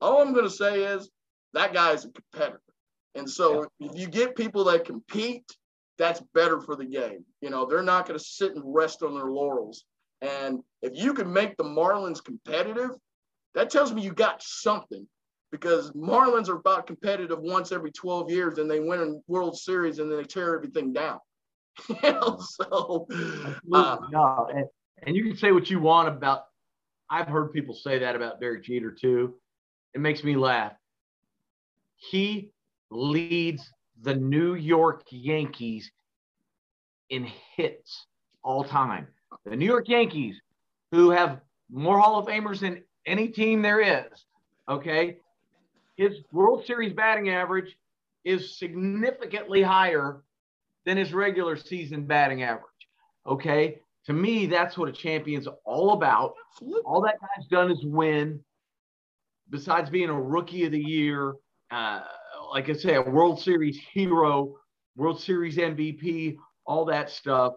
All 0.00 0.20
I'm 0.20 0.34
gonna 0.34 0.50
say 0.50 0.84
is 0.84 1.10
that 1.54 1.72
guy 1.72 1.92
is 1.92 2.04
a 2.04 2.10
competitor. 2.10 2.60
And 3.14 3.28
so 3.28 3.66
yeah. 3.78 3.88
if 3.90 3.98
you 3.98 4.06
get 4.06 4.36
people 4.36 4.64
that 4.64 4.84
compete, 4.84 5.44
that's 5.96 6.22
better 6.34 6.60
for 6.60 6.76
the 6.76 6.84
game. 6.84 7.24
You 7.40 7.50
know, 7.50 7.66
they're 7.66 7.82
not 7.82 8.06
gonna 8.06 8.18
sit 8.18 8.54
and 8.54 8.62
rest 8.64 9.02
on 9.02 9.14
their 9.14 9.30
laurels. 9.30 9.84
And 10.20 10.60
if 10.82 10.92
you 10.94 11.14
can 11.14 11.32
make 11.32 11.56
the 11.56 11.64
Marlins 11.64 12.22
competitive, 12.22 12.90
that 13.54 13.70
tells 13.70 13.92
me 13.92 14.02
you 14.02 14.12
got 14.12 14.42
something 14.42 15.06
because 15.50 15.90
Marlins 15.92 16.48
are 16.48 16.56
about 16.56 16.86
competitive 16.86 17.38
once 17.40 17.72
every 17.72 17.92
12 17.92 18.30
years 18.30 18.58
and 18.58 18.70
they 18.70 18.80
win 18.80 19.00
a 19.00 19.32
World 19.32 19.56
Series 19.56 19.98
and 19.98 20.10
then 20.10 20.18
they 20.18 20.24
tear 20.24 20.54
everything 20.54 20.92
down. 20.92 21.18
you 21.88 21.96
know, 22.02 22.38
so 22.40 23.06
uh, 23.72 23.98
no, 24.10 24.48
and, 24.52 24.66
and 25.04 25.16
you 25.16 25.22
can 25.22 25.36
say 25.36 25.52
what 25.52 25.70
you 25.70 25.78
want 25.78 26.08
about 26.08 26.44
I've 27.10 27.28
heard 27.28 27.52
people 27.52 27.74
say 27.74 28.00
that 28.00 28.16
about 28.16 28.40
Derek 28.40 28.64
Jeter 28.64 28.90
too. 28.90 29.34
It 29.94 30.00
makes 30.00 30.22
me 30.22 30.36
laugh. 30.36 30.72
He 31.96 32.50
leads 32.90 33.70
the 34.02 34.14
New 34.14 34.54
York 34.54 35.04
Yankees 35.10 35.90
in 37.08 37.28
hits 37.56 38.06
all 38.42 38.64
time. 38.64 39.08
The 39.44 39.56
New 39.56 39.66
York 39.66 39.88
Yankees, 39.88 40.40
who 40.90 41.10
have 41.10 41.40
more 41.70 41.98
Hall 41.98 42.18
of 42.18 42.26
Famers 42.26 42.60
than 42.60 42.82
any 43.06 43.28
team 43.28 43.62
there 43.62 43.80
is, 43.80 44.24
okay, 44.68 45.18
his 45.96 46.20
World 46.32 46.64
Series 46.64 46.92
batting 46.92 47.28
average 47.30 47.76
is 48.24 48.58
significantly 48.58 49.62
higher 49.62 50.22
than 50.86 50.96
his 50.96 51.12
regular 51.12 51.56
season 51.56 52.06
batting 52.06 52.42
average. 52.42 52.64
Okay. 53.26 53.80
To 54.06 54.12
me, 54.14 54.46
that's 54.46 54.78
what 54.78 54.88
a 54.88 54.92
champion's 54.92 55.46
all 55.64 55.92
about. 55.92 56.34
All 56.86 57.02
that 57.02 57.16
guy's 57.20 57.46
done 57.48 57.70
is 57.70 57.84
win. 57.84 58.40
Besides 59.50 59.90
being 59.90 60.08
a 60.08 60.20
rookie 60.20 60.64
of 60.64 60.72
the 60.72 60.80
year, 60.80 61.34
uh, 61.70 62.02
like 62.52 62.70
I 62.70 62.72
say, 62.72 62.94
a 62.94 63.02
World 63.02 63.40
Series 63.40 63.78
hero, 63.92 64.54
World 64.96 65.20
Series 65.20 65.56
MVP, 65.56 66.36
all 66.64 66.86
that 66.86 67.10
stuff. 67.10 67.54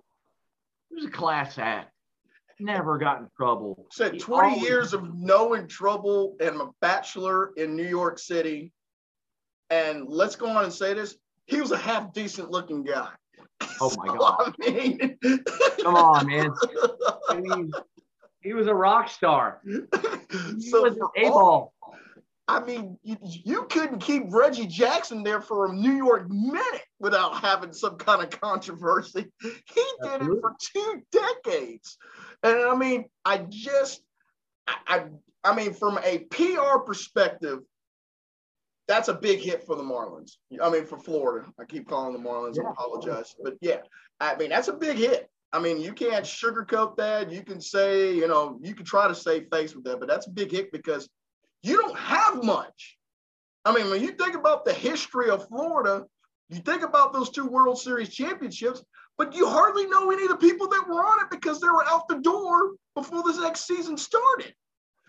He 0.91 0.95
was 0.95 1.05
a 1.05 1.09
class 1.09 1.57
act. 1.57 1.91
Never 2.59 2.97
got 2.97 3.19
in 3.19 3.27
trouble. 3.35 3.87
Said 3.91 4.19
20 4.19 4.49
always... 4.49 4.61
years 4.61 4.93
of 4.93 5.15
no 5.15 5.55
in 5.55 5.67
trouble 5.67 6.35
and 6.39 6.61
a 6.61 6.69
bachelor 6.79 7.53
in 7.55 7.75
New 7.75 7.87
York 7.87 8.19
City. 8.19 8.71
And 9.69 10.07
let's 10.07 10.35
go 10.35 10.47
on 10.47 10.65
and 10.65 10.73
say 10.73 10.93
this. 10.93 11.15
He 11.45 11.59
was 11.59 11.71
a 11.71 11.77
half 11.77 12.13
decent 12.13 12.51
looking 12.51 12.83
guy. 12.83 13.09
Oh 13.79 13.91
my 13.97 14.07
so, 14.07 14.15
God. 14.15 14.55
I 14.61 14.69
mean... 14.69 15.17
Come 15.81 15.95
on, 15.95 16.27
man. 16.27 16.51
I 17.29 17.39
mean, 17.39 17.71
he 18.41 18.53
was 18.53 18.67
a 18.67 18.75
rock 18.75 19.09
star. 19.09 19.61
He 19.65 20.69
so 20.69 20.83
was 20.83 20.97
a 20.97 21.29
ball. 21.29 21.73
I 22.47 22.59
mean, 22.59 22.97
you, 23.01 23.17
you, 23.21 23.63
couldn't 23.69 23.99
keep 23.99 24.23
Reggie 24.27 24.67
Jackson 24.67 25.23
there 25.23 25.39
for 25.39 25.67
a 25.71 25.73
New 25.73 25.93
York 25.93 26.29
minute 26.29 26.83
without 27.01 27.41
having 27.41 27.73
some 27.73 27.97
kind 27.97 28.21
of 28.21 28.29
controversy. 28.29 29.25
He 29.41 29.85
did 30.03 30.21
it 30.21 30.39
for 30.39 30.55
two 30.59 31.01
decades. 31.11 31.97
And 32.43 32.59
I 32.59 32.75
mean, 32.75 33.05
I 33.25 33.39
just, 33.49 34.01
I, 34.67 34.75
I, 34.87 35.05
I 35.43 35.55
mean, 35.55 35.73
from 35.73 35.99
a 36.03 36.19
PR 36.19 36.79
perspective, 36.85 37.59
that's 38.87 39.07
a 39.07 39.13
big 39.13 39.39
hit 39.39 39.65
for 39.65 39.75
the 39.75 39.83
Marlins. 39.83 40.33
I 40.61 40.69
mean, 40.69 40.85
for 40.85 40.97
Florida. 40.97 41.47
I 41.59 41.65
keep 41.65 41.87
calling 41.87 42.13
the 42.13 42.19
Marlins. 42.29 42.57
Yeah. 42.57 42.63
I 42.67 42.71
apologize. 42.71 43.35
But 43.41 43.55
yeah, 43.61 43.79
I 44.19 44.35
mean, 44.35 44.49
that's 44.49 44.67
a 44.67 44.73
big 44.73 44.97
hit. 44.97 45.29
I 45.53 45.59
mean, 45.59 45.81
you 45.81 45.93
can't 45.93 46.23
sugarcoat 46.23 46.97
that. 46.97 47.31
You 47.31 47.43
can 47.43 47.59
say, 47.59 48.13
you 48.15 48.27
know, 48.27 48.59
you 48.61 48.75
can 48.75 48.85
try 48.85 49.07
to 49.07 49.15
save 49.15 49.47
face 49.51 49.75
with 49.75 49.83
that, 49.85 49.99
but 49.99 50.07
that's 50.07 50.27
a 50.27 50.31
big 50.31 50.51
hit 50.51 50.71
because 50.71 51.09
you 51.63 51.77
don't 51.81 51.97
have 51.97 52.43
much. 52.43 52.97
I 53.65 53.73
mean, 53.73 53.89
when 53.89 54.01
you 54.01 54.11
think 54.11 54.35
about 54.35 54.65
the 54.65 54.73
history 54.73 55.29
of 55.29 55.47
Florida, 55.47 56.05
you 56.51 56.59
think 56.61 56.83
about 56.83 57.13
those 57.13 57.29
two 57.29 57.45
World 57.45 57.79
Series 57.79 58.09
championships, 58.09 58.83
but 59.17 59.35
you 59.35 59.47
hardly 59.47 59.85
know 59.87 60.11
any 60.11 60.23
of 60.23 60.29
the 60.29 60.37
people 60.37 60.67
that 60.67 60.87
were 60.87 61.05
on 61.05 61.21
it 61.21 61.29
because 61.31 61.59
they 61.59 61.67
were 61.67 61.85
out 61.85 62.07
the 62.07 62.19
door 62.19 62.71
before 62.95 63.23
this 63.23 63.39
next 63.39 63.67
season 63.67 63.97
started. 63.97 64.53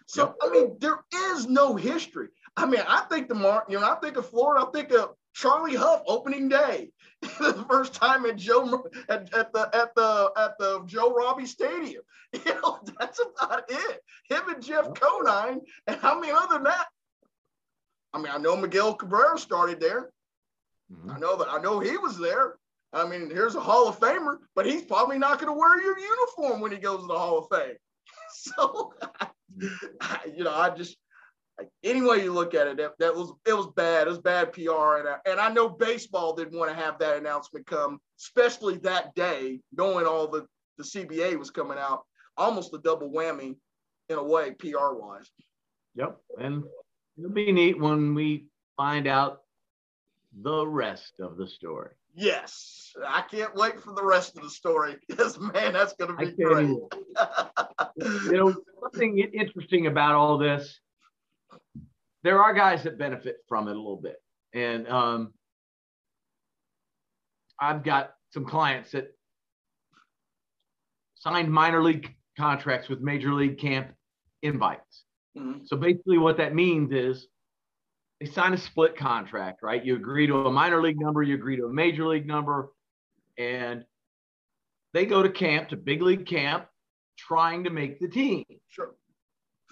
So, 0.07 0.26
yep. 0.26 0.36
I 0.43 0.51
mean, 0.51 0.76
there 0.80 0.99
is 1.14 1.49
no 1.49 1.74
history. 1.74 2.28
I 2.57 2.66
mean, 2.66 2.82
I 2.86 3.01
think 3.11 3.28
the 3.28 3.34
Mar, 3.34 3.64
you 3.68 3.80
know, 3.80 3.90
I 3.90 3.97
think 3.97 4.16
of 4.16 4.28
Florida, 4.28 4.66
I 4.66 4.70
think 4.70 4.93
of 4.93 5.14
Charlie 5.34 5.76
Hough 5.76 6.03
opening 6.07 6.49
day, 6.49 6.90
the 7.22 7.64
first 7.68 7.95
time 7.95 8.26
at 8.26 8.36
Joe 8.36 8.84
at, 9.09 9.32
at 9.32 9.53
the 9.53 9.70
at 9.72 9.95
the 9.95 10.32
at 10.36 10.59
the 10.59 10.82
Joe 10.86 11.14
Robbie 11.14 11.47
Stadium. 11.47 12.03
You 12.47 12.55
know, 12.55 12.80
that's 12.99 13.20
about 13.20 13.64
it. 13.68 14.01
Him 14.30 14.49
and 14.49 14.62
Jeff 14.62 14.86
Conine, 14.95 15.61
and 15.86 15.99
I 16.03 16.18
mean, 16.18 16.34
other 16.34 16.55
than 16.55 16.64
that, 16.64 16.86
I 18.14 18.18
mean, 18.18 18.32
I 18.32 18.38
know 18.38 18.57
Miguel 18.57 18.95
Cabrera 18.95 19.38
started 19.38 19.78
there. 19.78 20.11
Mm-hmm. 20.93 21.11
I 21.11 21.18
know 21.18 21.36
that 21.36 21.49
I 21.49 21.61
know 21.61 21.80
he 21.80 21.97
was 21.97 22.18
there. 22.18 22.57
I 22.93 23.09
mean, 23.09 23.30
here's 23.30 23.55
a 23.55 23.61
Hall 23.61 23.88
of 23.88 23.99
Famer, 23.99 24.36
but 24.55 24.66
he's 24.66 24.82
probably 24.82 25.18
not 25.18 25.40
going 25.40 25.53
to 25.53 25.59
wear 25.59 25.80
your 25.80 25.99
uniform 25.99 26.61
when 26.61 26.72
he 26.72 26.78
goes 26.78 27.01
to 27.01 27.07
the 27.07 27.18
Hall 27.18 27.38
of 27.38 27.47
Fame. 27.59 27.76
So, 28.34 28.95
you 30.34 30.43
know, 30.43 30.55
I 30.55 30.70
just 30.70 30.97
any 31.84 32.01
way 32.01 32.22
you 32.22 32.32
look 32.32 32.55
at 32.55 32.66
it, 32.66 32.76
that, 32.78 32.93
that 32.99 33.14
was 33.14 33.32
it 33.47 33.53
was 33.53 33.68
bad. 33.76 34.07
It 34.07 34.11
was 34.11 34.20
bad 34.20 34.53
PR, 34.53 34.97
and 34.99 35.09
I, 35.09 35.16
and 35.26 35.40
I 35.40 35.51
know 35.51 35.68
baseball 35.68 36.34
didn't 36.34 36.59
want 36.59 36.70
to 36.70 36.76
have 36.76 36.99
that 36.99 37.18
announcement 37.18 37.66
come, 37.66 38.01
especially 38.18 38.78
that 38.78 39.14
day, 39.14 39.61
knowing 39.76 40.07
all 40.07 40.28
the 40.28 40.47
the 40.78 40.84
CBA 40.84 41.38
was 41.38 41.51
coming 41.51 41.78
out, 41.78 42.03
almost 42.36 42.74
a 42.74 42.78
double 42.78 43.11
whammy 43.11 43.57
in 44.09 44.16
a 44.16 44.24
way, 44.24 44.53
PR 44.53 44.95
wise. 44.95 45.30
Yep, 45.95 46.18
and 46.38 46.64
it'll 47.18 47.30
be 47.30 47.53
neat 47.53 47.78
when 47.78 48.14
we 48.14 48.47
find 48.76 49.07
out 49.07 49.41
the 50.41 50.66
rest 50.66 51.14
of 51.20 51.37
the 51.37 51.47
story. 51.47 51.91
Yes, 52.14 52.93
I 53.07 53.22
can't 53.22 53.55
wait 53.55 53.80
for 53.80 53.95
the 53.95 54.05
rest 54.05 54.37
of 54.37 54.43
the 54.43 54.51
story. 54.51 54.97
Yes, 55.09 55.39
man, 55.39 55.72
that's 55.72 55.95
going 55.95 56.16
to 56.16 56.16
be 56.16 56.33
great. 56.33 56.68
you 57.97 58.33
know, 58.33 58.55
something 58.83 59.18
interesting 59.18 59.87
about 59.87 60.14
all 60.14 60.39
this 60.39 60.80
there 62.22 62.43
are 62.43 62.55
guys 62.55 62.85
that 62.85 62.99
benefit 62.99 63.39
from 63.49 63.68
it 63.68 63.72
a 63.72 63.74
little 63.74 64.01
bit. 64.01 64.16
And 64.55 64.89
um, 64.89 65.33
I've 67.61 67.83
got 67.83 68.12
some 68.33 68.45
clients 68.45 68.93
that 68.93 69.09
signed 71.14 71.51
minor 71.51 71.83
league 71.83 72.14
contracts 72.39 72.89
with 72.89 73.01
major 73.01 73.33
league 73.33 73.59
camp 73.59 73.93
invites. 74.43 75.05
Mm-hmm. 75.37 75.64
So 75.64 75.76
basically, 75.76 76.18
what 76.18 76.37
that 76.37 76.55
means 76.55 76.93
is 76.93 77.26
they 78.22 78.30
sign 78.30 78.52
a 78.52 78.58
split 78.58 78.96
contract, 78.96 79.64
right? 79.64 79.84
You 79.84 79.96
agree 79.96 80.28
to 80.28 80.46
a 80.46 80.50
minor 80.50 80.80
league 80.80 81.00
number, 81.00 81.24
you 81.24 81.34
agree 81.34 81.56
to 81.56 81.64
a 81.64 81.72
major 81.72 82.06
league 82.06 82.26
number, 82.26 82.70
and 83.36 83.84
they 84.94 85.06
go 85.06 85.24
to 85.24 85.28
camp, 85.28 85.70
to 85.70 85.76
big 85.76 86.02
league 86.02 86.24
camp, 86.24 86.66
trying 87.18 87.64
to 87.64 87.70
make 87.70 87.98
the 87.98 88.06
team. 88.06 88.44
Sure. 88.68 88.94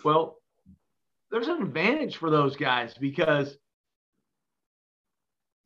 Well, 0.04 0.38
there's 1.30 1.46
an 1.46 1.62
advantage 1.62 2.16
for 2.16 2.28
those 2.28 2.56
guys 2.56 2.94
because 2.94 3.56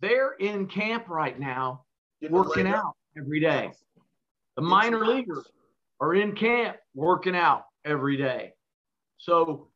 they're 0.00 0.32
in 0.32 0.66
camp 0.66 1.08
right 1.08 1.38
now 1.38 1.84
working 2.28 2.66
out 2.66 2.96
every 3.16 3.40
day. 3.40 3.70
The 4.56 4.62
minor 4.62 5.06
leaguers 5.06 5.46
are 6.00 6.14
in 6.14 6.36
camp 6.36 6.76
working 6.94 7.34
out 7.34 7.64
every 7.86 8.18
day. 8.18 8.52
So 9.16 9.68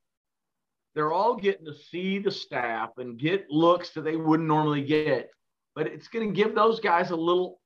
they're 0.99 1.13
all 1.13 1.37
getting 1.37 1.65
to 1.65 1.75
see 1.93 2.19
the 2.19 2.31
staff 2.31 2.91
and 2.97 3.21
get 3.21 3.49
looks 3.49 3.91
that 3.91 4.03
they 4.03 4.17
wouldn't 4.17 4.49
normally 4.49 4.83
get. 4.83 5.31
But 5.77 5.87
it's 5.87 6.09
going 6.09 6.27
to 6.27 6.35
give 6.35 6.57
those 6.57 6.81
guys 6.81 7.13
a 7.13 7.17
little, 7.17 7.61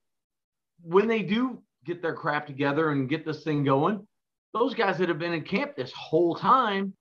when 0.82 1.08
they 1.08 1.22
do 1.22 1.62
get 1.86 2.02
their 2.02 2.12
crap 2.12 2.46
together 2.46 2.90
and 2.90 3.08
get 3.08 3.24
this 3.24 3.42
thing 3.42 3.64
going, 3.64 4.06
those 4.52 4.74
guys 4.74 4.98
that 4.98 5.08
have 5.08 5.18
been 5.18 5.32
in 5.32 5.44
camp 5.44 5.76
this 5.76 5.92
whole 5.92 6.34
time 6.34 6.92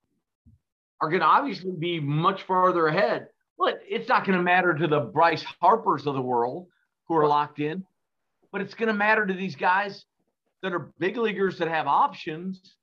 are 1.02 1.10
going 1.10 1.20
to 1.20 1.26
obviously 1.26 1.74
be 1.78 2.00
much 2.00 2.44
farther 2.44 2.88
ahead. 2.88 3.28
But 3.58 3.82
it's 3.86 4.08
not 4.08 4.26
going 4.26 4.38
to 4.38 4.44
matter 4.44 4.74
to 4.74 4.88
the 4.88 5.02
Bryce 5.02 5.44
Harpers 5.60 6.08
of 6.08 6.14
the 6.16 6.22
world 6.22 6.68
who 7.10 7.18
are 7.18 7.28
locked 7.28 7.60
in, 7.60 7.84
but 8.54 8.62
it's 8.62 8.74
going 8.74 8.88
to 8.88 8.94
matter 8.94 9.26
to 9.26 9.34
these 9.34 9.58
guys 9.58 10.06
that 10.64 10.72
are 10.72 10.94
big 10.98 11.18
leaguers 11.18 11.58
that 11.58 11.68
have 11.68 11.88
options, 11.88 12.78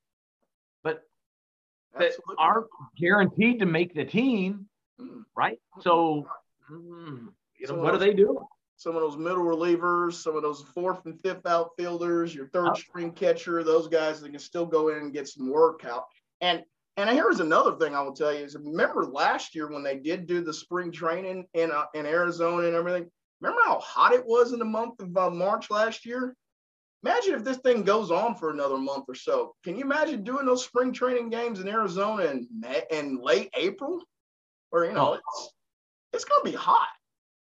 that 1.94 2.06
Absolutely. 2.06 2.34
aren't 2.38 2.66
guaranteed 2.98 3.60
to 3.60 3.66
make 3.66 3.94
the 3.94 4.04
team, 4.04 4.66
mm. 5.00 5.22
right? 5.36 5.58
So, 5.80 6.26
mm, 6.70 7.28
you 7.58 7.66
know, 7.66 7.74
what 7.74 7.92
do 7.92 7.98
they 7.98 8.14
do? 8.14 8.38
Some 8.76 8.94
of 8.94 9.02
those 9.02 9.16
middle 9.16 9.42
relievers, 9.42 10.14
some 10.14 10.36
of 10.36 10.42
those 10.42 10.62
fourth 10.74 11.04
and 11.04 11.20
fifth 11.20 11.46
outfielders, 11.46 12.32
your 12.34 12.48
third 12.48 12.76
string 12.76 13.10
catcher, 13.10 13.64
those 13.64 13.88
guys 13.88 14.20
that 14.20 14.30
can 14.30 14.38
still 14.38 14.66
go 14.66 14.88
in 14.88 14.98
and 14.98 15.12
get 15.12 15.26
some 15.26 15.50
work 15.50 15.84
out. 15.84 16.04
And 16.40 16.62
and 16.96 17.08
here's 17.10 17.38
another 17.38 17.76
thing 17.76 17.94
I 17.94 18.02
will 18.02 18.12
tell 18.12 18.34
you 18.34 18.44
is 18.44 18.56
remember 18.56 19.06
last 19.06 19.54
year 19.54 19.70
when 19.70 19.84
they 19.84 19.98
did 19.98 20.26
do 20.26 20.42
the 20.42 20.52
spring 20.52 20.90
training 20.90 21.46
in 21.54 21.70
uh, 21.70 21.86
in 21.94 22.06
Arizona 22.06 22.66
and 22.66 22.76
everything. 22.76 23.10
Remember 23.40 23.62
how 23.64 23.78
hot 23.78 24.12
it 24.12 24.26
was 24.26 24.52
in 24.52 24.58
the 24.58 24.64
month 24.64 25.00
of 25.00 25.16
uh, 25.16 25.30
March 25.30 25.70
last 25.70 26.04
year? 26.04 26.36
Imagine 27.04 27.34
if 27.34 27.44
this 27.44 27.58
thing 27.58 27.84
goes 27.84 28.10
on 28.10 28.34
for 28.34 28.50
another 28.50 28.76
month 28.76 29.04
or 29.08 29.14
so. 29.14 29.54
Can 29.64 29.76
you 29.76 29.84
imagine 29.84 30.24
doing 30.24 30.46
those 30.46 30.64
spring 30.64 30.92
training 30.92 31.30
games 31.30 31.60
in 31.60 31.68
Arizona 31.68 32.24
in 32.24 32.48
May, 32.58 32.82
in 32.90 33.20
late 33.22 33.50
April? 33.54 34.02
Or 34.72 34.84
you 34.84 34.92
know, 34.92 35.12
oh. 35.12 35.14
it's 35.14 35.52
it's 36.12 36.24
going 36.24 36.44
to 36.44 36.50
be 36.50 36.56
hot. 36.56 36.88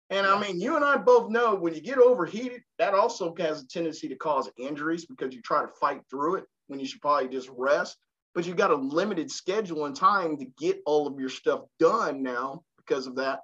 And 0.09 0.27
I 0.27 0.39
mean, 0.39 0.59
you 0.59 0.75
and 0.75 0.85
I 0.85 0.97
both 0.97 1.31
know 1.31 1.55
when 1.55 1.73
you 1.73 1.81
get 1.81 1.97
overheated, 1.97 2.61
that 2.77 2.93
also 2.93 3.33
has 3.39 3.63
a 3.63 3.67
tendency 3.67 4.07
to 4.09 4.15
cause 4.15 4.49
injuries 4.57 5.05
because 5.05 5.33
you 5.33 5.41
try 5.41 5.61
to 5.61 5.71
fight 5.79 6.01
through 6.09 6.35
it 6.35 6.45
when 6.67 6.79
you 6.79 6.85
should 6.85 7.01
probably 7.01 7.29
just 7.29 7.49
rest 7.55 7.97
but 8.35 8.45
you've 8.45 8.57
got 8.57 8.69
a 8.69 8.75
limited 8.75 9.31
schedule 9.31 9.85
and 9.85 9.95
time 9.95 10.37
to 10.37 10.45
get 10.59 10.81
all 10.85 11.07
of 11.07 11.17
your 11.17 11.29
stuff 11.29 11.61
done 11.79 12.21
now 12.21 12.61
because 12.77 13.07
of 13.07 13.15
that. 13.15 13.39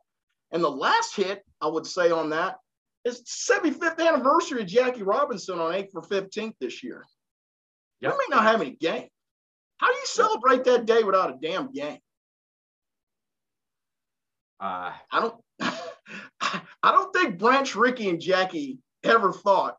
And 0.51 0.62
the 0.62 0.70
last 0.70 1.16
hit 1.16 1.43
I 1.62 1.68
would 1.68 1.88
say 1.88 2.12
on 2.12 2.30
that 2.32 2.57
is 3.06 3.24
75th 3.24 3.99
anniversary 3.99 4.62
of 4.62 4.68
Jackie 4.68 5.04
Robinson 5.04 5.60
on 5.60 5.74
April 5.74 6.04
15th 6.04 6.54
this 6.60 6.84
year. 6.84 7.04
Yep. 8.02 8.14
You 8.14 8.18
may 8.18 8.36
not 8.36 8.43
have 8.43 8.62
any 8.62 8.72
game. 8.72 9.08
How 9.78 9.88
do 9.88 9.93
you 9.93 10.06
celebrate 10.06 10.64
that 10.66 10.86
day 10.86 11.04
without 11.04 11.32
a 11.32 11.38
damn 11.41 11.72
game? 11.72 11.99
Uh, 14.60 14.91
I 15.12 15.20
don't 15.20 15.36
I 16.84 16.91
don't 16.91 17.12
think 17.14 17.39
Branch, 17.39 17.76
Rickey, 17.76 18.10
and 18.10 18.22
Jackie 18.22 18.78
ever 19.04 19.34
thought 19.34 19.76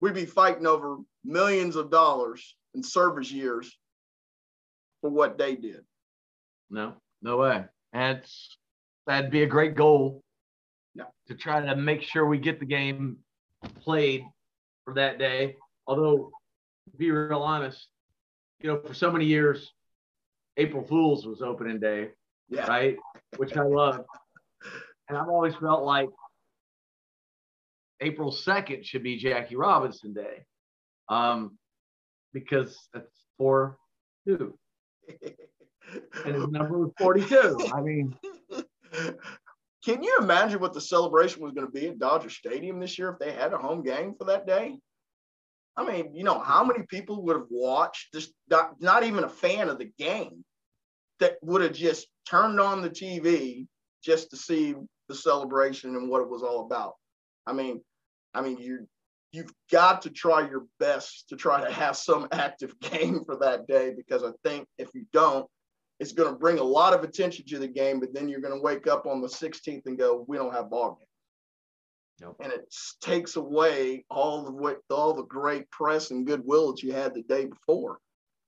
we'd 0.00 0.14
be 0.14 0.24
fighting 0.24 0.66
over 0.66 0.96
millions 1.24 1.76
of 1.76 1.90
dollars 1.90 2.56
in 2.74 2.82
service 2.82 3.30
years 3.30 3.76
for 5.02 5.10
what 5.10 5.36
they 5.36 5.54
did. 5.56 5.80
No, 6.70 6.94
no 7.20 7.36
way. 7.36 7.64
That's 7.92 8.56
that'd 9.06 9.30
be 9.30 9.42
a 9.42 9.46
great 9.46 9.74
goal. 9.74 10.22
To 11.32 11.38
try 11.38 11.64
to 11.64 11.74
make 11.74 12.02
sure 12.02 12.26
we 12.26 12.36
get 12.36 12.60
the 12.60 12.66
game 12.66 13.16
played 13.80 14.22
for 14.84 14.92
that 14.92 15.18
day. 15.18 15.56
Although, 15.86 16.30
be 16.98 17.10
real 17.10 17.40
honest, 17.40 17.88
you 18.60 18.68
know, 18.68 18.78
for 18.78 18.92
so 18.92 19.10
many 19.10 19.24
years, 19.24 19.72
April 20.58 20.84
Fools 20.84 21.24
was 21.24 21.40
opening 21.40 21.80
day, 21.80 22.10
yeah. 22.50 22.66
right? 22.66 22.96
Which 23.38 23.56
I 23.56 23.62
love. 23.62 24.04
And 25.08 25.16
I've 25.16 25.30
always 25.30 25.54
felt 25.54 25.84
like 25.84 26.10
April 28.02 28.30
2nd 28.30 28.84
should 28.84 29.02
be 29.02 29.16
Jackie 29.16 29.56
Robinson 29.56 30.12
Day 30.12 30.44
um, 31.08 31.56
because 32.34 32.76
that's 32.92 33.24
4 33.38 33.78
two 34.26 34.58
and 36.26 36.34
his 36.34 36.48
number 36.48 36.78
was 36.78 36.90
42. 36.98 37.70
I 37.74 37.80
mean, 37.80 38.14
can 39.84 40.02
you 40.02 40.18
imagine 40.20 40.60
what 40.60 40.72
the 40.72 40.80
celebration 40.80 41.42
was 41.42 41.52
going 41.52 41.66
to 41.66 41.72
be 41.72 41.88
at 41.88 41.98
Dodger 41.98 42.30
Stadium 42.30 42.78
this 42.78 42.98
year 42.98 43.10
if 43.10 43.18
they 43.18 43.32
had 43.32 43.52
a 43.52 43.58
home 43.58 43.82
game 43.82 44.14
for 44.16 44.24
that 44.24 44.46
day? 44.46 44.78
I 45.76 45.84
mean, 45.84 46.14
you 46.14 46.24
know, 46.24 46.38
how 46.38 46.64
many 46.64 46.84
people 46.88 47.22
would 47.24 47.36
have 47.36 47.48
watched 47.50 48.12
just 48.12 48.32
not, 48.48 48.80
not 48.80 49.04
even 49.04 49.24
a 49.24 49.28
fan 49.28 49.68
of 49.68 49.78
the 49.78 49.90
game 49.98 50.44
that 51.18 51.36
would 51.42 51.62
have 51.62 51.72
just 51.72 52.08
turned 52.28 52.60
on 52.60 52.82
the 52.82 52.90
TV 52.90 53.66
just 54.04 54.30
to 54.30 54.36
see 54.36 54.74
the 55.08 55.14
celebration 55.14 55.96
and 55.96 56.08
what 56.08 56.22
it 56.22 56.28
was 56.28 56.42
all 56.42 56.66
about. 56.66 56.94
I 57.46 57.52
mean, 57.52 57.80
I 58.34 58.42
mean, 58.42 58.58
you 58.58 58.86
you've 59.32 59.52
got 59.70 60.02
to 60.02 60.10
try 60.10 60.46
your 60.48 60.66
best 60.78 61.28
to 61.30 61.36
try 61.36 61.64
to 61.64 61.72
have 61.72 61.96
some 61.96 62.28
active 62.32 62.78
game 62.80 63.24
for 63.24 63.36
that 63.36 63.66
day 63.66 63.94
because 63.96 64.22
I 64.22 64.30
think 64.44 64.66
if 64.78 64.90
you 64.94 65.06
don't, 65.12 65.46
it's 66.02 66.12
going 66.12 66.28
to 66.28 66.36
bring 66.36 66.58
a 66.58 66.64
lot 66.64 66.94
of 66.94 67.04
attention 67.04 67.46
to 67.46 67.60
the 67.60 67.68
game. 67.68 68.00
But 68.00 68.12
then 68.12 68.28
you're 68.28 68.40
going 68.40 68.54
to 68.54 68.60
wake 68.60 68.88
up 68.88 69.06
on 69.06 69.20
the 69.20 69.28
16th 69.28 69.86
and 69.86 69.96
go, 69.96 70.24
"We 70.26 70.36
don't 70.36 70.52
have 70.52 70.68
ball 70.68 70.98
game." 70.98 71.06
Nope. 72.20 72.36
And 72.42 72.52
it 72.52 72.74
takes 73.00 73.36
away 73.36 74.04
all 74.10 74.42
the 74.42 74.50
what 74.50 74.80
all 74.90 75.14
the 75.14 75.22
great 75.22 75.70
press 75.70 76.10
and 76.10 76.26
goodwill 76.26 76.72
that 76.72 76.82
you 76.82 76.92
had 76.92 77.14
the 77.14 77.22
day 77.22 77.46
before. 77.46 77.98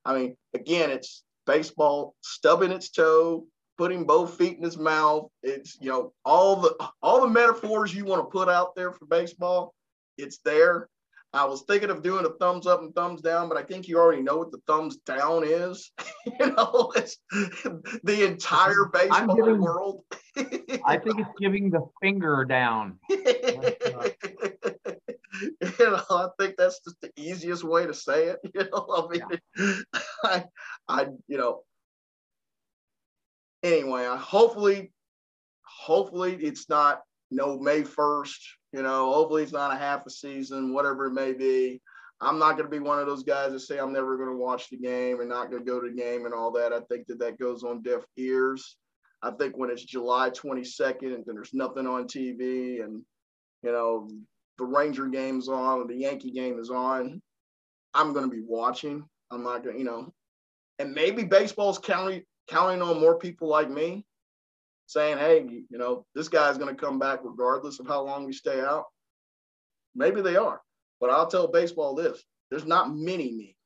I 0.05 0.19
mean, 0.19 0.37
again, 0.53 0.91
it's 0.91 1.23
baseball 1.47 2.17
stubbing 2.23 2.73
its 2.73 2.91
toe, 2.91 3.47
putting 3.79 4.05
both 4.05 4.37
feet 4.37 4.59
in 4.59 4.65
his 4.65 4.77
mouth. 4.77 5.29
It's 5.45 5.79
you 5.81 5.91
know 5.91 6.13
all 6.25 6.57
the 6.57 6.91
all 7.03 7.21
the 7.21 7.29
metaphors 7.29 7.95
you 7.95 8.05
want 8.05 8.21
to 8.21 8.37
put 8.37 8.49
out 8.49 8.75
there 8.75 8.91
for 8.91 9.07
baseball. 9.07 9.75
It's 10.19 10.39
there. 10.45 10.89
I 11.35 11.45
was 11.45 11.63
thinking 11.63 11.91
of 11.91 12.03
doing 12.03 12.25
a 12.25 12.29
thumbs 12.29 12.65
up 12.67 12.81
and 12.81 12.95
thumbs 12.95 13.21
down, 13.21 13.49
but 13.49 13.59
I 13.59 13.63
think 13.63 13.89
you 13.89 13.99
already 13.99 14.23
know 14.23 14.37
what 14.37 14.53
the 14.53 14.61
thumbs 14.69 14.99
down 14.99 15.43
is. 15.45 15.91
you 16.27 16.47
know, 16.53 16.93
it's 16.95 17.19
the 18.05 18.25
entire 18.25 18.85
baseball 18.93 19.35
giving, 19.35 19.61
world. 19.61 20.05
I 20.85 20.97
think 20.97 21.19
it's 21.19 21.31
giving 21.39 21.71
the 21.71 21.85
finger 22.01 22.45
down. 22.45 23.01
you 23.11 23.19
know, 25.81 26.03
I 26.09 26.29
think 26.39 26.55
that's 26.57 26.79
just 26.85 27.01
the 27.01 27.11
easiest 27.17 27.65
way 27.65 27.85
to 27.87 27.95
say 27.95 28.29
it. 28.29 28.39
You 28.55 28.69
know, 28.71 28.87
I 28.97 29.09
mean, 29.11 29.23
yeah. 29.57 30.03
I, 30.23 30.45
I, 30.89 31.07
you 31.27 31.37
know, 31.37 31.63
anyway, 33.65 34.07
I 34.07 34.17
hopefully, 34.17 34.93
hopefully 35.65 36.37
it's 36.37 36.69
not 36.69 37.01
no 37.33 37.59
May 37.59 37.83
1st, 37.83 38.39
you 38.75 38.83
know, 38.83 39.13
hopefully 39.13 39.45
it's 39.45 39.53
not 39.53 39.73
a 39.73 39.79
half 39.79 40.05
a 40.05 40.11
season, 40.11 40.75
whatever 40.75 41.07
it 41.07 41.13
may 41.13 41.33
be. 41.33 41.81
I'm 42.21 42.41
not 42.41 42.57
going 42.57 42.65
to 42.65 42.77
be 42.77 42.81
one 42.81 42.99
of 42.99 43.07
those 43.07 43.23
guys 43.23 43.53
that 43.53 43.61
say 43.61 43.79
I'm 43.79 43.93
never 43.93 44.17
going 44.17 44.31
to 44.31 44.37
watch 44.37 44.69
the 44.69 44.77
game 44.77 45.21
and 45.21 45.29
not 45.29 45.49
going 45.49 45.65
to 45.65 45.71
go 45.71 45.81
to 45.81 45.89
the 45.89 45.95
game 45.95 46.25
and 46.25 46.35
all 46.35 46.51
that. 46.53 46.73
I 46.73 46.81
think 46.91 47.07
that 47.07 47.21
that 47.21 47.39
goes 47.39 47.63
on 47.63 47.83
deaf 47.83 48.03
ears. 48.17 48.77
I 49.23 49.31
think 49.31 49.57
when 49.57 49.71
it's 49.71 49.85
July 49.85 50.31
22nd 50.31 51.15
and 51.15 51.25
there's 51.25 51.55
nothing 51.55 51.87
on 51.87 52.09
TV 52.09 52.83
and, 52.83 53.01
you 53.63 53.71
know, 53.71 54.11
the 54.59 54.65
Ranger 54.65 55.07
game's 55.07 55.49
on 55.49 55.87
the 55.87 55.95
Yankee 55.95 56.33
game 56.33 56.59
is 56.59 56.71
on, 56.71 57.23
I'm 57.95 58.13
going 58.13 58.29
to 58.29 58.37
be 58.37 58.43
watching. 58.45 59.05
I'm 59.31 59.45
not 59.45 59.63
going 59.63 59.77
to, 59.77 59.79
you 59.79 59.87
know, 59.87 60.13
and 60.81 60.93
maybe 60.93 61.23
baseball's 61.23 61.79
counting, 61.79 62.23
counting 62.49 62.83
on 62.83 63.01
more 63.01 63.21
people 63.21 63.49
like 63.49 63.71
me 63.71 64.05
saying, 64.87 65.19
hey, 65.19 65.47
you 65.49 65.79
know, 65.79 66.07
this 66.15 66.29
guy's 66.29 66.59
going 66.59 66.75
to 66.75 66.81
come 66.81 66.99
back 66.99 67.21
regardless 67.23 67.81
of 67.81 67.87
how 67.87 68.03
long 68.03 68.25
we 68.25 68.33
stay 68.33 68.61
out. 68.61 68.85
Maybe 69.95 70.21
they 70.21 70.37
are. 70.37 70.61
But 71.01 71.11
I'll 71.11 71.27
tell 71.27 71.49
baseball 71.49 71.95
this 71.95 72.23
there's 72.51 72.67
not 72.67 72.95
many 72.95 73.33
me. 73.33 73.57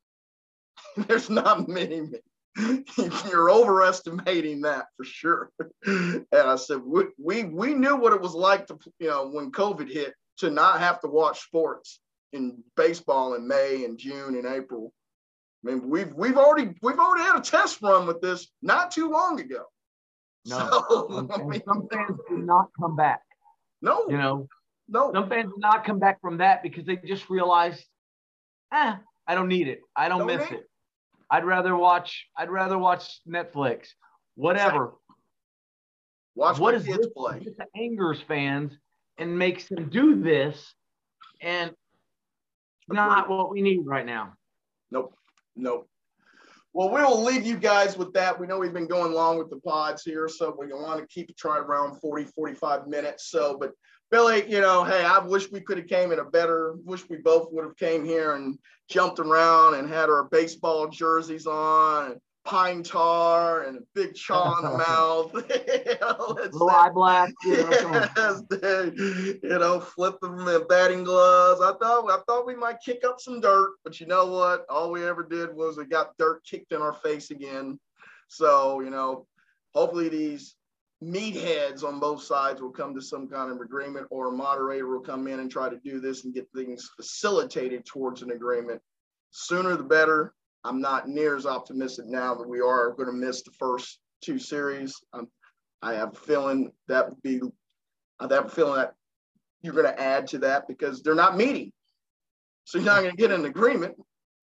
there's 1.09 1.31
not 1.31 1.69
many 1.69 2.01
me. 2.03 2.19
You're 3.29 3.51
overestimating 3.51 4.63
that 4.63 4.87
for 4.97 5.05
sure. 5.05 5.51
and 5.87 6.27
I 6.33 6.57
said, 6.57 6.81
we, 6.85 7.05
we, 7.19 7.45
we 7.45 7.75
knew 7.75 7.97
what 7.97 8.13
it 8.13 8.21
was 8.21 8.35
like 8.35 8.67
to, 8.67 8.79
you 8.99 9.09
know, 9.09 9.29
when 9.29 9.53
COVID 9.53 9.91
hit 9.91 10.15
to 10.39 10.51
not 10.51 10.81
have 10.81 11.01
to 11.01 11.09
watch 11.09 11.43
sports 11.43 12.01
in 12.33 12.63
baseball 12.77 13.35
in 13.35 13.47
May 13.47 13.85
and 13.85 13.99
June 13.99 14.35
and 14.37 14.47
April. 14.47 14.93
I 15.65 15.71
mean, 15.71 15.89
we've 15.89 16.13
we've 16.15 16.37
already 16.37 16.75
we've 16.83 16.99
already 16.99 17.25
had 17.25 17.37
a 17.37 17.41
test 17.41 17.83
run 17.83 18.07
with 18.07 18.21
this 18.21 18.49
not 18.63 18.93
too 18.93 19.11
long 19.11 19.41
ago. 19.41 19.65
No, 20.49 20.85
so, 20.89 21.07
and, 21.11 21.31
and 21.31 21.33
I 21.43 21.45
mean, 21.45 21.63
some 21.65 21.89
fans 21.91 22.19
did 22.29 22.45
not 22.45 22.69
come 22.79 22.97
back. 22.97 23.23
No, 23.83 24.07
you 24.09 24.17
know, 24.17 24.49
no. 24.89 25.13
Some 25.13 25.29
fans 25.29 25.53
did 25.53 25.61
not 25.61 25.85
come 25.85 25.99
back 25.99 26.21
from 26.21 26.39
that 26.39 26.63
because 26.63 26.85
they 26.85 26.97
just 26.97 27.29
realized, 27.31 27.85
ah, 28.73 29.01
I 29.27 29.35
don't 29.35 29.49
need 29.49 29.69
it. 29.69 29.81
I 29.95 30.09
don't, 30.09 30.19
don't 30.19 30.27
miss 30.27 30.51
it. 30.51 30.69
I'd 31.31 31.45
rather 31.45 31.77
watch. 31.77 32.27
I'd 32.37 32.51
rather 32.51 32.79
watch 32.79 33.21
Netflix. 33.29 33.89
Whatever. 34.35 34.95
Watch 36.35 36.59
what 36.59 36.75
is 36.75 36.85
kids 36.85 36.99
this 36.99 37.09
play. 37.17 37.41
This 37.45 37.57
angers 37.77 38.21
fans 38.27 38.73
and 39.19 39.39
makes 39.39 39.69
them 39.69 39.91
do 39.91 40.23
this, 40.23 40.75
and 41.41 41.73
not 42.89 43.29
what 43.29 43.51
we 43.51 43.61
need 43.61 43.81
right 43.85 44.07
now. 44.07 44.35
Nope. 44.91 45.15
Nope. 45.57 45.89
Well, 46.75 46.91
we'll 46.91 47.25
leave 47.25 47.47
you 47.47 47.57
guys 47.57 47.97
with 47.97 48.13
that. 48.13 48.39
We 48.39 48.47
know 48.47 48.59
we've 48.59 48.73
been 48.73 48.87
going 48.87 49.13
long 49.13 49.39
with 49.39 49.51
the 49.51 49.61
pods 49.61 50.05
here, 50.05 50.29
so 50.29 50.55
we 50.59 50.67
want 50.67 51.01
to 51.01 51.07
keep 51.07 51.31
it 51.31 51.37
try 51.37 51.59
around 51.59 51.99
40, 52.01 52.25
45 52.27 52.87
minutes. 52.87 53.31
So, 53.31 53.57
but 53.59 53.73
Billy, 54.11 54.51
you 54.51 54.61
know, 54.61 54.85
hey, 54.85 55.05
I 55.05 55.19
wish 55.19 55.51
we 55.51 55.61
could 55.61 55.79
have 55.79 55.87
came 55.87 56.13
in 56.13 56.19
a 56.19 56.25
better, 56.25 56.75
wish 56.85 57.09
we 57.09 57.17
both 57.17 57.49
would 57.53 57.65
have 57.65 57.77
came 57.77 58.05
here 58.05 58.35
and 58.35 58.59
jumped 58.89 59.19
around 59.19 59.75
and 59.75 59.89
had 59.89 60.09
our 60.09 60.25
baseball 60.25 60.89
jerseys 60.89 61.47
on 61.47 62.13
and 62.13 62.21
pine 62.49 62.83
tar 62.83 63.65
and 63.65 63.77
a 63.77 63.81
big 63.95 64.15
chaw 64.15 64.57
in 64.57 64.65
the 64.65 64.79
mouth. 64.89 65.33
you 65.85 66.59
know, 66.59 66.69
eye 66.69 66.89
black. 66.89 67.31
You 67.45 67.57
know, 67.57 68.09
yes, 68.17 68.43
you 69.43 69.59
know, 69.59 69.81
flip 69.81 70.19
them 70.21 70.49
in 70.49 70.67
batting 70.67 71.05
gloves. 71.05 71.61
I 71.61 71.75
thought 71.79 72.11
I 72.11 72.19
thought 72.27 72.47
we 72.47 72.57
might 72.57 72.81
kick 72.81 73.05
up 73.07 73.21
some 73.21 73.41
dirt, 73.41 73.75
but 73.85 74.01
you 74.01 74.07
know 74.07 74.27
what? 74.27 74.65
All 74.71 74.91
we 74.91 75.05
ever 75.05 75.23
did 75.23 75.55
was 75.55 75.77
we 75.77 75.85
got 75.85 76.17
dirt 76.19 76.43
kicked 76.45 76.73
in 76.73 76.81
our 76.81 76.95
face 76.95 77.31
again. 77.31 77.79
So, 78.29 78.81
you 78.81 78.91
know, 78.91 79.27
hopefully 79.75 80.09
these 80.09 80.55
meatheads 81.05 81.85
on 81.85 82.01
both 82.01 82.23
sides 82.23 82.61
will 82.61 82.71
come 82.71 82.95
to 82.95 83.03
some 83.03 83.29
kind 83.29 83.53
of 83.53 83.61
agreement 83.61 84.07
or 84.11 84.29
a 84.29 84.33
moderator 84.33 84.89
will 84.89 85.01
come 85.01 85.29
in 85.29 85.39
and 85.39 85.51
try 85.51 85.69
to 85.69 85.79
do 85.85 86.01
this 86.01 86.25
and 86.25 86.35
get 86.35 86.49
things 86.55 86.91
facilitated 86.97 87.85
towards 87.85 88.23
an 88.23 88.33
agreement. 88.33 88.81
Sooner 89.31 89.77
the 89.77 89.85
better 89.85 90.35
I'm 90.65 90.81
not 90.81 91.09
near 91.09 91.37
as 91.37 91.47
optimistic 91.47 92.07
now 92.07 92.35
that 92.35 92.49
we 92.49 92.61
are 92.61 92.93
going 92.93 93.07
to 93.07 93.13
miss 93.13 93.43
the 93.43 93.53
first 93.53 93.99
two 94.23 94.39
series. 94.39 94.95
Um, 95.13 95.29
I 95.83 95.95
have 95.95 96.13
a 96.13 96.21
feeling 96.21 96.73
that 96.89 97.09
would 97.09 97.23
be, 97.23 97.41
I 98.19 98.25
have 98.25 98.47
a 98.47 98.49
feeling 98.49 98.77
that 98.77 98.95
you're 99.63 99.75
going 99.75 99.87
to 99.87 100.01
add 100.01 100.27
to 100.29 100.39
that 100.39 100.67
because 100.69 101.03
they're 101.03 101.15
not 101.15 101.37
meeting. 101.37 101.73
So 102.65 102.79
you're 102.79 102.87
not 102.87 103.03
going 103.03 103.13
to 103.13 103.17
get 103.17 103.31
an 103.31 103.45
agreement. 103.45 103.97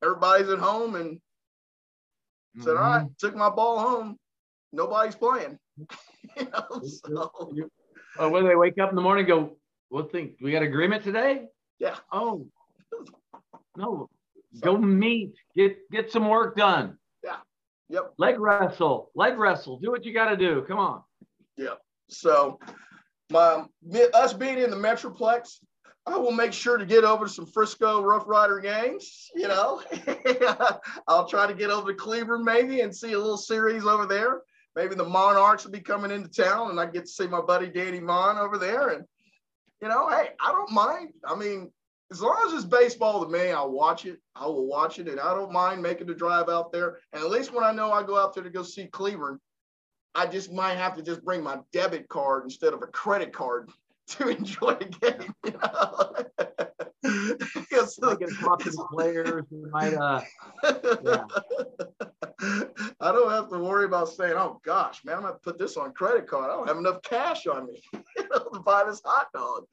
Everybody's 0.04 0.50
at 0.50 0.60
home 0.60 0.96
and 0.96 1.16
mm-hmm. 1.16 2.64
said, 2.64 2.72
all 2.72 2.76
right, 2.76 3.04
mm-hmm. 3.04 3.14
took 3.20 3.36
my 3.36 3.50
ball 3.50 3.80
home. 3.80 4.18
Nobody's 4.72 5.16
playing. 5.16 5.60
you 6.38 6.48
know, 6.52 6.82
so. 6.84 7.32
Oh, 8.18 8.30
when 8.30 8.46
they 8.46 8.56
wake 8.56 8.80
up 8.80 8.90
in 8.90 8.96
the 8.96 9.02
morning, 9.02 9.26
go, 9.26 9.58
what 9.90 10.12
think 10.12 10.34
we 10.42 10.52
got 10.52 10.64
agreement 10.64 11.04
today? 11.04 11.46
Yeah. 11.80 11.96
Oh, 12.12 12.48
no, 13.78 14.10
Go 14.62 14.78
meet, 14.78 15.36
get 15.56 15.78
get 15.92 16.12
some 16.12 16.28
work 16.28 16.56
done. 16.56 16.98
Yeah. 17.24 17.38
Yep. 17.90 18.14
Leg 18.18 18.40
wrestle, 18.40 19.12
leg 19.16 19.38
wrestle. 19.38 19.80
Do 19.80 19.92
what 19.92 20.06
you 20.06 20.14
got 20.14 20.30
to 20.30 20.38
do. 20.38 20.64
Come 20.68 20.80
on. 20.80 21.04
Yeah. 21.58 21.76
So, 22.10 22.60
my 23.30 23.66
us 24.14 24.34
being 24.34 24.60
in 24.60 24.70
the 24.70 24.76
Metroplex, 24.76 25.60
I 26.06 26.18
will 26.18 26.32
make 26.32 26.54
sure 26.54 26.78
to 26.78 26.86
get 26.86 27.04
over 27.04 27.26
to 27.26 27.32
some 27.32 27.48
Frisco 27.48 28.02
Rough 28.02 28.28
Rider 28.28 28.60
games. 28.60 29.30
You 29.36 29.48
know, 29.48 29.82
I'll 31.08 31.28
try 31.28 31.48
to 31.48 31.54
get 31.54 31.70
over 31.70 31.92
to 31.92 31.98
Cleburne 31.98 32.44
maybe 32.44 32.82
and 32.82 32.96
see 32.96 33.14
a 33.14 33.20
little 33.20 33.38
series 33.38 33.86
over 33.86 34.06
there. 34.06 34.42
Maybe 34.76 34.96
the 34.96 35.06
Monarchs 35.06 35.64
will 35.64 35.72
be 35.72 35.80
coming 35.80 36.12
into 36.12 36.30
town, 36.30 36.70
and 36.70 36.80
I 36.80 36.86
get 36.86 37.06
to 37.06 37.12
see 37.12 37.28
my 37.28 37.42
buddy 37.42 37.68
Danny 37.68 38.00
Mon 38.00 38.38
over 38.38 38.58
there. 38.58 38.90
And 38.90 39.06
you 39.82 39.88
know, 39.88 40.10
hey, 40.10 40.30
I 40.40 40.52
don't 40.52 40.72
mind. 40.72 41.14
I 41.26 41.36
mean, 41.36 41.72
as 42.12 42.22
long 42.22 42.38
as 42.46 42.54
it's 42.54 42.66
baseball 42.66 43.24
to 43.26 43.32
me, 43.32 43.52
I'll 43.52 43.72
watch 43.72 44.06
it. 44.06 44.20
I 44.36 44.46
will 44.46 44.68
watch 44.68 45.00
it, 45.00 45.08
and 45.08 45.20
I 45.20 45.34
don't 45.34 45.52
mind 45.52 45.82
making 45.82 46.08
the 46.08 46.14
drive 46.14 46.50
out 46.50 46.72
there. 46.72 47.00
And 47.14 47.24
at 47.24 47.30
least 47.30 47.54
when 47.54 47.64
I 47.64 47.72
know 47.72 47.92
I 47.92 48.04
go 48.04 48.18
out 48.18 48.34
there 48.34 48.44
to 48.44 48.50
go 48.50 48.64
see 48.64 48.88
Cleburne, 48.88 49.40
I 50.14 50.28
just 50.28 50.54
might 50.54 50.76
have 50.76 50.96
to 50.96 51.04
just 51.04 51.26
bring 51.26 51.44
my 51.44 51.60
debit 51.74 52.08
card 52.08 52.44
instead 52.44 52.74
of 52.74 52.82
a 52.84 52.88
credit 52.88 53.34
card 53.34 53.70
to 54.10 54.30
enjoy 54.30 54.76
the 54.76 54.86
game. 54.86 55.34
You 55.46 55.54
know? 55.60 56.16
yes, 57.72 58.00
might 58.00 58.20
get 58.20 58.30
a 58.30 58.88
players. 58.92 59.44
might, 59.72 59.94
uh, 59.96 60.22
yeah. 61.04 61.26
I 63.00 63.12
don't 63.12 63.32
have 63.32 63.50
to 63.50 63.60
worry 63.60 63.86
about 63.86 64.10
saying, 64.10 64.34
"Oh 64.36 64.60
gosh, 64.64 65.04
man, 65.06 65.16
I'm 65.18 65.22
gonna 65.24 65.36
put 65.42 65.58
this 65.58 65.78
on 65.78 65.94
credit 65.94 66.28
card. 66.28 66.52
I 66.52 66.56
don't 66.56 66.68
have 66.68 66.78
enough 66.78 67.02
cash 67.02 67.48
on 67.48 67.68
me 67.68 67.82
you 67.94 68.28
know, 68.32 68.50
to 68.54 68.60
buy 68.60 68.84
this 68.84 69.02
hot 69.04 69.28
dog." 69.34 69.66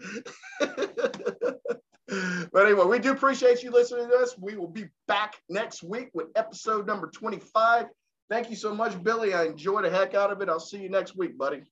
But 2.09 2.67
anyway, 2.67 2.85
we 2.85 2.99
do 2.99 3.13
appreciate 3.13 3.63
you 3.63 3.71
listening 3.71 4.09
to 4.09 4.17
us. 4.17 4.37
We 4.39 4.57
will 4.57 4.69
be 4.69 4.89
back 5.07 5.41
next 5.49 5.83
week 5.83 6.11
with 6.15 6.29
episode 6.37 6.87
number 6.87 7.09
25. 7.09 7.87
Thank 8.29 8.51
you 8.51 8.57
so 8.57 8.75
much, 8.75 9.01
Billy. 9.03 9.35
I 9.35 9.45
enjoyed 9.45 9.85
the 9.85 9.91
heck 9.91 10.15
out 10.15 10.33
of 10.33 10.41
it. 10.41 10.49
I'll 10.49 10.61
see 10.61 10.79
you 10.79 10.89
next 10.89 11.17
week, 11.17 11.37
buddy. 11.39 11.63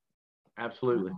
Absolutely. 0.59 1.13